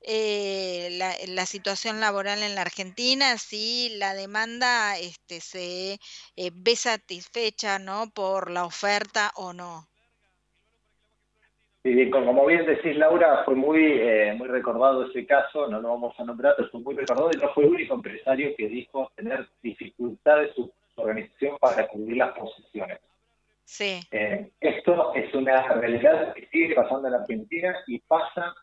Eh, 0.06 0.90
la, 0.92 1.14
la, 1.28 1.46
situación 1.46 2.00
laboral 2.00 2.44
en 2.44 2.56
la 2.56 2.62
Argentina, 2.62 3.38
si 3.38 3.96
la 3.98 4.14
demanda 4.14 4.98
este, 4.98 5.40
se 5.40 5.94
eh, 6.36 6.52
ve 6.54 6.76
satisfecha 6.76 7.80
¿no? 7.80 8.10
por 8.14 8.52
la 8.52 8.66
oferta 8.66 9.32
o 9.36 9.54
no. 9.54 9.88
Sí, 11.84 12.10
como 12.10 12.46
bien 12.46 12.66
decís, 12.66 12.96
Laura, 12.96 13.44
fue 13.44 13.56
muy, 13.56 13.82
eh, 13.84 14.34
muy 14.38 14.48
recordado 14.48 15.06
ese 15.06 15.26
caso, 15.26 15.68
no 15.68 15.82
lo 15.82 15.90
vamos 15.90 16.18
a 16.18 16.24
nombrar, 16.24 16.54
pero 16.56 16.70
fue 16.70 16.80
muy 16.80 16.96
recordado 16.96 17.30
y 17.34 17.38
no 17.38 17.54
fue 17.54 17.66
el 17.66 17.72
único 17.72 17.96
empresario 17.96 18.56
que 18.56 18.70
dijo 18.70 19.12
tener 19.18 19.50
dificultades 19.62 20.56
su 20.56 20.72
organización 20.96 21.58
para 21.60 21.86
cubrir 21.88 22.18
las 22.18 22.38
posiciones. 22.38 23.00
Sí. 23.66 24.00
Eh, 24.12 24.50
esto 24.62 25.14
es 25.14 25.34
una 25.34 25.68
realidad 25.74 26.34
que 26.34 26.48
sigue 26.48 26.76
pasando 26.76 27.08
en 27.08 27.14
la 27.14 27.20
Argentina 27.20 27.76
y 27.88 28.00
pasa 28.00 28.56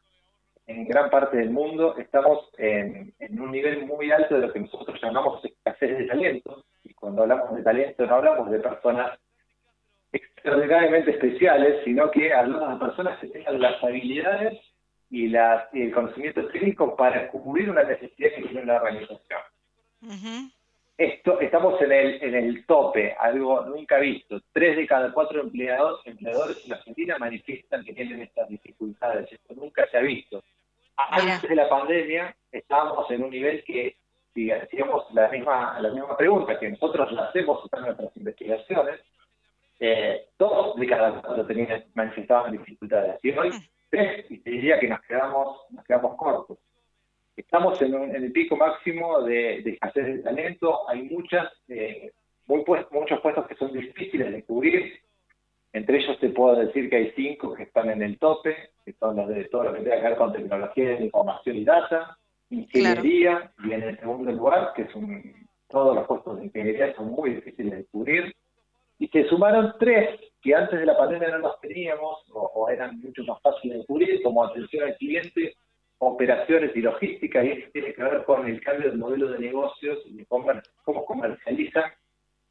en 0.71 0.85
gran 0.87 1.11
parte 1.11 1.37
del 1.37 1.51
mundo 1.51 1.97
estamos 1.99 2.49
en, 2.57 3.13
un 3.31 3.51
nivel 3.51 3.87
muy 3.87 4.11
alto 4.13 4.37
de 4.37 4.47
lo 4.47 4.53
que 4.53 4.61
nosotros 4.61 5.01
llamamos 5.03 5.45
escasez 5.45 5.99
de 5.99 6.05
talento. 6.05 6.65
Y 6.85 6.95
cuando 6.95 7.23
hablamos 7.23 7.57
de 7.57 7.63
talento 7.63 8.07
no 8.07 8.15
hablamos 8.15 8.51
de 8.51 8.61
personas 8.61 9.19
extraordinariamente 10.13 11.11
especiales, 11.11 11.83
sino 11.85 12.11
que 12.11 12.33
hablamos 12.33 12.79
de 12.79 12.87
personas 12.87 13.19
que 13.19 13.29
tengan 13.29 13.61
las 13.61 13.83
habilidades 13.83 14.59
y, 15.11 15.29
las, 15.29 15.65
el 15.75 15.93
conocimiento 15.93 16.47
técnico 16.49 16.95
para 16.97 17.29
cubrir 17.29 17.69
una 17.69 17.83
necesidad 17.83 18.31
que 18.37 18.43
tiene 18.43 18.65
la 18.65 18.77
organización. 18.77 19.41
Esto, 20.97 21.41
estamos 21.41 21.81
en 21.83 21.93
el, 21.93 22.23
en 22.23 22.35
el 22.35 22.67
tope, 22.67 23.17
algo 23.19 23.65
nunca 23.65 23.99
visto. 23.99 24.41
Tres 24.53 24.77
de 24.77 24.87
cada 24.87 25.13
cuatro 25.13 25.41
empleados, 25.41 26.01
empleadores 26.05 26.65
en 26.67 26.75
Argentina 26.75 27.17
manifiestan 27.19 27.85
que 27.85 27.95
tienen 27.95 28.21
estas 28.23 28.49
dificultades. 28.49 29.33
Esto 29.33 29.55
nunca 29.55 29.89
se 29.91 29.97
ha 29.97 30.03
visto 30.03 30.43
antes 31.11 31.49
de 31.49 31.55
la 31.55 31.69
pandemia 31.69 32.35
estábamos 32.53 33.11
en 33.11 33.25
un 33.25 33.31
nivel 33.31 33.65
que, 33.65 33.97
si 34.35 34.51
hacíamos 34.51 35.13
la 35.13 35.29
misma, 35.29 35.79
la 35.81 35.91
misma 35.91 36.17
pregunta 36.17 36.59
que 36.59 36.71
nosotros 36.71 37.13
la 37.13 37.25
hacemos 37.25 37.69
en 37.73 37.83
nuestras 37.83 38.17
investigaciones, 38.17 39.01
eh, 39.81 40.27
todos 40.37 40.77
de 40.77 40.87
cada 40.87 41.21
cuatro 41.23 41.47
tenían, 41.47 41.85
manifestaban 41.95 42.53
dificultades. 42.53 43.19
Y 43.23 43.31
hoy 43.31 43.51
tres, 43.89 44.31
y 44.31 44.39
te 44.39 44.51
diría 44.51 44.79
que 44.79 44.89
nos 44.89 45.01
quedamos, 45.01 45.63
nos 45.71 45.85
quedamos 45.85 46.17
cortos. 46.17 46.59
Estamos 47.37 47.81
en, 47.81 47.95
en 47.95 48.25
el 48.25 48.33
pico 48.33 48.57
máximo 48.57 49.23
de, 49.23 49.63
de, 49.63 49.71
escasez 49.71 50.07
de 50.07 50.19
talento, 50.19 50.89
hay 50.89 51.03
muchas, 51.03 51.51
eh, 51.69 52.13
muy 52.47 52.65
muchos 52.91 53.21
puestos 53.21 53.47
que 53.47 53.55
son 53.55 53.73
difíciles 53.73 54.31
de 54.31 54.45
cubrir, 54.45 55.01
entre 55.73 55.99
ellos 55.99 56.19
te 56.19 56.31
puedo 56.31 56.57
decir 56.57 56.91
que 56.91 56.97
hay 56.97 57.13
cinco 57.15 57.55
que 57.55 57.63
están 57.65 57.91
en 57.91 58.03
el 58.03 58.19
tope, 58.19 58.57
que 58.85 58.93
son 58.95 59.17
los 59.17 59.29
de 59.29 59.45
todo 59.45 59.65
lo 59.65 59.73
que 59.73 59.81
tenga 59.81 59.97
que 59.97 60.09
ver 60.09 60.17
con 60.17 60.33
tecnología 60.33 60.89
de 60.89 61.05
información 61.05 61.57
y 61.57 61.65
data, 61.65 62.19
ingeniería, 62.51 63.53
y 63.65 63.73
en 63.73 63.83
el 63.83 63.99
segundo 64.01 64.33
lugar, 64.33 64.73
que 64.75 64.89
son 64.89 65.23
todos 65.69 65.95
los 65.95 66.07
puestos 66.09 66.39
de 66.39 66.47
ingeniería 66.47 66.95
son 66.97 67.13
muy 67.13 67.35
difíciles 67.35 67.79
de 67.79 67.85
cubrir, 67.87 68.35
y 68.99 69.07
se 69.09 69.29
sumaron 69.29 69.75
tres 69.79 70.21
que 70.43 70.55
antes 70.55 70.81
de 70.81 70.87
la 70.87 70.99
pandemia 70.99 71.29
no 71.29 71.39
los 71.39 71.61
teníamos 71.61 72.19
o, 72.33 72.69
eran 72.69 72.99
mucho 73.01 73.23
más 73.25 73.41
fáciles 73.41 73.79
de 73.79 73.87
cubrir, 73.87 74.23
como 74.23 74.45
atención 74.45 74.85
al 74.85 74.97
cliente, 74.97 75.55
operaciones 75.99 76.75
y 76.75 76.81
logística, 76.81 77.45
y 77.45 77.51
eso 77.51 77.71
tiene 77.73 77.95
que 77.95 78.03
ver 78.03 78.25
con 78.25 78.49
el 78.49 78.61
cambio 78.61 78.91
del 78.91 78.99
modelo 78.99 79.31
de 79.31 79.39
negocios 79.39 80.01
y 80.07 80.25
cómo 80.25 81.05
comercializan 81.07 81.93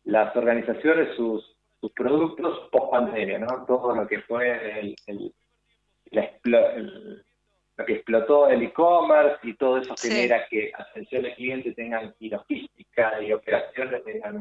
las 0.06 0.34
organizaciones 0.36 1.16
sus 1.18 1.59
sus 1.82 1.92
productos 1.92 2.70
post 2.72 2.92
pandemia, 2.92 3.40
¿no? 3.40 3.66
Todo 3.66 3.96
lo 3.96 4.08
que 4.08 4.20
fue 4.22 4.80
el, 4.80 4.96
el, 5.08 5.34
lo 7.80 7.86
que 7.86 7.94
explotó 7.94 8.50
el 8.50 8.62
e-commerce 8.64 9.40
y 9.44 9.54
todo 9.54 9.78
eso 9.78 9.96
genera 9.98 10.46
que 10.48 10.72
atención 10.78 11.26
al 11.26 11.36
cliente 11.36 11.72
tengan 11.74 12.14
y 12.20 12.30
logística 12.30 13.22
y 13.22 13.32
operaciones 13.32 14.04
tengan 14.04 14.38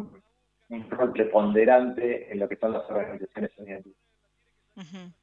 un, 0.68 0.90
rol 0.90 1.12
preponderante 1.12 2.30
en 2.32 2.40
lo 2.40 2.48
que 2.48 2.56
son 2.56 2.72
las 2.72 2.88
organizaciones 2.90 3.50
hoy 3.58 3.70
en 3.70 5.14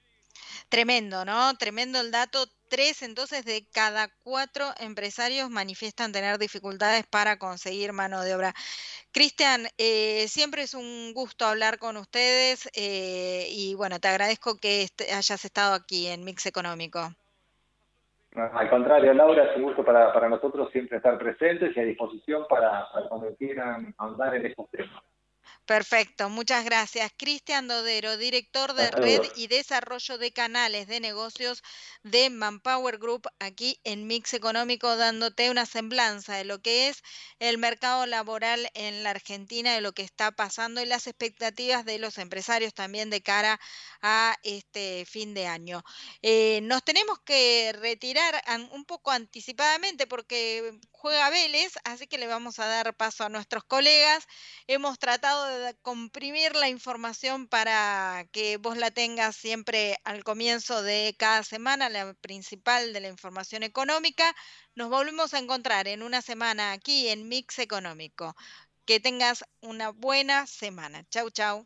Tremendo, 0.69 1.25
¿no? 1.25 1.53
Tremendo 1.57 1.99
el 1.99 2.11
dato. 2.11 2.45
Tres 2.67 3.03
entonces 3.03 3.45
de 3.45 3.67
cada 3.71 4.09
cuatro 4.23 4.65
empresarios 4.79 5.49
manifiestan 5.49 6.11
tener 6.11 6.39
dificultades 6.39 7.05
para 7.05 7.37
conseguir 7.37 7.93
mano 7.93 8.23
de 8.23 8.35
obra. 8.35 8.53
Cristian, 9.11 9.67
eh, 9.77 10.27
siempre 10.27 10.63
es 10.63 10.73
un 10.73 11.13
gusto 11.13 11.45
hablar 11.45 11.77
con 11.77 11.95
ustedes 11.95 12.67
eh, 12.73 13.47
y 13.51 13.75
bueno, 13.75 13.99
te 13.99 14.07
agradezco 14.07 14.57
que 14.57 14.87
hayas 15.13 15.45
estado 15.45 15.75
aquí 15.75 16.07
en 16.07 16.23
Mix 16.25 16.47
Económico. 16.47 17.11
Al 18.35 18.69
contrario, 18.69 19.13
Laura, 19.13 19.45
es 19.45 19.55
un 19.55 19.63
gusto 19.63 19.85
para, 19.85 20.11
para 20.11 20.27
nosotros 20.27 20.69
siempre 20.71 20.97
estar 20.97 21.17
presentes 21.17 21.75
y 21.77 21.79
a 21.79 21.83
disposición 21.83 22.45
para, 22.49 22.91
para 22.91 23.07
cuando 23.07 23.33
quieran 23.35 23.95
ahondar 23.97 24.35
en 24.35 24.47
estos 24.47 24.69
temas. 24.71 25.01
Perfecto, 25.65 26.29
muchas 26.29 26.63
gracias. 26.63 27.11
Cristian 27.17 27.67
Dodero, 27.67 28.17
director 28.17 28.75
de 28.75 28.91
Red 28.91 29.23
y 29.35 29.47
Desarrollo 29.47 30.19
de 30.19 30.31
Canales 30.31 30.85
de 30.85 30.99
Negocios 30.99 31.63
de 32.03 32.29
Manpower 32.29 32.99
Group, 32.99 33.27
aquí 33.39 33.79
en 33.83 34.05
Mix 34.05 34.35
Económico, 34.35 34.95
dándote 34.95 35.49
una 35.49 35.65
semblanza 35.65 36.35
de 36.35 36.45
lo 36.45 36.61
que 36.61 36.89
es 36.89 37.01
el 37.39 37.57
mercado 37.57 38.05
laboral 38.05 38.69
en 38.75 39.01
la 39.01 39.09
Argentina, 39.09 39.73
de 39.73 39.81
lo 39.81 39.93
que 39.93 40.03
está 40.03 40.31
pasando 40.31 40.83
y 40.83 40.85
las 40.85 41.07
expectativas 41.07 41.83
de 41.83 41.97
los 41.97 42.19
empresarios 42.19 42.75
también 42.75 43.09
de 43.09 43.23
cara 43.23 43.59
a 44.03 44.35
este 44.43 45.03
fin 45.07 45.33
de 45.33 45.47
año. 45.47 45.83
Eh, 46.21 46.59
nos 46.61 46.83
tenemos 46.83 47.17
que 47.25 47.73
retirar 47.79 48.39
un 48.69 48.85
poco 48.85 49.09
anticipadamente 49.09 50.05
porque 50.05 50.79
juega 50.91 51.31
Vélez, 51.31 51.73
así 51.85 52.05
que 52.05 52.19
le 52.19 52.27
vamos 52.27 52.59
a 52.59 52.67
dar 52.67 52.95
paso 52.95 53.23
a 53.23 53.29
nuestros 53.29 53.63
colegas. 53.63 54.27
Hemos 54.67 54.99
tratado 54.99 55.45
de 55.45 55.54
comprimir 55.81 56.55
la 56.55 56.69
información 56.69 57.47
para 57.47 58.25
que 58.31 58.57
vos 58.57 58.77
la 58.77 58.91
tengas 58.91 59.35
siempre 59.35 59.97
al 60.03 60.23
comienzo 60.23 60.81
de 60.83 61.15
cada 61.17 61.43
semana, 61.43 61.89
la 61.89 62.13
principal 62.15 62.93
de 62.93 63.01
la 63.01 63.09
información 63.09 63.63
económica. 63.63 64.35
Nos 64.75 64.89
volvemos 64.89 65.33
a 65.33 65.39
encontrar 65.39 65.87
en 65.87 66.03
una 66.03 66.21
semana 66.21 66.71
aquí 66.71 67.09
en 67.09 67.27
Mix 67.27 67.59
Económico. 67.59 68.35
Que 68.85 68.99
tengas 68.99 69.43
una 69.61 69.89
buena 69.89 70.47
semana. 70.47 71.05
Chau, 71.09 71.29
chau. 71.31 71.65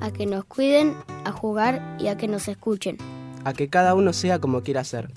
a 0.00 0.10
que 0.10 0.26
nos 0.26 0.44
cuiden, 0.44 0.94
a 1.24 1.32
jugar 1.32 1.96
y 1.98 2.08
a 2.08 2.16
que 2.16 2.28
nos 2.28 2.48
escuchen. 2.48 2.98
A 3.44 3.52
que 3.52 3.68
cada 3.68 3.94
uno 3.94 4.12
sea 4.12 4.38
como 4.38 4.62
quiera 4.62 4.84
ser. 4.84 5.12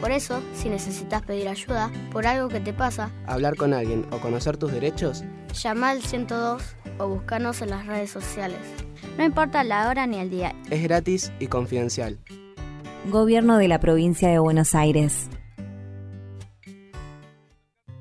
Por 0.00 0.10
eso, 0.10 0.42
si 0.54 0.68
necesitas 0.68 1.22
pedir 1.22 1.48
ayuda 1.48 1.90
por 2.12 2.26
algo 2.26 2.48
que 2.48 2.60
te 2.60 2.72
pasa, 2.72 3.10
hablar 3.26 3.56
con 3.56 3.72
alguien 3.72 4.06
o 4.10 4.18
conocer 4.18 4.56
tus 4.56 4.70
derechos, 4.72 5.24
llama 5.54 5.90
al 5.90 6.02
102 6.02 6.62
o 6.98 7.08
búscanos 7.08 7.62
en 7.62 7.70
las 7.70 7.86
redes 7.86 8.10
sociales. 8.10 8.60
No 9.16 9.24
importa 9.24 9.64
la 9.64 9.88
hora 9.88 10.06
ni 10.06 10.18
el 10.18 10.30
día. 10.30 10.54
Es 10.70 10.82
gratis 10.82 11.32
y 11.40 11.46
confidencial. 11.46 12.18
Gobierno 13.10 13.56
de 13.56 13.68
la 13.68 13.80
provincia 13.80 14.28
de 14.28 14.38
Buenos 14.38 14.74
Aires. 14.74 15.28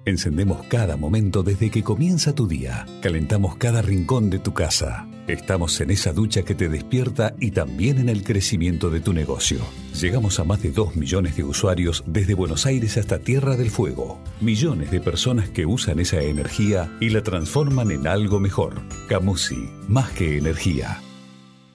Encendemos 0.03 0.63
cada 0.67 0.97
momento 0.97 1.41
desde 1.41 1.71
que 1.71 1.83
comienza 1.83 2.35
tu 2.35 2.47
día. 2.47 2.85
Calentamos 3.01 3.55
cada 3.55 3.81
rincón 3.81 4.29
de 4.29 4.39
tu 4.39 4.53
casa. 4.53 5.07
Estamos 5.27 5.81
en 5.81 5.89
esa 5.89 6.13
ducha 6.13 6.43
que 6.43 6.53
te 6.53 6.69
despierta 6.69 7.33
y 7.39 7.49
también 7.49 7.97
en 7.97 8.09
el 8.09 8.23
crecimiento 8.23 8.91
de 8.91 8.99
tu 8.99 9.11
negocio. 9.11 9.57
Llegamos 9.99 10.39
a 10.39 10.43
más 10.43 10.61
de 10.61 10.69
2 10.69 10.95
millones 10.95 11.35
de 11.35 11.43
usuarios 11.43 12.03
desde 12.05 12.35
Buenos 12.35 12.67
Aires 12.67 12.95
hasta 12.97 13.17
Tierra 13.17 13.57
del 13.57 13.71
Fuego. 13.71 14.19
Millones 14.39 14.91
de 14.91 15.01
personas 15.01 15.49
que 15.49 15.65
usan 15.65 15.99
esa 15.99 16.21
energía 16.21 16.95
y 16.99 17.09
la 17.09 17.23
transforman 17.23 17.89
en 17.89 18.05
algo 18.05 18.39
mejor. 18.39 18.83
Camusi, 19.09 19.67
más 19.87 20.11
que 20.11 20.37
energía. 20.37 21.01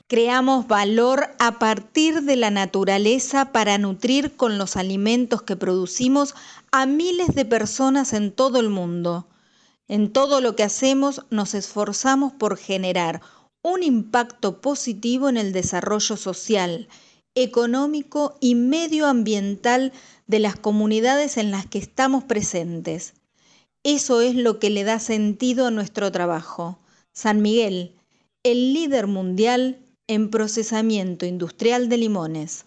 Creamos 0.06 0.68
valor 0.68 1.30
a 1.40 1.58
partir 1.58 2.22
de 2.22 2.36
la 2.36 2.52
naturaleza 2.52 3.50
para 3.50 3.78
nutrir 3.78 4.36
con 4.36 4.58
los 4.58 4.76
alimentos 4.76 5.42
que 5.42 5.56
producimos 5.56 6.36
a 6.70 6.86
miles 6.86 7.34
de 7.34 7.44
personas 7.44 8.12
en 8.12 8.30
todo 8.30 8.60
el 8.60 8.68
mundo. 8.68 9.26
En 9.88 10.12
todo 10.12 10.40
lo 10.40 10.54
que 10.54 10.62
hacemos 10.62 11.26
nos 11.30 11.54
esforzamos 11.54 12.32
por 12.32 12.56
generar 12.56 13.20
un 13.62 13.82
impacto 13.82 14.60
positivo 14.60 15.28
en 15.28 15.36
el 15.36 15.52
desarrollo 15.52 16.16
social, 16.16 16.88
económico 17.34 18.36
y 18.40 18.54
medioambiental 18.54 19.92
de 20.26 20.38
las 20.38 20.56
comunidades 20.56 21.36
en 21.36 21.50
las 21.50 21.66
que 21.66 21.78
estamos 21.78 22.24
presentes. 22.24 23.14
Eso 23.82 24.20
es 24.20 24.34
lo 24.34 24.58
que 24.58 24.70
le 24.70 24.84
da 24.84 24.98
sentido 24.98 25.66
a 25.66 25.70
nuestro 25.70 26.10
trabajo. 26.12 26.78
San 27.12 27.42
Miguel, 27.42 27.94
el 28.42 28.72
líder 28.72 29.06
mundial 29.06 29.78
en 30.06 30.30
procesamiento 30.30 31.26
industrial 31.26 31.88
de 31.88 31.98
limones. 31.98 32.66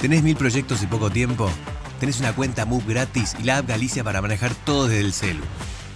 ¿Tenés 0.01 0.23
mil 0.23 0.35
proyectos 0.35 0.81
y 0.81 0.87
poco 0.87 1.11
tiempo? 1.11 1.47
Tenés 1.99 2.19
una 2.19 2.33
cuenta 2.33 2.65
Move 2.65 2.85
gratis 2.87 3.35
y 3.39 3.43
la 3.43 3.59
app 3.59 3.69
Galicia 3.69 4.03
para 4.03 4.19
manejar 4.19 4.55
todo 4.65 4.87
desde 4.87 5.01
el 5.01 5.13
celu. 5.13 5.43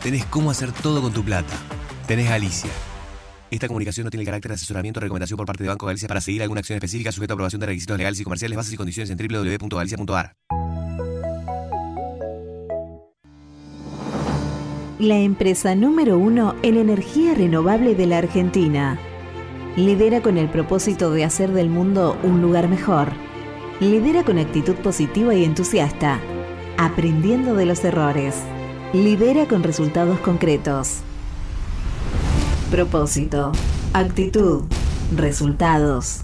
Tenés 0.04 0.26
cómo 0.26 0.52
hacer 0.52 0.72
todo 0.72 1.02
con 1.02 1.12
tu 1.12 1.24
plata. 1.24 1.56
Tenés 2.06 2.30
Galicia. 2.30 2.70
Esta 3.50 3.68
comunicación 3.68 4.06
no 4.06 4.12
tiene 4.12 4.22
el 4.22 4.28
carácter 4.28 4.50
de 4.50 4.56
asesoramiento 4.56 5.00
o 5.00 5.02
recomendación 5.02 5.38
por 5.38 5.48
parte 5.48 5.64
de 5.64 5.70
Banco 5.70 5.88
Galicia 5.88 6.08
para 6.08 6.22
seguir 6.22 6.44
alguna 6.44 6.60
acción 6.60 6.76
específica 6.76 7.12
sujeta 7.12 7.34
a 7.34 7.36
aprobación 7.36 7.60
de 7.62 7.66
requisitos 7.66 7.98
legales 7.98 8.20
y 8.20 8.24
comerciales, 8.24 8.56
bases 8.56 8.74
y 8.74 8.78
condiciones 8.78 9.10
en 9.10 9.18
www.galicia.ar. 9.18 10.36
La 15.00 15.18
empresa 15.18 15.74
número 15.74 16.20
uno 16.20 16.54
en 16.62 16.78
energía 16.78 17.34
renovable 17.34 17.96
de 17.96 18.06
la 18.06 18.20
Argentina. 18.20 19.00
Lidera 19.76 20.22
con 20.22 20.38
el 20.38 20.48
propósito 20.48 21.10
de 21.10 21.24
hacer 21.24 21.54
del 21.54 21.70
mundo 21.70 22.16
un 22.22 22.44
lugar 22.44 22.70
mejor. 22.70 23.12
Lidera 23.82 24.24
con 24.24 24.40
actitud 24.40 24.76
positiva 24.76 25.36
y 25.36 25.44
entusiasta, 25.44 26.22
aprendiendo 26.78 27.56
de 27.56 27.66
los 27.66 27.84
errores. 27.84 28.34
Lidera 28.94 29.50
con 29.50 29.64
resultados 29.64 30.18
concretos. 30.22 31.00
Propósito, 32.72 33.52
actitud, 33.92 34.64
resultados. 35.14 36.22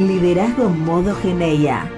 Liderazgo 0.00 0.68
modo 0.68 1.14
Geneia. 1.14 1.88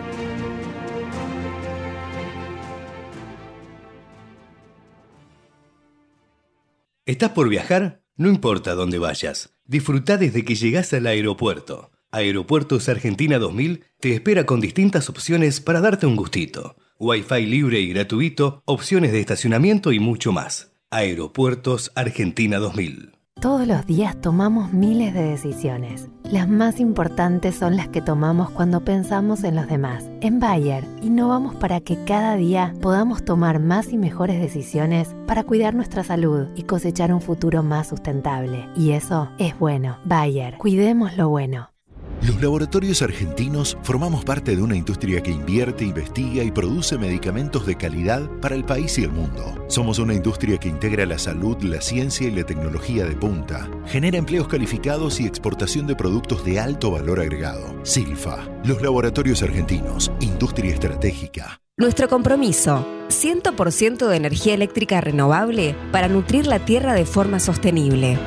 ¿Estás 7.06 7.30
por 7.30 7.48
viajar? 7.48 8.02
No 8.16 8.28
importa 8.28 8.74
dónde 8.74 8.98
vayas. 8.98 9.56
Disfruta 9.64 10.18
desde 10.18 10.44
que 10.44 10.54
llegas 10.54 10.92
al 10.92 11.06
aeropuerto. 11.06 11.95
Aeropuertos 12.12 12.88
Argentina 12.88 13.38
2000 13.38 13.84
te 14.00 14.14
espera 14.14 14.46
con 14.46 14.60
distintas 14.60 15.10
opciones 15.10 15.60
para 15.60 15.80
darte 15.80 16.06
un 16.06 16.16
gustito. 16.16 16.76
Wi-Fi 16.98 17.46
libre 17.46 17.80
y 17.80 17.92
gratuito, 17.92 18.62
opciones 18.64 19.12
de 19.12 19.20
estacionamiento 19.20 19.92
y 19.92 19.98
mucho 19.98 20.32
más. 20.32 20.72
Aeropuertos 20.90 21.92
Argentina 21.94 22.58
2000. 22.58 23.12
Todos 23.38 23.66
los 23.66 23.84
días 23.84 24.18
tomamos 24.18 24.72
miles 24.72 25.12
de 25.12 25.22
decisiones. 25.22 26.08
Las 26.24 26.48
más 26.48 26.80
importantes 26.80 27.54
son 27.54 27.76
las 27.76 27.88
que 27.88 28.00
tomamos 28.00 28.48
cuando 28.50 28.80
pensamos 28.80 29.44
en 29.44 29.56
los 29.56 29.66
demás. 29.66 30.08
En 30.22 30.40
Bayer, 30.40 30.84
innovamos 31.02 31.54
para 31.56 31.80
que 31.82 32.02
cada 32.06 32.36
día 32.36 32.72
podamos 32.80 33.26
tomar 33.26 33.60
más 33.60 33.92
y 33.92 33.98
mejores 33.98 34.40
decisiones 34.40 35.14
para 35.26 35.44
cuidar 35.44 35.74
nuestra 35.74 36.02
salud 36.02 36.46
y 36.54 36.62
cosechar 36.62 37.12
un 37.12 37.20
futuro 37.20 37.62
más 37.62 37.88
sustentable. 37.88 38.70
Y 38.74 38.92
eso 38.92 39.28
es 39.38 39.58
bueno. 39.58 39.98
Bayer, 40.04 40.56
cuidemos 40.56 41.14
lo 41.18 41.28
bueno. 41.28 41.75
Los 42.22 42.40
laboratorios 42.40 43.02
argentinos 43.02 43.76
formamos 43.82 44.24
parte 44.24 44.56
de 44.56 44.62
una 44.62 44.76
industria 44.76 45.22
que 45.22 45.30
invierte, 45.30 45.84
investiga 45.84 46.42
y 46.42 46.50
produce 46.50 46.98
medicamentos 46.98 47.66
de 47.66 47.76
calidad 47.76 48.28
para 48.40 48.54
el 48.54 48.64
país 48.64 48.98
y 48.98 49.04
el 49.04 49.12
mundo. 49.12 49.54
Somos 49.68 49.98
una 49.98 50.14
industria 50.14 50.58
que 50.58 50.68
integra 50.68 51.04
la 51.06 51.18
salud, 51.18 51.56
la 51.62 51.80
ciencia 51.80 52.26
y 52.26 52.30
la 52.30 52.44
tecnología 52.44 53.04
de 53.04 53.16
punta. 53.16 53.68
Genera 53.86 54.18
empleos 54.18 54.48
calificados 54.48 55.20
y 55.20 55.26
exportación 55.26 55.86
de 55.86 55.94
productos 55.94 56.44
de 56.44 56.58
alto 56.58 56.90
valor 56.90 57.20
agregado. 57.20 57.74
Silfa, 57.84 58.48
los 58.64 58.80
laboratorios 58.82 59.42
argentinos, 59.42 60.10
industria 60.20 60.72
estratégica. 60.72 61.60
Nuestro 61.78 62.08
compromiso, 62.08 62.86
100% 63.10 64.08
de 64.08 64.16
energía 64.16 64.54
eléctrica 64.54 65.02
renovable 65.02 65.76
para 65.92 66.08
nutrir 66.08 66.46
la 66.46 66.64
tierra 66.64 66.94
de 66.94 67.04
forma 67.04 67.38
sostenible. 67.38 68.18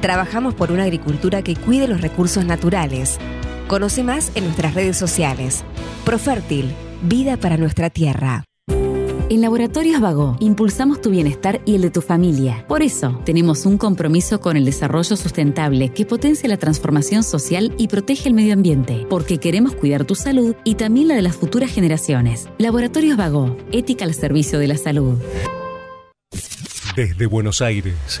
Trabajamos 0.00 0.54
por 0.54 0.72
una 0.72 0.84
agricultura 0.84 1.42
que 1.42 1.56
cuide 1.56 1.88
los 1.88 2.00
recursos 2.00 2.44
naturales. 2.44 3.18
Conoce 3.66 4.02
más 4.02 4.30
en 4.34 4.44
nuestras 4.44 4.74
redes 4.74 4.96
sociales. 4.96 5.64
Profértil, 6.04 6.72
vida 7.02 7.36
para 7.36 7.56
nuestra 7.56 7.90
tierra. 7.90 8.44
En 9.28 9.40
Laboratorios 9.40 10.00
Vago 10.00 10.36
impulsamos 10.38 11.00
tu 11.00 11.10
bienestar 11.10 11.60
y 11.64 11.74
el 11.74 11.82
de 11.82 11.90
tu 11.90 12.00
familia. 12.00 12.64
Por 12.68 12.82
eso, 12.82 13.20
tenemos 13.24 13.66
un 13.66 13.76
compromiso 13.76 14.40
con 14.40 14.56
el 14.56 14.64
desarrollo 14.64 15.16
sustentable 15.16 15.88
que 15.88 16.06
potencia 16.06 16.48
la 16.48 16.58
transformación 16.58 17.24
social 17.24 17.74
y 17.76 17.88
protege 17.88 18.28
el 18.28 18.34
medio 18.34 18.52
ambiente, 18.52 19.04
porque 19.10 19.38
queremos 19.38 19.74
cuidar 19.74 20.04
tu 20.04 20.14
salud 20.14 20.54
y 20.62 20.76
también 20.76 21.08
la 21.08 21.16
de 21.16 21.22
las 21.22 21.34
futuras 21.34 21.72
generaciones. 21.72 22.48
Laboratorios 22.58 23.16
Vago, 23.16 23.56
ética 23.72 24.04
al 24.04 24.14
servicio 24.14 24.60
de 24.60 24.68
la 24.68 24.76
salud. 24.76 25.18
Desde 26.94 27.26
Buenos 27.26 27.60
Aires, 27.60 28.20